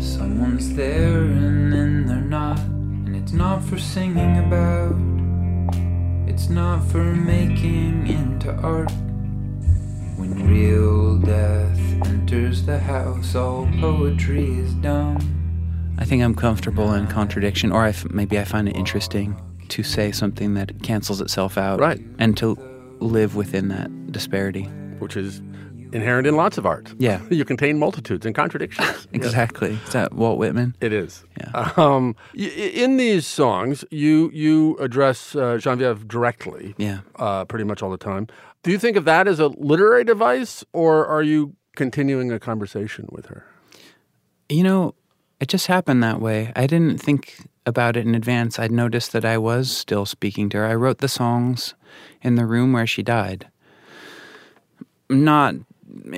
Someone's 0.00 0.74
there 0.74 1.24
not 3.34 3.62
for 3.64 3.78
singing 3.78 4.38
about, 4.38 4.94
it's 6.28 6.48
not 6.48 6.84
for 6.86 7.02
making 7.02 8.06
into 8.06 8.52
art. 8.62 8.90
When 10.16 10.48
real 10.48 11.18
death 11.18 11.78
enters 12.06 12.64
the 12.64 12.78
house, 12.78 13.34
all 13.34 13.68
poetry 13.80 14.58
is 14.58 14.72
dumb. 14.74 15.18
I 15.98 16.04
think 16.04 16.22
I'm 16.22 16.34
comfortable 16.34 16.94
in 16.94 17.06
contradiction, 17.08 17.72
or 17.72 17.82
I 17.82 17.88
f- 17.90 18.08
maybe 18.10 18.38
I 18.38 18.44
find 18.44 18.68
it 18.68 18.76
interesting 18.76 19.40
to 19.68 19.82
say 19.82 20.12
something 20.12 20.54
that 20.54 20.82
cancels 20.82 21.20
itself 21.20 21.58
out. 21.58 21.80
Right. 21.80 22.00
And 22.18 22.36
to 22.38 22.56
live 23.00 23.34
within 23.36 23.68
that 23.68 24.12
disparity. 24.12 24.64
Which 24.98 25.16
is 25.16 25.42
inherent 25.94 26.26
in 26.26 26.36
lots 26.36 26.58
of 26.58 26.66
art. 26.66 26.92
Yeah. 26.98 27.20
You 27.30 27.44
contain 27.44 27.78
multitudes 27.78 28.26
and 28.26 28.34
contradictions. 28.34 29.08
Exactly. 29.12 29.78
Is 29.86 29.92
that 29.92 30.12
Walt 30.12 30.38
Whitman? 30.38 30.74
It 30.80 30.92
is. 30.92 31.24
Yeah. 31.40 31.72
Um, 31.76 32.16
in 32.34 32.96
these 32.96 33.26
songs, 33.26 33.84
you 33.90 34.30
you 34.32 34.76
address 34.78 35.34
uh, 35.34 35.58
Genevieve 35.58 36.06
directly. 36.08 36.74
Yeah. 36.78 37.00
Uh, 37.16 37.44
pretty 37.44 37.64
much 37.64 37.82
all 37.82 37.90
the 37.90 38.04
time. 38.12 38.26
Do 38.62 38.70
you 38.70 38.78
think 38.78 38.96
of 38.96 39.04
that 39.04 39.28
as 39.28 39.40
a 39.40 39.48
literary 39.48 40.04
device, 40.04 40.64
or 40.72 41.06
are 41.06 41.22
you 41.22 41.54
continuing 41.76 42.32
a 42.32 42.38
conversation 42.38 43.08
with 43.10 43.26
her? 43.26 43.44
You 44.48 44.62
know, 44.62 44.94
it 45.40 45.48
just 45.48 45.66
happened 45.66 46.02
that 46.02 46.20
way. 46.20 46.52
I 46.56 46.66
didn't 46.66 46.98
think 46.98 47.46
about 47.66 47.96
it 47.96 48.06
in 48.06 48.14
advance. 48.14 48.58
I'd 48.58 48.72
noticed 48.72 49.12
that 49.12 49.24
I 49.24 49.38
was 49.38 49.70
still 49.70 50.06
speaking 50.06 50.48
to 50.50 50.58
her. 50.58 50.66
I 50.66 50.74
wrote 50.74 50.98
the 50.98 51.08
songs 51.08 51.74
in 52.22 52.36
the 52.36 52.46
room 52.46 52.72
where 52.72 52.86
she 52.86 53.02
died. 53.02 53.48
Not 55.10 55.54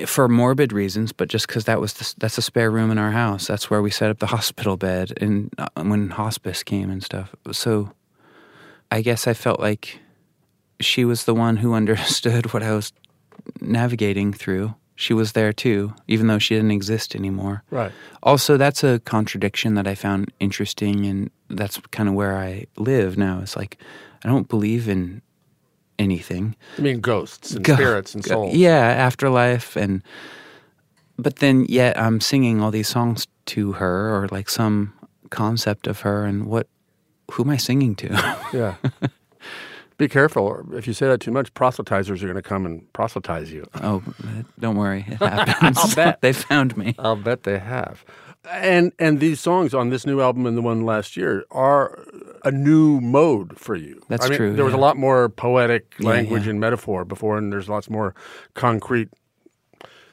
for 0.07 0.29
morbid 0.29 0.73
reasons, 0.73 1.13
but 1.13 1.29
just 1.29 1.47
because 1.47 1.65
that 1.65 1.81
was 1.81 1.95
the, 1.95 2.15
that's 2.19 2.39
a 2.39 2.43
spare 2.43 2.71
room 2.71 2.91
in 2.91 2.99
our 2.99 3.11
house. 3.11 3.47
That's 3.47 3.71
where 3.71 3.83
we 3.83 3.91
set 3.91 4.11
up 4.11 4.19
the 4.19 4.27
hospital 4.37 4.77
bed, 4.77 5.13
and 5.21 5.53
uh, 5.59 5.69
when 5.83 6.11
hospice 6.11 6.63
came 6.63 6.91
and 6.91 7.03
stuff. 7.03 7.35
So, 7.53 7.93
I 8.91 9.03
guess 9.03 9.27
I 9.27 9.35
felt 9.35 9.61
like 9.61 10.01
she 10.81 11.05
was 11.05 11.25
the 11.25 11.35
one 11.35 11.59
who 11.59 11.75
understood 11.81 12.53
what 12.53 12.63
I 12.63 12.73
was 12.73 12.93
navigating 13.61 14.33
through. 14.33 14.75
She 14.99 15.13
was 15.13 15.33
there 15.33 15.53
too, 15.53 15.95
even 16.09 16.27
though 16.27 16.39
she 16.39 16.55
didn't 16.55 16.71
exist 16.71 17.15
anymore. 17.15 17.63
Right. 17.71 17.93
Also, 18.23 18.57
that's 18.57 18.83
a 18.83 19.01
contradiction 19.01 19.75
that 19.75 19.87
I 19.87 19.95
found 19.95 20.33
interesting, 20.41 21.05
and 21.05 21.31
that's 21.51 21.79
kind 21.91 22.09
of 22.09 22.15
where 22.15 22.39
I 22.39 22.67
live 22.79 23.19
now. 23.19 23.41
It's 23.43 23.57
like 23.57 23.77
I 24.25 24.29
don't 24.29 24.49
believe 24.49 24.89
in 24.89 25.21
anything. 25.99 26.55
I 26.79 26.81
mean, 26.83 27.01
ghosts 27.01 27.53
and 27.53 27.65
Go- 27.65 27.75
spirits 27.75 28.15
and 28.15 28.23
go- 28.25 28.29
souls. 28.31 28.55
Yeah, 28.57 28.79
afterlife, 28.79 29.77
and 29.77 30.03
but 31.19 31.37
then 31.37 31.67
yet 31.69 31.99
I'm 31.99 32.21
singing 32.21 32.61
all 32.63 32.71
these 32.71 32.89
songs 32.89 33.27
to 33.47 33.73
her, 33.73 34.15
or 34.15 34.29
like 34.31 34.49
some 34.51 34.93
concept 35.31 35.87
of 35.87 36.01
her, 36.01 36.25
and 36.25 36.47
what? 36.47 36.69
Who 37.33 37.43
am 37.43 37.51
I 37.51 37.57
singing 37.57 37.95
to? 37.97 38.37
Yeah. 38.53 38.77
Be 39.99 40.09
careful. 40.09 40.63
If 40.75 40.87
you 40.87 40.93
say 40.93 41.07
that 41.09 41.21
too 41.23 41.31
much, 41.33 41.55
proselytizers 41.55 42.23
are 42.23 42.27
going 42.27 42.35
to 42.37 42.43
come 42.43 42.67
and 42.67 42.93
proselytize 42.93 43.51
you. 43.51 43.67
oh, 43.83 44.03
uh, 44.23 44.43
don't 44.59 44.77
worry, 44.77 45.07
it 45.09 45.15
happens. 45.21 45.79
I'll 45.79 45.95
bet. 45.95 46.21
they 46.23 46.35
found 46.35 46.77
me. 46.77 46.95
I'll 46.99 47.17
bet 47.17 47.45
they 47.45 47.59
have. 47.59 48.05
And 48.51 48.93
and 48.99 49.19
these 49.21 49.41
songs 49.41 49.75
on 49.75 49.91
this 49.91 50.07
new 50.07 50.21
album 50.21 50.47
and 50.47 50.57
the 50.57 50.63
one 50.63 50.85
last 50.87 51.17
year 51.17 51.45
are 51.51 51.99
a 52.45 52.51
new 52.53 53.01
mode 53.01 53.59
for 53.59 53.75
you. 53.75 54.01
That's 54.09 54.27
I 54.27 54.29
mean, 54.29 54.39
true, 54.39 54.53
There 54.55 54.65
was 54.65 54.75
a 54.75 54.79
lot 54.79 54.97
more 54.97 55.29
poetic 55.29 55.95
language 55.99 56.45
yeah. 56.45 56.51
and 56.51 56.61
metaphor 56.61 57.05
before, 57.05 57.39
and 57.39 57.53
there's 57.53 57.69
lots 57.69 57.91
more 57.91 58.15
concrete, 58.55 59.09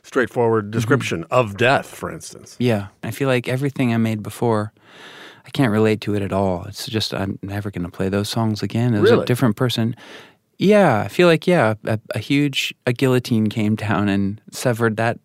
straightforward 0.04 0.66
Mm-hmm. 0.66 0.72
description 0.72 1.26
of 1.32 1.58
death, 1.58 1.88
for 1.88 2.12
instance. 2.12 2.56
Yeah, 2.60 2.88
I 3.04 3.12
feel 3.12 3.28
like 3.28 3.48
everything 3.48 3.94
I 3.94 3.98
made 3.98 4.24
before, 4.24 4.74
I 5.46 5.50
can't 5.52 5.72
relate 5.72 6.02
to 6.02 6.16
it 6.16 6.22
at 6.22 6.34
all. 6.34 6.64
It's 6.66 6.88
just 6.88 7.14
I'm 7.14 7.38
never 7.42 7.70
going 7.72 7.86
to 7.86 7.92
play 7.92 8.10
those 8.10 8.30
songs 8.30 8.64
again. 8.64 8.94
It 8.96 9.02
was 9.02 9.12
Really? 9.12 9.24
a 9.24 9.26
different 9.28 9.56
person. 9.56 9.96
Yeah, 10.58 11.02
I 11.02 11.08
feel 11.08 11.28
like 11.28 11.46
yeah, 11.48 11.74
a, 11.86 12.00
a 12.16 12.20
huge 12.20 12.74
a 12.88 12.94
guillotine 12.94 13.48
came 13.48 13.76
down 13.76 14.08
and 14.10 14.42
severed 14.52 14.98
that 14.98 15.20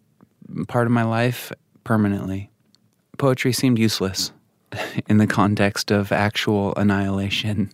part 0.69 0.87
of 0.87 0.93
my 0.93 1.05
life 1.05 1.53
permanently. 1.85 2.51
Poetry 3.19 3.53
seemed 3.53 3.79
useless 3.79 4.33
in 5.09 5.19
the 5.19 5.27
context 5.27 5.91
of 5.91 6.13
actual 6.13 6.75
annihilation. 6.77 7.71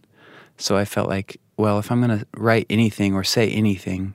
So 0.57 0.77
I 0.77 0.85
felt 0.85 1.09
like, 1.09 1.41
well, 1.57 1.79
if 1.79 1.91
I'm 1.91 2.01
going 2.05 2.19
to 2.19 2.27
write 2.37 2.67
anything 2.71 3.15
or 3.15 3.25
say 3.25 3.51
anything, 3.51 4.15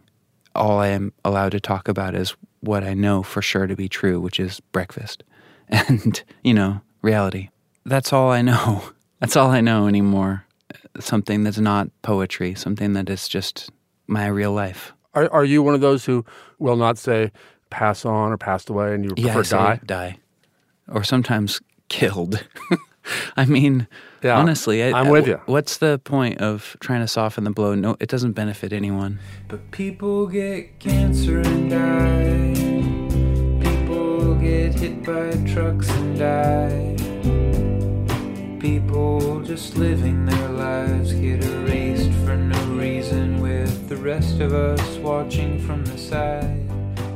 all 0.56 0.80
I 0.80 0.88
am 0.88 1.14
allowed 1.24 1.52
to 1.52 1.60
talk 1.60 1.88
about 1.88 2.16
is 2.16 2.36
what 2.62 2.84
I 2.84 2.94
know 2.94 3.24
for 3.24 3.42
sure 3.42 3.68
to 3.68 3.76
be 3.76 3.88
true, 3.88 4.20
which 4.20 4.40
is 4.40 4.60
breakfast 4.60 5.24
and, 5.70 6.22
you 6.44 6.54
know, 6.54 6.82
reality. 7.02 7.50
That's 7.86 8.12
all 8.12 8.32
I 8.32 8.42
know. 8.42 8.84
That's 9.20 9.36
all 9.36 9.52
I 9.52 9.62
know 9.62 9.88
anymore. 9.88 10.46
Something 11.00 11.44
that's 11.44 11.58
not 11.60 11.90
poetry, 12.04 12.56
something 12.56 12.94
that 12.94 13.10
is 13.10 13.28
just 13.28 13.70
my 14.08 14.28
real 14.28 14.54
life. 14.54 14.94
Are, 15.14 15.30
are 15.32 15.44
you 15.44 15.62
one 15.62 15.76
of 15.76 15.82
those 15.82 16.06
who 16.06 16.24
will 16.58 16.78
not 16.78 16.98
say 16.98 17.32
pass 17.70 18.06
on 18.06 18.32
or 18.32 18.38
passed 18.38 18.70
away 18.70 18.94
and 18.94 19.04
you 19.04 19.14
Yeah, 19.18 19.34
prefer 19.34 19.56
die? 19.56 19.80
die. 19.86 20.18
Or 20.92 21.04
sometimes 21.04 21.62
killed. 21.88 22.46
I 23.38 23.46
mean, 23.46 23.88
Yeah, 24.22 24.38
honestly, 24.38 24.84
I, 24.84 24.90
I'm 25.00 25.08
I- 25.08 25.12
with 25.12 25.26
uh, 25.26 25.30
you. 25.32 25.42
What's 25.46 25.78
the 25.78 26.00
point 26.04 26.40
of 26.42 26.76
trying 26.80 27.02
to 27.02 27.08
soften 27.08 27.44
the 27.44 27.52
blow? 27.52 27.74
No, 27.76 27.96
it 28.00 28.10
doesn't 28.10 28.34
benefit 28.34 28.72
anyone. 28.74 29.20
But 29.48 29.72
people 29.72 30.28
get 30.28 30.80
cancer 30.80 31.40
and 31.40 31.70
die. 31.72 32.54
People 33.70 34.36
get 34.36 34.76
hit 34.76 35.04
by 35.04 35.32
trucks 35.52 35.90
and 35.90 36.20
die. 36.20 36.96
People 38.60 39.42
just 39.42 39.78
living 39.78 40.26
their 40.26 40.50
lives 40.50 41.14
get 41.14 41.44
erased 41.44 42.12
for 42.26 42.36
no 42.36 42.62
reason, 42.76 43.40
with 43.42 43.88
the 43.88 43.96
rest 43.96 44.40
of 44.42 44.54
us 44.54 44.98
watching 44.98 45.60
from 45.66 45.86
the 45.86 45.98
side. 45.98 46.69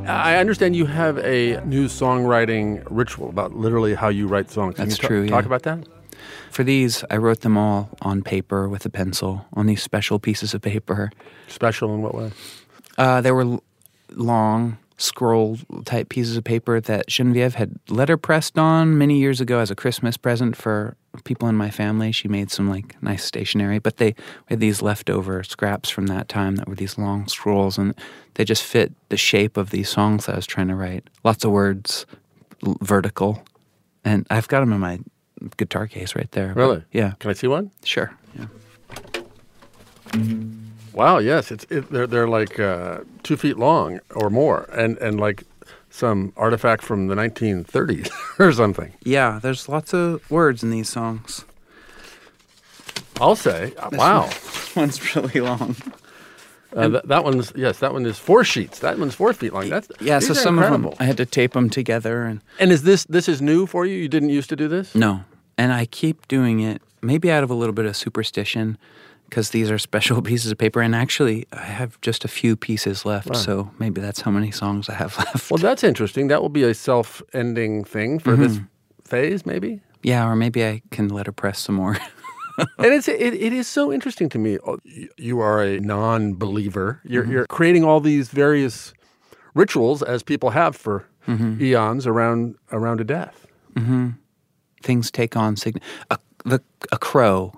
I 0.08 0.38
understand 0.38 0.76
you 0.76 0.86
have 0.86 1.18
a 1.20 1.62
new 1.66 1.88
songwriting 1.88 2.84
ritual 2.90 3.30
about 3.30 3.54
literally 3.56 3.96
how 3.96 4.10
you 4.10 4.28
write 4.28 4.50
songs. 4.52 4.76
Can 4.76 4.88
That's 4.88 4.98
ta- 5.00 5.08
true. 5.08 5.28
Talk 5.28 5.44
yeah. 5.44 5.48
about 5.48 5.64
that. 5.64 5.88
For 6.52 6.64
these, 6.64 7.04
I 7.10 7.18
wrote 7.18 7.42
them 7.42 7.58
all 7.58 7.90
on 8.02 8.22
paper 8.22 8.70
with 8.70 8.86
a 8.86 8.90
pencil 8.90 9.46
on 9.54 9.66
these 9.66 9.82
special 9.82 10.20
pieces 10.20 10.54
of 10.54 10.62
paper. 10.62 11.12
Special 11.48 11.94
in 11.96 12.02
what 12.02 12.14
way? 12.14 12.32
Uh, 12.98 13.22
they 13.22 13.32
were 13.32 13.42
l- 13.42 13.64
long 14.12 14.78
scroll 14.98 15.58
type 15.86 16.10
pieces 16.10 16.38
of 16.38 16.44
paper 16.44 16.80
that 16.80 17.08
Genevieve 17.08 17.56
had 17.56 17.76
letter 17.90 18.16
pressed 18.18 18.58
on 18.60 18.98
many 18.98 19.18
years 19.20 19.42
ago 19.42 19.60
as 19.60 19.72
a 19.72 19.76
Christmas 19.76 20.18
present 20.18 20.56
for 20.56 20.96
people 21.24 21.48
in 21.50 21.56
my 21.56 21.70
family. 21.70 22.12
She 22.12 22.28
made 22.28 22.52
some 22.52 22.70
like 22.70 22.96
nice 23.02 23.24
stationery, 23.24 23.80
but 23.80 23.98
they 23.98 24.08
we 24.14 24.50
had 24.50 24.60
these 24.60 24.82
leftover 24.82 25.44
scraps 25.44 25.90
from 25.90 26.08
that 26.08 26.30
time 26.30 26.56
that 26.58 26.68
were 26.70 26.76
these 26.76 26.98
long 26.98 27.28
scrolls, 27.28 27.78
and 27.78 27.94
they 28.36 28.46
just 28.46 28.64
fit 28.64 28.94
the 29.10 29.18
shape 29.18 29.58
of 29.58 29.70
these 29.72 29.90
songs 29.90 30.26
that 30.26 30.34
I 30.34 30.36
was 30.36 30.48
trying 30.48 30.68
to 30.70 30.76
write. 30.76 31.10
Lots 31.24 31.44
of 31.44 31.52
words, 31.52 32.06
l- 32.66 32.78
vertical, 32.82 33.44
and 34.06 34.26
I've 34.30 34.48
got 34.48 34.62
them 34.62 34.74
in 34.74 34.80
my 34.80 35.00
guitar 35.58 35.88
case 35.88 36.16
right 36.16 36.32
there. 36.32 36.54
but- 36.54 36.60
Really? 36.62 36.84
yeah. 36.92 37.14
Can 37.20 37.30
I 37.30 37.34
see 37.34 37.48
one? 37.48 37.72
Sure. 37.84 38.12
Yeah. 38.38 38.46
Wow. 40.94 41.18
Yes. 41.20 41.52
It's 41.52 41.66
it, 41.70 41.90
they're 41.92 42.08
they're 42.08 42.28
like 42.28 42.60
uh, 42.60 43.00
two 43.24 43.38
feet 43.38 43.58
long 43.58 44.00
or 44.16 44.30
more, 44.30 44.64
and 44.72 44.98
and 45.00 45.20
like 45.20 45.44
some 45.90 46.34
artifact 46.38 46.84
from 46.84 47.08
the 47.08 47.16
1930s 47.16 48.10
or 48.40 48.52
something. 48.52 48.94
Yeah, 49.04 49.40
there's 49.42 49.70
lots 49.70 49.94
of 49.94 50.30
words 50.32 50.64
in 50.64 50.72
these 50.72 50.90
songs. 50.90 51.46
I'll 53.22 53.36
say. 53.36 53.74
uh, 53.78 53.90
This 53.90 54.00
wow. 54.00 54.22
one- 54.22 54.32
one's 54.76 55.16
really 55.16 55.40
long. 55.40 55.76
Uh, 56.76 56.88
that, 56.90 57.08
that 57.08 57.24
one's 57.24 57.54
yes. 57.56 57.78
That 57.80 57.94
one 57.94 58.06
is 58.08 58.18
four 58.18 58.44
sheets. 58.44 58.80
That 58.80 58.98
one's 58.98 59.14
four 59.14 59.32
feet 59.34 59.54
long. 59.54 59.70
That's 59.70 59.88
Yeah, 60.02 60.18
so 60.20 60.34
some 60.34 60.56
incredible. 60.58 60.94
of 60.94 60.98
them 60.98 61.04
I 61.04 61.06
had 61.06 61.18
to 61.18 61.26
tape 61.26 61.54
them 61.54 61.70
together 61.70 62.24
and 62.24 62.42
And 62.60 62.72
is 62.72 62.82
this 62.82 63.06
this 63.06 63.30
is 63.30 63.42
new 63.42 63.68
for 63.68 63.86
you? 63.86 63.96
You 63.96 64.08
didn't 64.10 64.30
used 64.30 64.50
to 64.50 64.56
do 64.56 64.68
this? 64.68 64.96
no, 64.96 65.24
and 65.58 65.72
I 65.72 65.86
keep 65.86 66.28
doing 66.28 66.62
it 66.62 66.82
maybe 67.04 67.30
out 67.32 67.44
of 67.44 67.52
a 67.52 67.54
little 67.54 67.74
bit 67.76 67.86
of 67.86 67.96
superstition 67.96 68.80
because 69.34 69.50
these 69.50 69.72
are 69.72 69.80
special 69.80 70.22
pieces 70.32 70.52
of 70.52 70.58
paper 70.60 70.80
and 70.80 70.94
actually 70.94 71.48
I 71.52 71.64
have 71.64 72.00
just 72.02 72.24
a 72.24 72.28
few 72.28 72.56
pieces 72.56 73.04
left, 73.04 73.36
so 73.36 73.72
maybe 73.80 74.00
that's 74.00 74.22
how 74.22 74.30
many 74.32 74.52
songs 74.52 74.90
I 74.90 74.94
have 74.94 75.18
left. 75.26 75.50
Well, 75.50 75.58
that's 75.58 75.84
interesting. 75.84 76.28
That 76.28 76.40
will 76.44 76.50
be 76.50 76.62
a 76.64 76.74
self-ending 76.76 77.84
thing 77.86 78.20
for 78.20 78.36
this 78.36 78.58
Mhm. 78.58 78.68
phase, 79.06 79.44
maybe. 79.46 79.82
Yeah, 80.04 80.28
or 80.30 80.36
maybe 80.36 80.64
I 80.64 80.82
can 80.92 81.08
letterpress 81.10 81.58
some 81.60 81.76
more. 81.76 81.98
and 82.78 82.94
it's 82.94 83.08
it, 83.08 83.34
it 83.34 83.54
is 83.54 83.68
so 83.68 83.92
interesting 83.92 84.30
to 84.30 84.38
me. 84.38 84.60
Oh, 84.68 84.78
You 85.18 85.40
are 85.40 85.64
a 85.64 85.80
non-believer. 85.80 87.00
You're 87.04 87.24
Mhm. 87.26 87.32
you're 87.32 87.48
creating 87.48 87.84
all 87.84 88.02
these 88.02 88.30
various 88.30 88.94
rituals 89.56 90.04
as 90.04 90.22
people 90.24 90.52
have 90.52 90.76
for 90.76 91.06
Mhm. 91.28 91.60
eons 91.60 92.06
around 92.06 92.56
around 92.72 93.02
a 93.02 93.04
death. 93.04 93.48
hmm 93.78 94.10
Things 94.84 95.10
take 95.12 95.36
on 95.38 95.56
sign. 95.56 95.74
A, 96.12 96.18
the 96.46 96.60
a 96.92 96.98
crow 96.98 97.54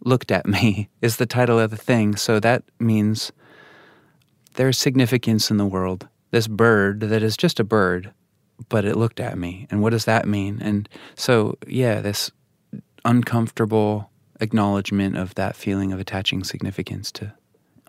looked 0.00 0.30
at 0.30 0.46
me 0.46 0.88
is 1.02 1.16
the 1.16 1.26
title 1.26 1.58
of 1.58 1.70
the 1.70 1.76
thing, 1.76 2.16
so 2.16 2.40
that 2.40 2.62
means 2.78 3.32
there's 4.54 4.78
significance 4.78 5.50
in 5.50 5.56
the 5.56 5.66
world. 5.66 6.08
This 6.30 6.46
bird 6.46 7.00
that 7.00 7.22
is 7.22 7.36
just 7.36 7.60
a 7.60 7.64
bird, 7.64 8.12
but 8.68 8.84
it 8.84 8.96
looked 8.96 9.20
at 9.20 9.38
me, 9.38 9.66
and 9.70 9.82
what 9.82 9.90
does 9.90 10.04
that 10.04 10.26
mean? 10.26 10.58
And 10.60 10.88
so, 11.14 11.56
yeah, 11.66 12.00
this 12.00 12.30
uncomfortable 13.04 14.10
acknowledgement 14.40 15.16
of 15.16 15.34
that 15.36 15.56
feeling 15.56 15.92
of 15.92 16.00
attaching 16.00 16.44
significance 16.44 17.10
to 17.12 17.34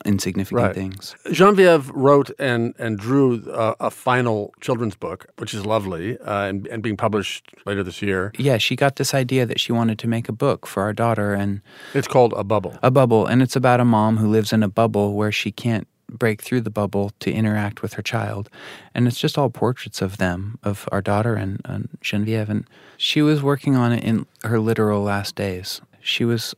insignificant 0.06 0.62
Right. 0.68 0.76
things. 0.76 1.16
Genevieve 1.32 1.90
wrote 1.92 2.32
and 2.40 2.74
and 2.80 2.98
drew 2.98 3.44
a, 3.52 3.76
a 3.80 3.90
final 3.92 4.54
children's 4.62 4.96
book, 4.96 5.28
which 5.38 5.54
is 5.54 5.66
lovely, 5.66 6.18
uh, 6.20 6.46
and, 6.46 6.68
and 6.68 6.82
being 6.84 6.98
published 6.98 7.52
later 7.66 7.84
this 7.84 8.02
year. 8.02 8.32
Yeah, 8.38 8.58
she 8.58 8.76
got 8.76 8.96
this 8.96 9.14
idea 9.14 9.46
that 9.46 9.60
she 9.60 9.72
wanted 9.72 10.00
to 10.00 10.08
make 10.08 10.30
a 10.30 10.34
book 10.34 10.66
for 10.68 10.84
our 10.84 10.94
daughter, 10.94 11.34
and 11.34 11.62
It's 11.94 12.08
called 12.08 12.34
A 12.38 12.44
Bubble. 12.44 12.78
A 12.84 12.92
bubble, 12.92 13.26
and 13.26 13.42
it's 13.42 13.56
about 13.56 13.80
a 13.80 13.86
mom 13.86 14.18
who 14.18 14.28
lives 14.28 14.54
in 14.54 14.64
a 14.64 14.70
bubble 14.70 15.14
where 15.14 15.32
she 15.32 15.52
can't 15.52 15.88
break 16.12 16.42
through 16.42 16.62
the 16.62 16.72
bubble 16.72 17.12
to 17.20 17.32
interact 17.32 17.84
with 17.84 17.94
her 17.94 18.02
child. 18.02 18.50
And 18.96 19.08
it's 19.08 19.20
just 19.20 19.38
all 19.38 19.52
portraits 19.52 20.02
of 20.02 20.18
them, 20.18 20.58
of 20.64 20.90
our 20.92 21.02
daughter 21.02 21.36
and, 21.36 21.62
and 21.66 21.88
Genevieve. 22.02 22.50
And 22.50 22.66
she 22.98 23.22
was 23.22 23.44
working 23.44 23.76
on 23.76 23.92
it 23.92 24.04
in 24.04 24.26
her 24.44 24.60
literal 24.60 25.04
last 25.04 25.36
days. 25.36 25.82
She 26.02 26.26
was 26.26 26.56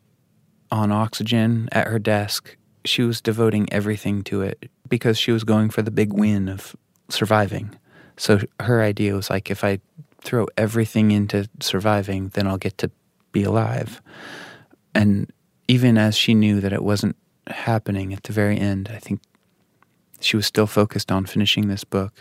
on 0.71 0.89
oxygen 0.89 1.67
at 1.73 1.87
her 1.87 1.99
desk. 1.99 2.55
She 2.85 3.03
was 3.03 3.21
devoting 3.21 3.71
everything 3.71 4.23
to 4.23 4.41
it 4.41 4.69
because 4.87 5.17
she 5.17 5.31
was 5.31 5.43
going 5.43 5.69
for 5.69 5.81
the 5.81 5.91
big 5.91 6.13
win 6.13 6.49
of 6.49 6.75
surviving. 7.09 7.75
So 8.17 8.41
her 8.59 8.81
idea 8.81 9.15
was 9.15 9.29
like, 9.29 9.49
if 9.49 9.63
I 9.63 9.79
throw 10.21 10.47
everything 10.57 11.11
into 11.11 11.49
surviving, 11.59 12.29
then 12.29 12.47
I'll 12.47 12.57
get 12.57 12.77
to 12.79 12.91
be 13.31 13.43
alive. 13.43 14.01
And 14.93 15.31
even 15.67 15.97
as 15.97 16.15
she 16.17 16.33
knew 16.33 16.59
that 16.61 16.73
it 16.73 16.83
wasn't 16.83 17.15
happening 17.47 18.13
at 18.13 18.23
the 18.23 18.33
very 18.33 18.59
end, 18.59 18.89
I 18.93 18.97
think 18.97 19.21
she 20.19 20.35
was 20.35 20.45
still 20.45 20.67
focused 20.67 21.11
on 21.11 21.25
finishing 21.25 21.67
this 21.67 21.83
book. 21.83 22.13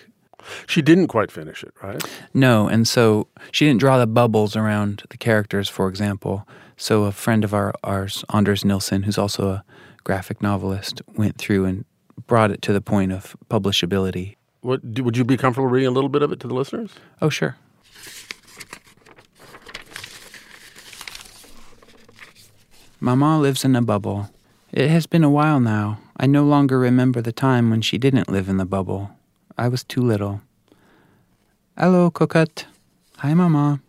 She 0.67 0.81
didn't 0.81 1.09
quite 1.09 1.31
finish 1.31 1.63
it, 1.63 1.75
right? 1.83 2.03
No, 2.33 2.67
and 2.67 2.89
so 2.89 3.29
she 3.53 3.67
didn't 3.67 3.81
draw 3.81 3.99
the 3.99 4.07
bubbles 4.07 4.57
around 4.57 5.03
the 5.11 5.19
characters, 5.19 5.69
for 5.69 5.89
example. 5.89 6.49
So 6.77 7.05
a 7.05 7.13
friend 7.13 7.45
of 7.45 7.53
our, 7.53 7.75
ours, 7.85 8.25
Anders 8.33 8.65
Nilsson, 8.65 9.03
who's 9.03 9.19
also 9.19 9.51
a 9.51 9.65
graphic 10.05 10.43
novelist, 10.43 11.03
went 11.17 11.39
through 11.39 11.65
and 11.65 11.85
brought 12.27 12.51
it 12.51 12.63
to 12.63 12.73
the 12.73 12.81
point 12.81 13.13
of 13.13 13.37
publishability. 13.49 14.37
What, 14.61 14.83
would 15.01 15.17
you 15.17 15.25
be 15.25 15.37
comfortable 15.37 15.69
reading 15.69 15.89
a 15.89 15.93
little 15.93 16.11
bit 16.11 16.23
of 16.23 16.33
it 16.33 16.41
to 16.41 16.49
the 16.49 16.55
listeners? 16.55 16.93
Oh, 17.23 17.31
sure. 17.31 17.57
Mama 23.01 23.41
lives 23.41 23.65
in 23.65 23.75
a 23.75 23.81
bubble. 23.81 24.29
It 24.73 24.89
has 24.89 25.07
been 25.07 25.25
a 25.25 25.31
while 25.31 25.59
now. 25.59 26.01
I 26.19 26.27
no 26.27 26.45
longer 26.45 26.79
remember 26.79 27.23
the 27.23 27.33
time 27.33 27.71
when 27.71 27.81
she 27.81 27.97
didn't 27.97 28.29
live 28.29 28.49
in 28.49 28.59
the 28.59 28.67
bubble. 28.67 29.11
I 29.57 29.69
was 29.69 29.83
too 29.83 30.03
little. 30.03 30.43
Hello, 31.79 32.11
Cocotte. 32.11 32.67
Hi, 33.19 33.33
Mama. 33.33 33.81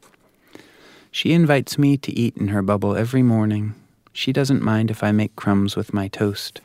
She 1.12 1.34
invites 1.34 1.78
me 1.78 1.98
to 1.98 2.12
eat 2.14 2.38
in 2.38 2.48
her 2.48 2.62
bubble 2.62 2.96
every 2.96 3.22
morning. 3.22 3.76
She 4.14 4.34
doesn't 4.34 4.62
mind 4.62 4.92
if 4.92 5.04
I 5.04 5.12
make 5.12 5.36
crumbs 5.36 5.76
with 5.76 5.94
my 5.94 6.08
toast. 6.08 6.62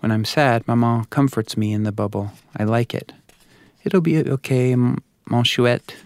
When 0.00 0.12
I'm 0.12 0.24
sad, 0.24 0.66
Maman 0.66 1.04
comforts 1.06 1.56
me 1.56 1.72
in 1.72 1.84
the 1.84 1.92
bubble. 1.92 2.32
I 2.56 2.64
like 2.64 2.94
it. 2.94 3.12
It'll 3.84 4.00
be 4.00 4.18
okay, 4.18 4.74
mon 4.74 5.44
chouette. 5.44 5.96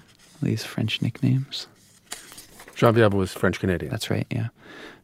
These 0.43 0.65
French 0.65 1.01
nicknames. 1.01 1.67
Genevieve 2.75 3.15
was 3.15 3.33
French 3.33 3.61
Canadian. 3.61 3.91
That's 3.91 4.11
right, 4.11 4.27
yeah. 4.31 4.49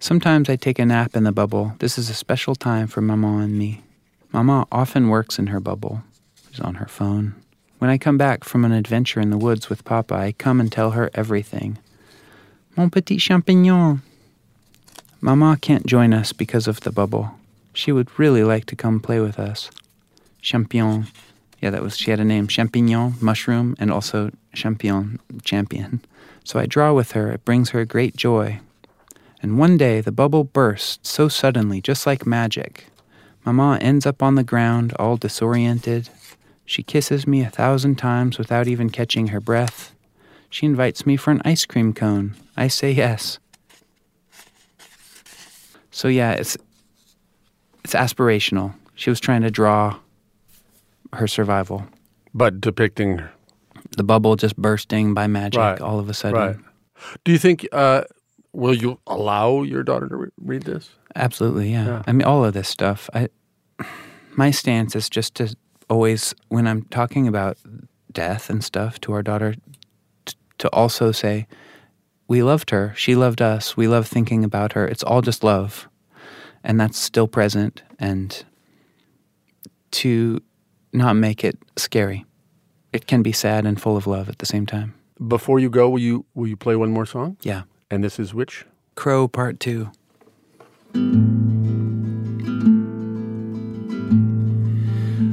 Sometimes 0.00 0.48
I 0.48 0.56
take 0.56 0.78
a 0.78 0.86
nap 0.86 1.14
in 1.14 1.24
the 1.24 1.32
bubble. 1.32 1.74
This 1.78 1.98
is 1.98 2.10
a 2.10 2.14
special 2.14 2.54
time 2.54 2.88
for 2.88 3.00
Maman 3.00 3.42
and 3.42 3.58
me. 3.58 3.82
Maman 4.32 4.66
often 4.72 5.08
works 5.08 5.38
in 5.38 5.48
her 5.48 5.60
bubble. 5.60 6.02
She's 6.50 6.60
on 6.60 6.76
her 6.76 6.86
phone. 6.86 7.34
When 7.78 7.90
I 7.90 7.98
come 7.98 8.18
back 8.18 8.44
from 8.44 8.64
an 8.64 8.72
adventure 8.72 9.20
in 9.20 9.30
the 9.30 9.38
woods 9.38 9.70
with 9.70 9.84
Papa, 9.84 10.14
I 10.14 10.32
come 10.32 10.60
and 10.60 10.70
tell 10.70 10.90
her 10.90 11.10
everything. 11.14 11.78
Mon 12.76 12.90
petit 12.90 13.16
champignon. 13.16 14.00
Mama 15.22 15.58
can't 15.60 15.84
join 15.84 16.14
us 16.14 16.32
because 16.32 16.66
of 16.66 16.80
the 16.80 16.90
bubble. 16.90 17.32
She 17.74 17.92
would 17.92 18.18
really 18.18 18.42
like 18.42 18.64
to 18.66 18.76
come 18.76 19.00
play 19.00 19.20
with 19.20 19.38
us. 19.38 19.70
Champion. 20.40 21.08
Yeah, 21.60 21.68
that 21.70 21.82
was, 21.82 21.98
she 21.98 22.10
had 22.10 22.20
a 22.20 22.24
name 22.24 22.48
Champignon, 22.48 23.20
mushroom, 23.20 23.76
and 23.78 23.90
also 23.92 24.30
Champion, 24.54 25.20
champion. 25.44 26.00
So 26.42 26.58
I 26.58 26.64
draw 26.64 26.94
with 26.94 27.12
her. 27.12 27.30
It 27.30 27.44
brings 27.44 27.70
her 27.70 27.84
great 27.84 28.16
joy. 28.16 28.60
And 29.42 29.58
one 29.58 29.76
day 29.76 30.00
the 30.00 30.10
bubble 30.10 30.44
bursts 30.44 31.08
so 31.08 31.28
suddenly, 31.28 31.80
just 31.82 32.06
like 32.06 32.26
magic. 32.26 32.86
Mama 33.44 33.78
ends 33.80 34.06
up 34.06 34.22
on 34.22 34.34
the 34.34 34.44
ground, 34.44 34.94
all 34.98 35.16
disoriented. 35.16 36.08
She 36.64 36.82
kisses 36.82 37.26
me 37.26 37.42
a 37.42 37.50
thousand 37.50 37.96
times 37.96 38.38
without 38.38 38.68
even 38.68 38.90
catching 38.90 39.28
her 39.28 39.40
breath. 39.40 39.92
She 40.48 40.66
invites 40.66 41.04
me 41.04 41.16
for 41.16 41.30
an 41.30 41.42
ice 41.44 41.66
cream 41.66 41.92
cone. 41.92 42.36
I 42.56 42.68
say 42.68 42.90
yes. 42.90 43.38
So 46.00 46.08
yeah, 46.08 46.32
it's 46.32 46.56
it's 47.84 47.92
aspirational. 47.92 48.72
She 48.94 49.10
was 49.10 49.20
trying 49.20 49.42
to 49.42 49.50
draw 49.50 49.98
her 51.12 51.26
survival. 51.26 51.84
But 52.32 52.58
depicting 52.58 53.22
the 53.98 54.02
bubble 54.02 54.36
just 54.36 54.56
bursting 54.56 55.12
by 55.12 55.26
magic 55.26 55.58
Right, 55.58 55.78
all 55.78 55.98
of 55.98 56.08
a 56.08 56.14
sudden. 56.14 56.40
Right. 56.40 56.56
Do 57.24 57.32
you 57.32 57.38
think, 57.38 57.68
uh, 57.72 58.04
will 58.54 58.72
you 58.72 58.98
allow 59.06 59.60
your 59.62 59.82
daughter 59.82 60.08
to 60.08 60.16
re- 60.16 60.30
read 60.40 60.62
this? 60.62 60.88
Absolutely, 61.16 61.70
yeah. 61.70 61.86
Yeah. 61.86 62.02
I 62.06 62.12
mean, 62.12 62.26
all 62.26 62.46
of 62.46 62.54
this 62.54 62.68
stuff. 62.68 63.10
I, 63.12 63.28
my 64.36 64.52
stance 64.52 64.96
is 64.96 65.10
just 65.10 65.34
to 65.34 65.54
always, 65.90 66.34
when 66.48 66.66
I'm 66.66 66.84
talking 66.84 67.28
about 67.28 67.58
death 68.10 68.48
and 68.48 68.64
stuff 68.64 68.98
to 69.02 69.12
our 69.12 69.22
daughter, 69.22 69.54
t- 70.24 70.36
to 70.58 70.68
also 70.70 71.12
say, 71.12 71.46
we 72.30 72.44
loved 72.44 72.70
her. 72.70 72.94
She 72.96 73.16
loved 73.16 73.42
us. 73.42 73.76
We 73.76 73.88
love 73.88 74.06
thinking 74.06 74.44
about 74.44 74.74
her. 74.74 74.86
It's 74.86 75.02
all 75.02 75.20
just 75.20 75.42
love, 75.42 75.88
and 76.64 76.80
that's 76.80 76.98
still 76.98 77.28
present. 77.28 77.82
And 77.98 78.44
to 79.92 80.40
not 80.92 81.14
make 81.14 81.44
it 81.44 81.58
scary. 81.76 82.24
It 82.92 83.06
can 83.06 83.22
be 83.22 83.32
sad 83.32 83.66
and 83.66 83.80
full 83.80 83.96
of 83.96 84.06
love 84.06 84.28
at 84.28 84.38
the 84.38 84.46
same 84.46 84.66
time. 84.66 84.94
Before 85.26 85.58
you 85.58 85.70
go, 85.70 85.88
will 85.88 85.98
you 86.00 86.24
will 86.34 86.46
you 86.48 86.56
play 86.56 86.76
one 86.76 86.90
more 86.90 87.06
song? 87.06 87.36
Yeah. 87.42 87.62
And 87.90 88.02
this 88.02 88.18
is 88.18 88.34
which? 88.34 88.64
Crow 88.94 89.28
Part 89.28 89.60
Two. 89.60 89.90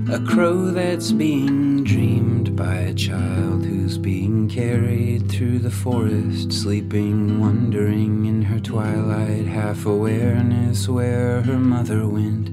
A 0.10 0.20
crow 0.26 0.72
that's 0.72 1.12
being 1.12 1.84
dreamed 1.84 2.37
by 2.58 2.76
a 2.76 2.94
child 2.94 3.64
who's 3.64 4.00
being 4.00 4.50
carried 4.50 5.30
through 5.30 5.60
the 5.60 5.70
forest, 5.70 6.52
sleeping, 6.52 7.40
wondering 7.40 8.26
in 8.26 8.42
her 8.42 8.60
twilight 8.60 9.46
half 9.46 9.86
awareness 9.86 10.90
where 10.90 11.44
her 11.44 11.60
mother 11.60 12.08
went. 12.08 12.50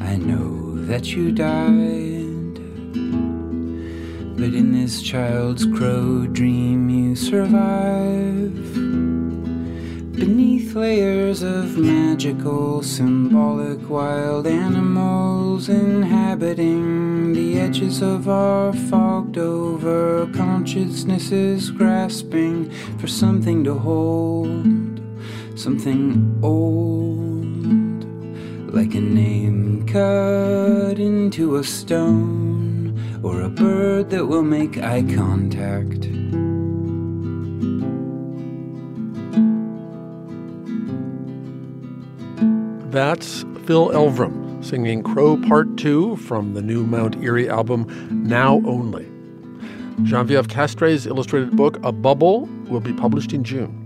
I 0.00 0.16
know 0.16 0.84
that 0.86 1.14
you 1.14 1.30
died, 1.30 2.56
but 4.36 4.52
in 4.52 4.72
this 4.72 5.00
child's 5.00 5.66
crow 5.66 6.26
dream 6.26 6.90
you 6.90 7.14
survive. 7.14 9.23
Beneath 10.16 10.76
layers 10.76 11.42
of 11.42 11.76
magical, 11.76 12.84
symbolic 12.84 13.90
wild 13.90 14.46
animals 14.46 15.68
inhabiting 15.68 17.32
the 17.32 17.58
edges 17.58 18.00
of 18.00 18.28
our 18.28 18.72
fogged 18.72 19.38
over 19.38 20.28
consciousnesses, 20.32 21.72
grasping 21.72 22.70
for 23.00 23.08
something 23.08 23.64
to 23.64 23.74
hold, 23.74 25.00
something 25.56 26.38
old, 26.44 28.04
like 28.72 28.94
a 28.94 29.00
name 29.00 29.84
cut 29.84 31.00
into 31.00 31.56
a 31.56 31.64
stone, 31.64 33.20
or 33.24 33.42
a 33.42 33.48
bird 33.48 34.10
that 34.10 34.24
will 34.24 34.44
make 34.44 34.78
eye 34.78 35.02
contact. 35.02 36.13
That's 42.94 43.42
Phil 43.64 43.88
Elverum 43.88 44.64
singing 44.64 45.02
Crow 45.02 45.36
Part 45.48 45.76
2 45.78 46.14
from 46.14 46.54
the 46.54 46.62
new 46.62 46.84
Mount 46.84 47.16
Eerie 47.16 47.48
album, 47.48 47.88
Now 48.08 48.62
Only. 48.64 49.04
Genevieve 50.04 50.46
Castrée's 50.46 51.04
illustrated 51.04 51.56
book, 51.56 51.80
A 51.82 51.90
Bubble, 51.90 52.46
will 52.68 52.78
be 52.78 52.92
published 52.92 53.32
in 53.32 53.42
June. 53.42 53.80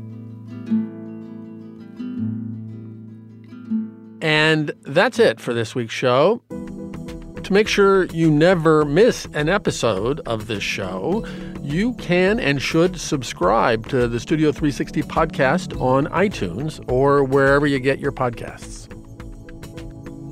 And 4.21 4.73
that's 4.83 5.19
it 5.19 5.41
for 5.41 5.55
this 5.55 5.75
week's 5.75 5.95
show. 5.95 6.43
To 6.51 7.51
make 7.51 7.67
sure 7.67 8.05
you 8.09 8.31
never 8.31 8.85
miss 8.85 9.27
an 9.33 9.49
episode 9.49 10.21
of 10.27 10.49
this 10.49 10.63
show, 10.63 11.25
you 11.63 11.95
can 11.95 12.39
and 12.39 12.61
should 12.61 13.01
subscribe 13.01 13.89
to 13.89 14.07
the 14.07 14.21
Studio 14.21 14.53
360 14.53 15.03
podcast 15.05 15.81
on 15.81 16.09
iTunes 16.09 16.87
or 16.93 17.25
wherever 17.25 17.67
you 17.67 17.79
get 17.79 18.01
your 18.01 18.13
podcasts. 18.13 18.88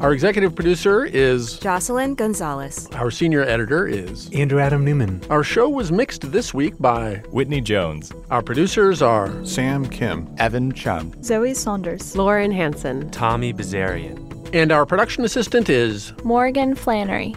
Our 0.01 0.13
executive 0.13 0.55
producer 0.55 1.05
is 1.07 1.59
Jocelyn 1.59 2.15
Gonzalez. 2.17 2.87
our 2.93 3.11
senior 3.11 3.43
editor 3.43 3.87
is 3.87 4.31
Andrew 4.33 4.61
Adam 4.61 4.85
Newman. 4.85 5.23
Our 5.31 5.43
show 5.43 5.69
was 5.71 5.91
mixed 5.91 6.31
this 6.33 6.53
week 6.53 6.75
by 6.79 7.17
Whitney 7.31 7.61
Jones. 7.63 8.13
Our 8.31 8.43
producers 8.43 9.01
are 9.01 9.33
Sam 9.45 9.89
Kim. 9.89 10.29
Evan 10.39 10.73
Chung. 10.73 11.15
Zoe 11.23 11.55
Saunders. 11.55 12.15
Lauren 12.15 12.53
Hansen. 12.53 13.11
Tommy 13.11 13.53
Bazarian. 13.55 14.23
and 14.55 14.71
our 14.71 14.85
production 14.87 15.25
assistant 15.25 15.69
is 15.71 16.13
Morgan 16.25 16.75
Flannery. 16.75 17.35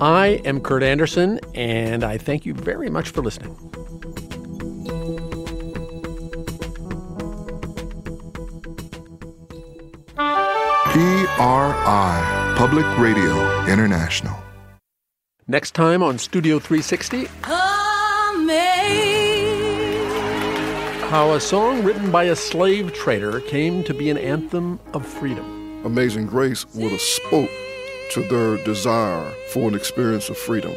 I 0.00 0.40
am 0.44 0.60
Kurt 0.60 0.82
Andersen, 0.82 1.38
and 1.54 2.02
I 2.04 2.18
thank 2.18 2.46
you 2.46 2.54
very 2.54 2.88
much 2.88 3.10
for 3.10 3.20
listening. 3.22 3.56
PRI, 11.36 12.54
Public 12.56 12.86
Radio 12.96 13.66
International. 13.66 14.36
Next 15.48 15.74
time 15.74 16.00
on 16.00 16.16
Studio 16.16 16.60
360, 16.60 17.26
how 21.10 21.32
a 21.32 21.40
song 21.40 21.82
written 21.82 22.12
by 22.12 22.24
a 22.24 22.36
slave 22.36 22.92
trader 22.92 23.40
came 23.40 23.82
to 23.82 23.92
be 23.92 24.10
an 24.10 24.18
anthem 24.18 24.78
of 24.92 25.04
freedom. 25.04 25.84
Amazing 25.84 26.26
Grace 26.26 26.72
would 26.72 26.92
have 26.92 27.00
spoke 27.00 27.50
to 28.12 28.22
their 28.28 28.56
desire 28.64 29.28
for 29.48 29.66
an 29.66 29.74
experience 29.74 30.28
of 30.28 30.38
freedom 30.38 30.72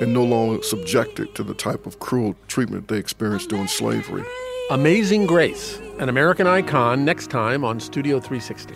and 0.00 0.14
no 0.14 0.24
longer 0.24 0.62
subjected 0.62 1.34
to 1.34 1.42
the 1.42 1.52
type 1.52 1.84
of 1.84 1.98
cruel 1.98 2.34
treatment 2.46 2.88
they 2.88 2.96
experienced 2.96 3.50
during 3.50 3.68
slavery. 3.68 4.24
Amazing 4.70 5.26
Grace, 5.26 5.78
an 5.98 6.08
American 6.08 6.46
icon, 6.46 7.04
next 7.04 7.28
time 7.28 7.62
on 7.62 7.78
Studio 7.78 8.20
360. 8.20 8.74